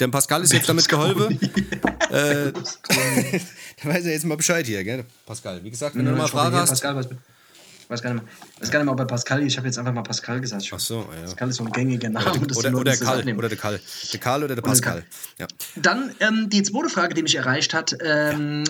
[0.00, 1.40] Dem Pascal ist jetzt damit geholfen.
[2.10, 5.04] äh, da weiß er jetzt mal Bescheid hier, gell?
[5.26, 5.62] Pascal.
[5.62, 6.70] Wie gesagt, wenn du noch mal Ich hoffe, Fragen hast.
[6.70, 7.08] Pascal, was,
[7.90, 8.32] weiß gar nicht mehr.
[8.56, 10.68] Ich weiß gar nicht mehr, ob bei Pascal, ich habe jetzt einfach mal Pascal gesagt.
[10.72, 11.22] Ach so, ja.
[11.22, 12.30] Pascal ist so ein gängiger Name.
[12.56, 13.36] Oder, oder das Karl.
[13.36, 13.80] Oder der Karl.
[14.12, 15.04] Der Karl oder der Pascal.
[15.38, 15.46] Ja.
[15.76, 17.96] Dann ähm, die zweite Frage, die mich erreicht hat.
[18.02, 18.64] Ähm,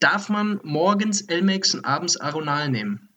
[0.00, 3.08] Darf man morgens Elmex und abends Aronal nehmen?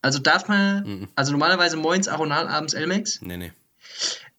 [0.00, 1.08] Also darf man, Mhm.
[1.14, 3.20] also normalerweise morgens Aronal, abends Elmex?
[3.20, 3.52] Nee, nee.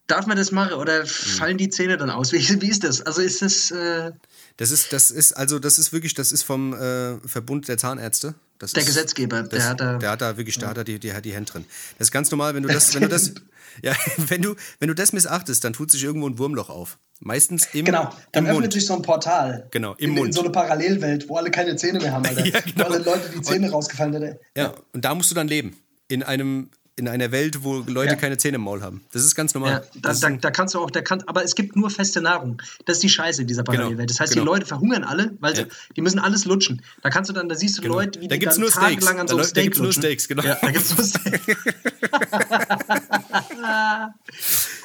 [0.08, 1.08] Darf man das machen oder Mhm.
[1.08, 2.32] fallen die Zähne dann aus?
[2.32, 3.02] Wie, wie ist das?
[3.02, 4.12] Also ist das, äh,
[4.58, 8.36] Das ist, das ist, also das ist wirklich, das ist vom äh, Verbund der Zahnärzte.
[8.58, 10.84] Das Der ist, Gesetzgeber, das, der hat da- der hat da wirklich, der hat da
[10.86, 11.66] die, die, die Hände drin.
[11.98, 13.34] Das ist ganz normal, wenn du das, wenn du das,
[13.82, 13.94] ja,
[14.30, 16.98] wenn du, wenn du das missachtest, dann tut sich irgendwo ein Wurmloch auf.
[17.20, 18.74] Meistens im, genau, dann im öffnet Mund.
[18.74, 19.68] sich so ein Portal.
[19.72, 20.28] Genau, im in, Mund.
[20.28, 22.46] In so eine Parallelwelt, wo alle keine Zähne mehr haben, Alter.
[22.46, 22.90] Ja, genau.
[22.90, 24.38] Wo alle Leute die Zähne rausgefallen sind.
[24.56, 25.76] Ja, und da musst du dann leben.
[26.08, 28.16] In einem, in einer Welt, wo Leute Ja.
[28.16, 29.04] keine Zähne im Maul haben.
[29.12, 29.84] Das ist ganz Ja, normal.
[30.02, 32.22] da, ist da, ein, da kannst du auch, da kann, aber es gibt nur feste
[32.22, 32.62] Nahrung.
[32.86, 34.10] Das ist die Scheiße in dieser Parallelwelt.
[34.10, 34.46] Das heißt, genau.
[34.46, 35.68] die Leute verhungern alle, weil sie, Ja.
[35.98, 36.82] die müssen alles lutschen.
[37.02, 37.96] Da kannst du dann, da siehst du Genau.
[37.96, 39.64] Leute, wie Da die gibt's dann nur tagelang an Da so einem läuft- da Steak
[39.66, 40.04] gibt's nur lutschen.
[40.04, 40.44] Steaks, genau.
[40.44, 41.56] Ja, da gibt's nur Steaks.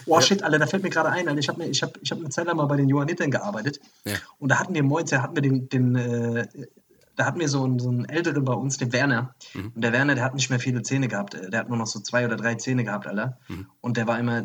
[0.06, 1.38] Boah, shit, Alter, da fällt mir gerade ein, Alter.
[1.38, 3.80] Ich habe ich hab, ich hab eine Zeit lang mal bei den Johannitern gearbeitet.
[4.04, 4.14] Ja.
[4.40, 6.46] Und da hatten wir da hatten wir den, den äh,
[7.20, 9.34] da hatten wir so einen, so einen Älteren bei uns, den Werner.
[9.52, 9.72] Mhm.
[9.74, 11.34] Und der Werner, der hat nicht mehr viele Zähne gehabt.
[11.34, 13.38] äh, Der hat nur noch so zwei oder drei Zähne gehabt, Alter.
[13.48, 13.66] Mhm.
[13.82, 14.44] Und der war immer,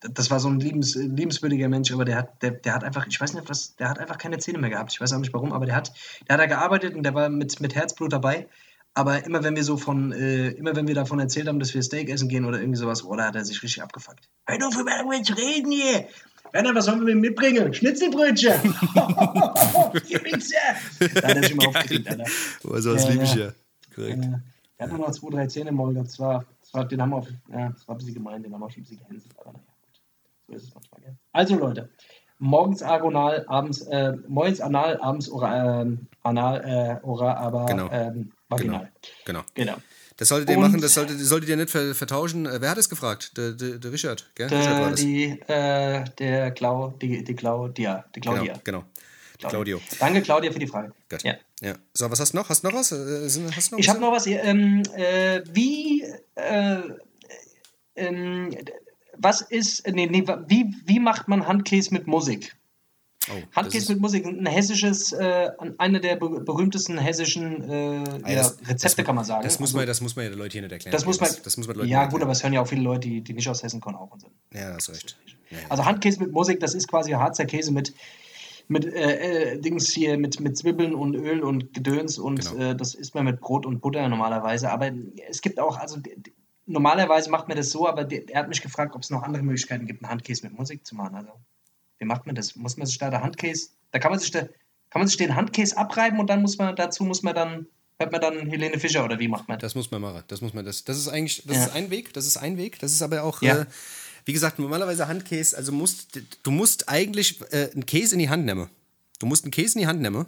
[0.00, 3.20] das war so ein liebens, liebenswürdiger Mensch, aber der hat, der, der hat einfach, ich
[3.20, 4.92] weiß nicht, was, der hat einfach keine Zähne mehr gehabt.
[4.92, 5.92] Ich weiß auch nicht warum, aber der hat,
[6.28, 8.46] der hat da gearbeitet und der war mit, mit Herzblut dabei.
[8.96, 11.82] Aber immer wenn wir so von, äh, immer wenn wir davon erzählt haben, dass wir
[11.82, 14.28] Steak essen gehen oder irgendwie sowas, oh, da hat er sich richtig abgefuckt.
[14.46, 16.06] Hör doch über irgendwas reden hier!
[16.54, 17.74] Werner, was sollen wir mitbringen?
[17.74, 18.52] Schnitzelbrötchen!
[20.08, 20.56] Ihr Wichser!
[21.20, 22.24] Da hat er sich immer aufgeregt, Alter.
[22.62, 23.46] oh, sowas Ja, liebe ich ja.
[23.46, 23.52] ja.
[23.92, 24.24] Korrekt.
[24.24, 24.38] Äh,
[24.76, 26.10] Er hat nur noch zwei, drei Zähne im Maul gehabt.
[26.10, 28.54] Das war, das war, den haben wir auf, ja, das war ein bisschen gemein, den
[28.54, 29.34] haben wir schon ein bisschen gehänselt.
[29.40, 30.00] Aber naja, gut.
[30.46, 31.16] So ist es manchmal, gell?
[31.32, 31.90] Also, Leute.
[32.38, 37.88] Morgens Agonal, abends, äh, morgens Anal, abends Ora, ähm, Anal, äh, Ora, aber Genau.
[37.90, 38.92] ähm, Vaginal.
[39.24, 39.40] Genau.
[39.54, 39.74] Genau.
[40.16, 42.46] Das solltet ihr Und- machen, das solltet, solltet ihr nicht ver vertauschen.
[42.46, 43.36] Äh, wer hat es gefragt?
[43.36, 44.46] Der, der, der Richard, gell?
[44.48, 45.00] Richard war Der, das.
[45.00, 48.54] die, äh, der Clau, die, die Claudia, die Claudia.
[48.64, 48.84] Genau, genau.
[49.50, 49.80] Claudio.
[49.98, 50.92] Danke, Claudia, für die Frage.
[51.10, 51.22] Gut.
[51.24, 51.34] Ja.
[51.60, 51.74] Ja.
[51.92, 52.48] So, was hast du noch?
[52.48, 52.92] Hast du noch was?
[52.92, 53.94] Äh, hast noch Ich was?
[53.94, 54.42] habe noch was hier.
[54.44, 56.02] Ähm, äh, wie,
[56.36, 56.80] äh,
[57.96, 58.56] ähm,
[59.16, 62.54] was ist, nee, nee, wie, wie macht man Handkäse mit Musik?
[63.30, 67.74] Oh, das Handkäse ist- mit Musik, ein hessisches, äh, einer der be berühmtesten hessischen äh,
[68.22, 69.42] Ah, ja, das- Rezepte, das, kann man sagen.
[69.44, 70.92] Das muss, Also, man, das muss man ja den Leuten hier nicht erklären.
[70.92, 72.66] das muss man, Das, das muss man Leuten ja gut, aber es hören ja auch
[72.68, 74.32] viele Leute, die, die nicht aus Hessen kommen, auch und sind.
[74.52, 75.16] Ja, hast recht.
[75.50, 75.64] Ja, ja.
[75.70, 77.94] Also Handkäse mit Musik, das ist quasi Harzer Käse mit,
[78.68, 82.70] mit äh, äh, Dings hier, mit, mit Zwiebeln und Öl und Gedöns und Genau.
[82.72, 84.70] äh, das isst man mit Brot und Butter normalerweise.
[84.70, 84.90] Aber
[85.30, 85.98] es gibt auch, also
[86.66, 89.42] normalerweise macht man das so, aber der, er hat mich gefragt, ob es noch andere
[89.42, 91.14] Möglichkeiten gibt, einen Handkäse mit Musik zu machen.
[91.14, 91.30] Also
[92.04, 92.54] wie macht man das?
[92.54, 94.40] Muss man sich da der Handkäse, da kann man sich da,
[94.90, 97.66] kann man sich den Handkäse abreiben und dann muss man, dazu muss man dann,
[97.98, 99.72] hört man dann Helene Fischer oder wie macht man das?
[99.72, 100.22] Das muss man machen.
[100.28, 100.64] Das muss man.
[100.64, 101.64] Das, das ist eigentlich, das Ja.
[101.64, 102.12] ist ein Weg.
[102.12, 102.78] Das ist ein Weg.
[102.78, 103.62] Das ist aber auch, Ja.
[103.62, 103.66] äh,
[104.26, 105.56] wie gesagt, normalerweise Handkäse.
[105.56, 108.68] Also musst, du musst eigentlich äh, einen Käse in die Hand nehmen.
[109.18, 110.26] Du musst einen Käse in die Hand nehmen,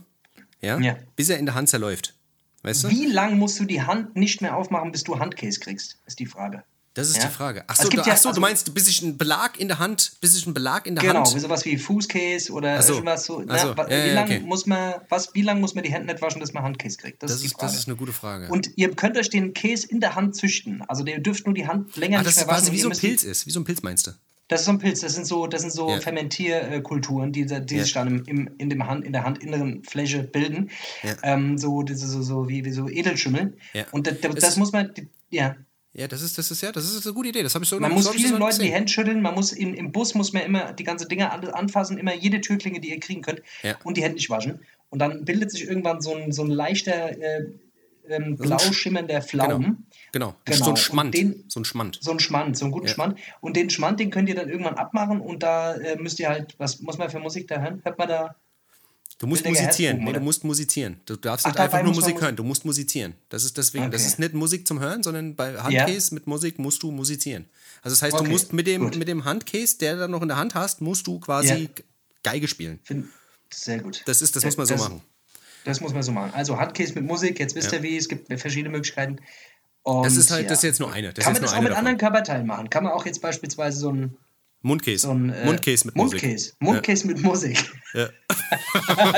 [0.62, 0.96] ja, Ja.
[1.16, 2.14] bis er in der Hand zerläuft.
[2.62, 2.88] Weißt du?
[2.90, 6.26] Wie lang musst du die Hand nicht mehr aufmachen, bis du Handkäse kriegst, ist die
[6.26, 6.64] Frage.
[6.97, 7.26] Das ist Ja.
[7.26, 7.62] die Frage.
[7.68, 9.78] Achso, gibt du, ja- ach so, also- du meinst, bis ich einen Belag in der
[9.78, 11.34] Hand, bis ich einen Belag in der Genau, Hand.
[11.34, 12.94] wie sowas wie Fußkäse oder so.
[12.94, 13.40] irgendwas so.
[13.40, 14.40] So, Na, wa- ja, wie lange okay.
[14.47, 17.22] muss man, was, wie lange muss man die Hände nicht waschen, dass man Handkäse kriegt?
[17.22, 18.49] Das, Das ist die ist, das ist eine gute Frage.
[18.49, 20.82] und ihr könnt euch den Käse in der Hand züchten.
[20.88, 22.59] Also ihr dürft nur die Hand länger ah, nicht das mehr ist waschen.
[22.61, 23.47] quasi und wie ihr so ein Pilz ist.
[23.47, 24.12] Wie so ein Pilz meinst du?
[24.49, 25.01] Das ist so ein Pilz.
[25.01, 26.01] Das sind so, das sind so Ja.
[26.01, 27.82] Fermentierkulturen, die, die Ja.
[27.82, 30.70] sich dann im, im, in, dem Hand, in der handinneren Fläche bilden.
[31.03, 31.14] Ja.
[31.24, 33.57] Ähm, so, so, so wie, wie so Edelschimmel.
[33.92, 34.92] Und das, das, das ist- muss man,
[35.30, 35.57] ja.
[35.99, 37.42] Ja, das ist, das ist ja, das ist eine gute Idee.
[37.42, 38.70] Das habe ich so Man muss vielen so Leuten die.
[38.70, 41.97] Hände schütteln, man muss in, im Bus muss man immer die ganze Dinge an, anfassen,
[41.97, 43.76] immer jede Türklinge, die ihr kriegen könnt Ja.
[43.82, 44.61] und die Hände nicht waschen.
[44.90, 47.47] und dann bildet sich irgendwann so ein, so ein leichter äh,
[48.09, 49.86] ähm, blau Sch- schimmernder Pflaumen.
[50.12, 50.36] Genau.
[50.44, 51.14] Genau, So ein Schmand.
[51.14, 51.99] den- so ein Schmand.
[52.01, 52.92] So ein Schmand, so einen guten Ja.
[52.94, 53.18] Schmand.
[53.40, 56.55] Und den Schmand, den könnt ihr dann irgendwann abmachen und da äh, müsst ihr halt,
[56.59, 57.80] was muss man für Musik da hören?
[57.84, 58.36] Hört man da?
[59.18, 60.04] Du musst musizieren.
[60.04, 61.00] Nee, du musst musizieren.
[61.06, 62.36] Du darfst Ach, nicht einfach nur Musik hören.
[62.36, 63.14] Du musst musizieren.
[63.30, 64.08] Das ist deswegen, das Okay.
[64.10, 67.46] ist nicht Musik zum Hören, sondern bei Handcase mit Musik musst du musizieren.
[67.82, 68.96] Also das heißt, Okay, du musst mit dem, gut.
[68.96, 71.82] mit dem Handcase, der dann noch in der Hand hast, musst du quasi Ja.
[72.24, 72.78] Geige spielen.
[72.82, 73.06] Find,
[73.54, 74.02] sehr gut.
[74.04, 75.00] Das ist, das muss man so Das- machen.
[75.64, 76.32] Das muss man so machen.
[76.34, 77.78] Also Handcase mit Musik, jetzt wisst Ja.
[77.78, 79.16] ihr wie, es gibt verschiedene Möglichkeiten.
[79.82, 80.48] Und, Das ist halt, ja.
[80.50, 81.12] das ist jetzt nur eine.
[81.14, 81.78] Das Kann man das auch mit davon.
[81.78, 82.68] anderen Körperteilen machen?
[82.70, 84.16] Kann man auch jetzt beispielsweise so ein,
[84.66, 84.98] Mundcase.
[84.98, 86.22] so ein äh, Mundcase mit Musik.
[86.22, 87.72] Mundcase, Mundcase mit Musik.
[87.94, 88.08] Ja.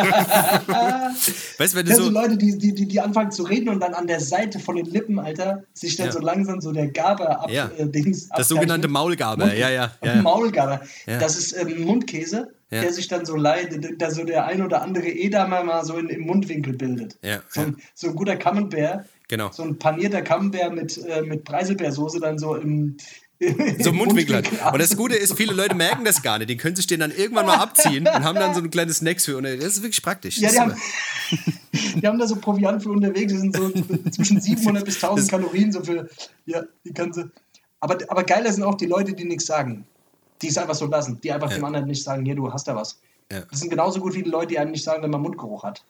[1.59, 2.11] weißt du, wenn du Ja, so so.
[2.11, 5.19] Leute, die, die, die, anfangen zu reden und dann an der Seite von den Lippen,
[5.19, 6.13] Alter, sich dann Ja.
[6.13, 7.71] so langsam so der Gabe ab, Ja.
[7.79, 9.93] äh, Dings Das sogenannte Maulgabe, Mund- ja, ja.
[10.03, 10.23] ja, ja.
[10.23, 10.81] Maulgabe.
[11.07, 11.19] Ja.
[11.19, 12.83] Das ist ähm, Mundkäse, Ja.
[12.83, 16.09] der sich dann so leidet, da so der ein oder andere Edamer mal so in,
[16.09, 17.17] im Mundwinkel bildet.
[17.23, 19.07] Ja, So, ein, so ein guter Camembert.
[19.29, 19.51] Genau.
[19.53, 22.97] So ein panierter Camembert mit, äh, mit Preiselbeersoße dann so im,
[23.79, 24.45] So im ein Mundwinkel hat.
[24.45, 26.51] Mundwinkel Und das Gute ist, viele Leute merken das gar nicht.
[26.51, 29.25] Die können sich den dann irgendwann mal abziehen und haben dann so ein kleines Snacks
[29.25, 29.37] für.
[29.37, 30.39] Und das ist wirklich praktisch.
[30.39, 30.75] Ja, die haben,
[31.73, 33.71] die haben da so Proviant für unterwegs, das sind so
[34.11, 36.09] zwischen 700 bis 1000 Kalorien, so für,
[36.47, 37.31] ja, die ganze.
[37.81, 39.87] Aber, aber geiler sind auch die Leute, die nichts sagen.
[40.43, 42.75] Die es einfach so lassen, die einfach dem anderen nicht sagen, hier, du hast da
[42.75, 43.01] was.
[43.31, 43.43] Ja.
[43.51, 45.85] Das sind genauso gut wie die Leute, die einem nicht sagen, wenn man Mundgeruch hat.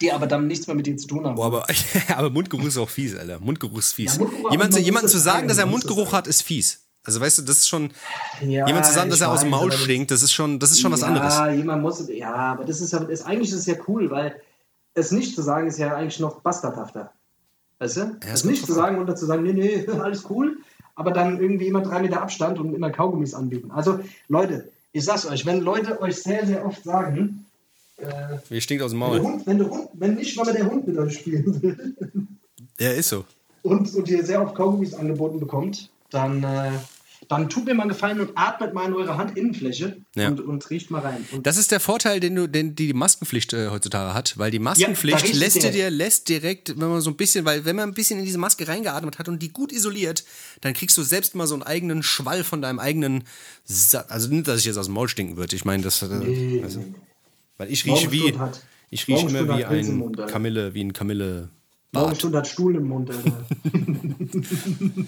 [0.00, 1.34] Die aber dann nichts mehr mit dir zu tun haben.
[1.34, 1.66] Boah, aber,
[2.16, 3.40] aber Mundgeruch ist auch fies, Alter.
[3.40, 4.16] Mundgeruch ist fies.
[4.16, 4.50] Ja, Mundgeruch,
[4.84, 6.80] Jemand, muss zu sagen, dass er Mundgeruch hat, ist fies.
[7.04, 7.90] Also weißt du, das ist schon.
[8.42, 10.80] Ja, jemand zu sagen, dass er aus dem Maul stinkt, das ist schon, das ist
[10.80, 11.56] schon was ja, anderes.
[11.56, 14.38] jemand muss, ja, aber das ist, ja- ist eigentlich ist es ja cool, weil
[14.92, 17.12] es nicht zu sagen ist ja eigentlich noch bastardhafter.
[17.78, 18.16] Weißt du?
[18.20, 20.58] es es nicht zu sagen und dazu sagen, nee, nee, alles cool,
[20.96, 23.70] aber dann irgendwie immer drei Meter Abstand und immer Kaugummis anbieten.
[23.70, 27.46] Also, Leute, ich sag's euch, wenn Leute euch sehr, sehr oft sagen,
[27.98, 29.20] äh, Wie stinkt aus dem wenn, Maul.
[29.20, 31.96] Hund, wenn, der Hund, wenn nicht, man der Hund mit euch spielen will
[32.80, 33.24] Ja, ist so.
[33.62, 36.70] und, und ihr sehr oft Kaugummis angeboten bekommt, dann, äh,
[37.28, 40.28] dann tut mir mal einen Gefallen und atmet mal in eure Handinnenfläche Ja.
[40.28, 41.24] und, und riecht mal rein.
[41.32, 44.60] Und Das ist der Vorteil, den, du, den die Maskenpflicht äh, heutzutage hat, weil die
[44.60, 45.74] Maskenpflicht du lässt dir, direkt.
[45.76, 48.38] dir lässt direkt, wenn man so ein bisschen, weil wenn man ein bisschen in diese
[48.38, 50.24] Maske reingeatmet hat und die gut isoliert,
[50.60, 53.24] dann kriegst du selbst mal so einen eigenen Schwall von deinem eigenen,
[53.64, 55.56] Sa also nicht, dass ich jetzt aus dem Maul stinken würde.
[55.56, 56.84] Ich meine, das, äh, Nee, nee.
[57.58, 60.16] Weil ich rieche wie, hat- ich rieche immer wie ein Mund.
[60.28, 61.50] Kamille, wie ein Kamille.
[61.92, 63.44] Morgenstund hat Stuhl im Mund, Alter.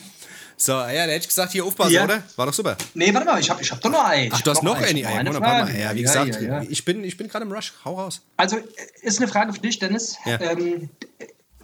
[0.57, 2.05] So, ja, da hätte ich gesagt, hier aufpassen, Ja.
[2.05, 2.22] oder?
[2.36, 2.76] War doch super.
[2.92, 4.28] nee, warte mal, ich hab, ich hab doch noch ein.
[4.30, 5.18] Ach, du hast noch eine, eine, Ei.
[5.18, 5.32] eine.
[5.32, 5.78] Frage.
[5.80, 6.62] Ja, wie gesagt, ja, ja.
[6.68, 7.72] ich bin, ich bin gerade im Rush.
[7.82, 8.20] Hau raus.
[8.36, 8.59] Also,
[9.01, 10.18] ist eine Frage für dich, Dennis.
[10.26, 10.38] Ja.
[10.38, 10.90] Ähm,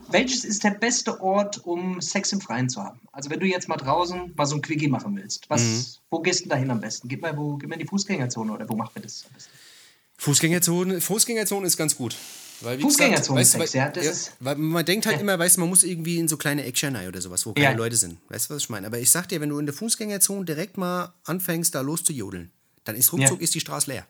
[0.09, 2.99] welches ist der beste Ort, um Sex im Freien zu haben?
[3.13, 5.85] Also, wenn du jetzt mal draußen mal so ein Quickie machen willst, was, Mhm.
[6.09, 7.07] wo gehst du denn dahin am besten?
[7.09, 9.51] Gib mal, wo, gib mal in die Fußgängerzone oder wo macht man das am besten?
[10.19, 12.17] Fußgängerzone, Fußgängerzone ist ganz gut.
[12.63, 15.61] Weil, Fußgängerzone gesagt, Sex, weil, ja, das ist- weil man denkt halt immer, weißt du,
[15.61, 17.73] man muss irgendwie in so kleine Action oder sowas, wo keine Ja.
[17.77, 18.17] Leute sind.
[18.31, 18.87] Weißt du, was ich meine?
[18.87, 22.51] Aber ich sag dir, wenn du in der Fußgängerzone direkt mal anfängst, da loszujodeln,
[22.85, 23.45] dann ist ruckzuck Ja.
[23.45, 24.07] ist die Straße leer.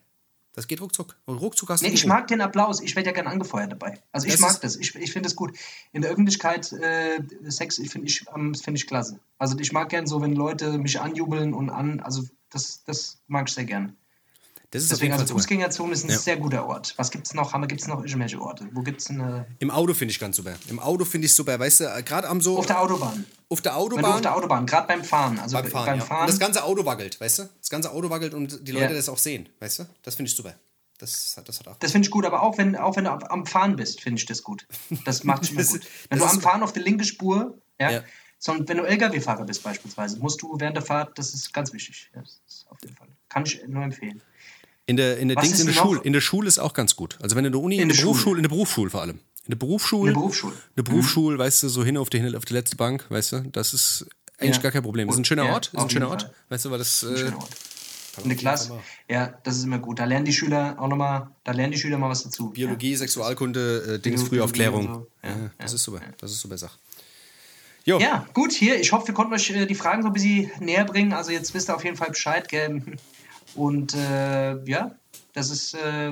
[0.54, 1.16] Das geht ruckzuck.
[1.26, 2.80] Und ruckzuck hast du Nee, ich mag den Applaus.
[2.80, 3.98] Ich werde ja gern angefeuert dabei.
[4.12, 4.76] Also ich Das mag das.
[4.76, 5.54] Ich, ich finde es gut.
[5.92, 9.18] In der Öffentlichkeit äh, Sex, ich finde ich, ähm, das finde ich klasse.
[9.38, 13.48] Also ich mag gern so, wenn Leute mich anjubeln und an, also das, das mag
[13.48, 13.96] ich sehr gern.
[14.78, 15.34] Deswegen, also.
[15.34, 16.18] Fußgängerzone ist ein Ja.
[16.18, 16.94] sehr guter Ort.
[16.96, 17.52] Was gibt es noch?
[17.68, 18.68] Gibt es noch irgendwelche Orte?
[18.72, 19.46] Wo gibt es eine.
[19.58, 20.54] Im Auto finde ich ganz super.
[20.68, 21.58] Im Auto finde ich super.
[21.58, 22.58] Weißt du, gerade am so.
[22.58, 23.24] Auf der Autobahn.
[23.48, 24.12] auf der Wenn du Autobahn.
[24.14, 25.38] auf der Autobahn, gerade beim Fahren.
[25.38, 26.04] Also beim Fahren, beim ja.
[26.04, 27.48] Fahren Und das ganze Auto wackelt, weißt du?
[27.60, 28.92] Das ganze Auto wackelt und die Leute Ja.
[28.94, 29.86] das auch sehen, weißt du?
[30.02, 30.54] Das finde ich super.
[30.98, 31.76] Das, das hat auch.
[31.78, 34.24] Das finde ich gut, aber auch wenn, auch wenn du am- Fahren bist, finde ich
[34.26, 34.66] das gut.
[35.04, 35.86] Das macht Das- gut.
[36.08, 38.04] Wenn du am Fahren auf der linke Spur, ja, Ja.
[38.38, 42.10] sondern wenn du LKW-Fahrer bist beispielsweise, musst du während der Fahrt, das ist ganz wichtig.
[42.14, 43.08] Ja, das ist auf jeden Fall.
[43.28, 44.22] Kann ich nur empfehlen.
[44.86, 45.74] In der, in der Dings, ist in der?
[45.74, 47.18] Schule, in der Schule ist auch ganz gut.
[47.20, 48.38] Also wenn du in der Uni, in, In der der Berufsschule, Schule.
[48.38, 49.18] in der Berufsschule vor allem.
[49.44, 50.08] In der Berufsschule.
[50.10, 50.52] In der Berufsschule.
[50.54, 50.58] Mhm.
[50.76, 53.40] In der Berufsschule, weißt du, so hin auf die, auf die letzte Bank, weißt du,
[53.52, 54.06] das ist
[54.38, 54.62] eigentlich Ja.
[54.62, 55.08] gar kein Problem.
[55.08, 56.22] Das ist ein schöner Ja, Ort, ist ein schöner Ort.
[56.22, 56.34] Fall.
[56.50, 57.02] Weißt du, weil das.
[57.02, 57.50] Ein Äh, schöner Ort.
[58.22, 58.80] In der Klasse,
[59.10, 59.98] ja, das ist immer gut.
[59.98, 62.48] Da lernen die Schüler auch nochmal, da lernen die Schüler mal was dazu.
[62.48, 64.84] Biologie, Sexualkunde, äh, Dings, Frühaufklärung.
[64.86, 65.06] so.
[65.22, 66.00] Ja, Ja, das ja, ist super.
[66.18, 66.78] Das ist super Sache.
[67.84, 67.98] Jo.
[68.00, 70.84] Ja, gut, hier, ich hoffe, wir konnten euch äh, die Fragen so ein bisschen näher
[70.86, 71.12] bringen.
[71.12, 72.82] Also jetzt wisst ihr auf jeden Fall Bescheid, gell?
[73.56, 74.94] Und äh, ja,
[75.32, 76.10] das ist, äh,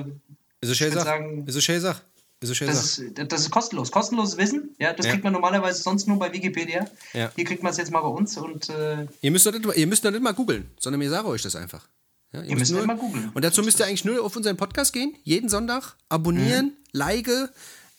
[0.61, 1.03] Ist es Sach?
[1.05, 2.01] sagen, Ist es schön Sach?
[2.41, 3.91] Ist es das ist, das ist kostenlos.
[3.91, 5.13] Kostenloses Wissen, ja, das Ja.
[5.13, 6.85] kriegt man normalerweise sonst nur bei Wikipedia.
[7.13, 7.31] Ja.
[7.35, 9.87] Hier kriegt man es jetzt mal bei uns und äh, Ihr müsst doch nicht, ihr
[9.87, 11.87] müsst doch nicht mal googeln, sondern wir sagen euch das einfach.
[12.33, 13.31] Ja, ihr müsst nur, nicht mal googeln.
[13.33, 17.29] Und dazu müsst ihr eigentlich nur auf unseren Podcast gehen, jeden Sonntag, abonnieren, like,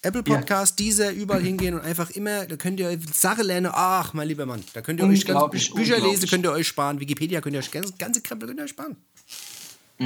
[0.02, 0.26] Apple Mhm.
[0.30, 0.36] Ja.
[0.36, 3.70] Podcast, dieser, überall hingehen und einfach immer, da könnt ihr Sache lernen.
[3.74, 7.00] Ach, mein lieber Mann, da könnt ihr euch ganz Bücher lesen, könnt ihr euch sparen,
[7.00, 8.96] Wikipedia könnt ihr euch, ganze, ganze Krempel könnt ihr euch sparen.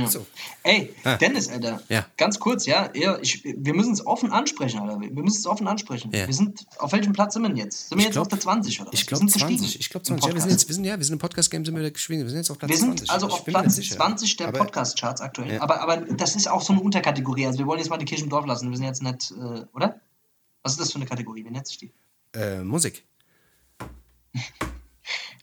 [0.07, 0.24] So.
[0.62, 1.16] Ey, Ah.
[1.16, 1.82] Dennis, Alter.
[1.88, 2.07] Ja.
[2.16, 2.91] Ganz kurz, ja.
[2.95, 5.01] ja ich, wir müssen es offen ansprechen, Alter.
[5.01, 6.12] Wir müssen es offen ansprechen.
[6.14, 6.28] Ja.
[6.28, 7.88] Wir sind, auf welchem Platz sind wir denn jetzt?
[7.88, 9.01] Sind wir jetzt glaub- auf der 20 oder was?
[9.01, 9.80] Ich glaube sind gestiegen 20.
[9.80, 10.28] Ich glaube im 20.
[10.28, 12.22] Ja, wir sind jetzt, wir sind, ja, wir sind im Podcast-Game, sind wir gestiegen.
[12.22, 13.11] Wir sind jetzt auf Platz Wir sind 20.
[13.11, 13.97] also Ich auf Platz nicht sicher.
[13.97, 15.55] 20 der Podcast-Charts aktuell.
[15.55, 15.62] Ja.
[15.62, 17.47] Aber, aber das ist auch so eine Unterkategorie.
[17.47, 18.70] Also wir wollen jetzt mal die Kirche im Dorf lassen.
[18.70, 20.01] Wir sind jetzt nicht, äh, oder?
[20.62, 21.45] Was ist das für eine Kategorie?
[21.45, 21.91] Wie nennt sich die?
[22.32, 23.05] Äh, Musik.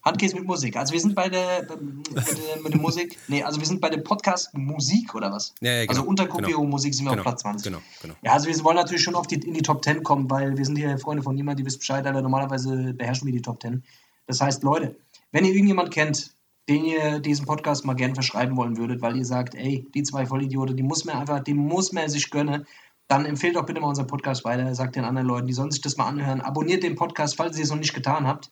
[0.08, 0.76] Handkäse mit Musik.
[0.76, 3.16] Also wir sind bei der, mit der, mit der Musik.
[3.28, 5.54] Nee, also wir sind bei dem Podcast Musik oder was?
[5.60, 6.36] Ja, ja, genau, Also unter genau.
[6.36, 7.64] Kopio Musik sind wir Genau, auf Platz 20.
[7.64, 8.14] genau, genau.
[8.22, 10.64] Ja, also wir wollen natürlich schon auf die, in die Top 10 kommen, weil wir
[10.64, 12.22] sind hier Freunde von jemandem, die wissen Bescheid, Alter.
[12.22, 13.82] Normalerweise beherrschen wir die Top 10.
[14.26, 14.96] Das heißt, Leute,
[15.32, 16.32] wenn ihr irgendjemand kennt,
[16.68, 20.26] den ihr diesen Podcast mal gern verschreiben wollen würdet, weil ihr sagt, ey, die zwei
[20.26, 22.66] Vollidioten, die muss man einfach, die muss man sich gönnen,
[23.08, 25.80] dann empfehlt doch bitte mal unseren Podcast weiter, sagt den anderen Leuten, die sollen sich
[25.80, 26.42] das mal anhören.
[26.42, 28.50] Abonniert den Podcast, falls ihr es noch nicht getan habt.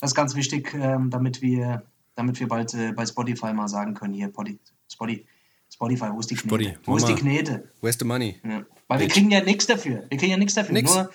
[0.00, 1.82] Das ist ganz wichtig, ähm, damit wir,
[2.14, 4.58] damit wir bald äh, bei Spotify mal sagen können, hier, Poddy,
[4.90, 5.26] Spotify,
[5.72, 6.48] Spotify, wo ist die Knete?
[6.54, 7.14] Spotify, wo ist die.
[7.14, 7.68] Knete?
[7.80, 8.40] Where's the money?
[8.44, 8.64] Ja.
[8.88, 10.04] Weil wir kriegen ja nichts dafür.
[10.08, 10.72] Wir kriegen ja nichts dafür.
[10.72, 10.94] Nix.
[10.94, 11.10] Nur,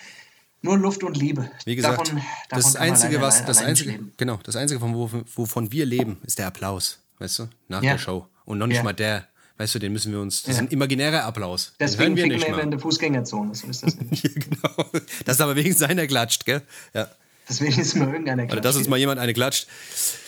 [0.61, 1.49] nur Luft und Liebe.
[1.65, 2.17] Wie gesagt, davon,
[2.49, 4.13] davon das Einzige, was, das nicht Einzige, leben.
[4.17, 7.93] genau, das Einzige, von wovon, wovon wir leben, ist der Applaus, weißt du, nach Ja.
[7.93, 8.27] der Show.
[8.45, 8.84] Und noch nicht Ja.
[8.84, 9.27] mal der,
[9.57, 10.61] weißt du, den müssen wir uns, das Ja.
[10.61, 11.73] ist ein imaginärer Applaus.
[11.79, 12.61] Deswegen wir ficken nicht wir mal.
[12.63, 13.55] in der Fußgängerzone.
[13.55, 14.21] So ist das nämlich.
[14.21, 14.86] genau.
[15.25, 16.61] Das ist aber wegen seiner klatscht, gell?
[16.93, 17.07] Ja.
[17.50, 19.68] Deswegen ist mir irgendeiner Oder dass uns mal jemand eine klatscht.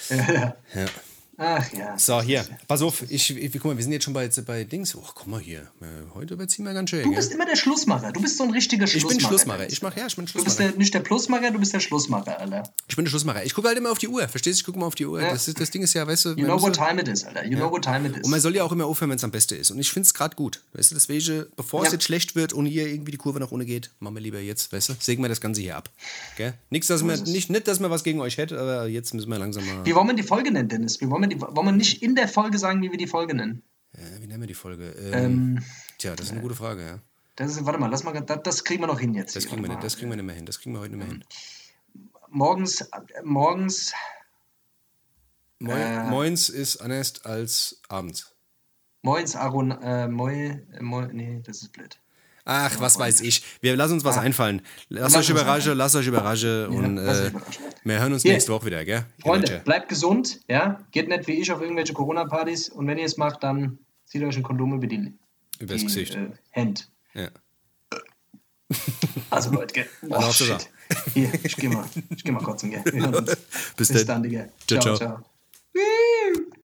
[0.10, 0.56] Ja.
[0.74, 0.86] Ja.
[1.38, 1.98] Ach ja.
[1.98, 4.96] So, hier, pass auf, ich, ich, guck mal, wir sind jetzt schon bei, bei Dings.
[4.96, 7.04] Oh, guck mal hier, äh, heute überziehen wir ganz schön.
[7.04, 8.14] Du bist immer der Schlussmacher.
[8.14, 9.18] Du bist so ein richtiger ich Schlussmacher.
[9.18, 9.70] bin Schlussmacher.
[9.70, 10.70] Ich mach, ja, ich bin Du bist Schlussmacher.
[10.70, 12.64] der, nicht der Plusmacher, du bist der Schlussmacher, Alter.
[12.88, 13.44] Ich bin der Schlussmacher.
[13.44, 14.28] Ich gucke halt immer auf die Uhr.
[14.30, 14.62] Verstehst du?
[14.62, 15.22] Ich gucke mal auf die Uhr.
[15.22, 15.32] Ja.
[15.32, 17.08] Das, ist, das Ding ist ja, weißt du, You man know what ja- time it
[17.10, 17.46] is, Alter.
[17.46, 18.24] You know what time it is.
[18.24, 19.72] Und man soll ja auch immer aufhören, wenn es am besten ist.
[19.72, 20.62] Und ich finde es gerade gut.
[20.74, 21.94] Weißt du, deswegen, bevor es Ja.
[21.94, 24.72] jetzt schlecht wird und hier irgendwie die Kurve nach unten geht, machen wir lieber jetzt,
[24.72, 25.90] weißt du, sägen wir das Ganze hier ab.
[26.38, 26.54] Gell?
[26.70, 29.38] Nichts, dass wir, nicht, nicht, dass wir was gegen euch hätten, aber jetzt müssen wir
[29.38, 29.86] langsam mal.
[29.86, 31.02] Wie wollen wir die Folge nennen, Dennis?
[31.02, 33.34] Wie wollen wir, die, wollen wir nicht in der Folge sagen, wie wir die Folge
[33.36, 33.64] nennen?
[33.94, 34.90] Äh, wie nennen wir die Folge?
[34.92, 35.14] Ähm,
[35.58, 35.64] Ähm,
[35.98, 37.00] tja, das ist eine gute Frage, ja.
[37.36, 39.36] das ist, warte mal, lass mal, das, das kriegen wir noch hin jetzt.
[39.36, 39.52] Das hier.
[39.52, 40.46] kriegen, wir nicht, das kriegen wir nicht mehr hin.
[40.46, 41.24] Das kriegen wir heute nicht mehr hin.
[42.30, 42.88] morgens, äh,
[43.24, 43.94] morgens,
[45.60, 46.10] Moin, Äh.
[46.10, 48.36] Moins ist anders als abends.
[49.02, 50.34] moins, Aaron, äh, moi,
[50.74, 51.98] äh, moi, nee, das ist blöd.
[52.48, 53.44] Ach, was weiß ich.
[53.62, 54.62] Wir lassen uns was einfallen.
[54.90, 57.32] Lasst Lass euch uns überraschen, lasst euch überraschen und äh,
[57.84, 58.34] wir hören uns Hier.
[58.34, 59.04] nächste Woche wieder, gell?
[59.20, 63.18] Freunde, bleibt gesund, ja, geht nicht wie ich auf irgendwelche Corona-Partys und wenn ihr es
[63.18, 65.12] macht, dann zieht euch ein Kondom über die,
[65.60, 66.16] Übers die Gesicht.
[66.16, 66.92] Äh, Hand.
[67.16, 67.30] Ja.
[69.32, 69.90] Also Leute, gell.
[70.10, 70.70] Oh, shit.
[71.14, 71.86] Hier, ich geh mal,
[72.16, 72.84] ich geh mal kotzen, gell.
[73.76, 74.22] Bis Bis dann.
[74.22, 74.48] dann, Digga.
[74.68, 74.96] Ciao, ciao.
[74.98, 75.24] ciao.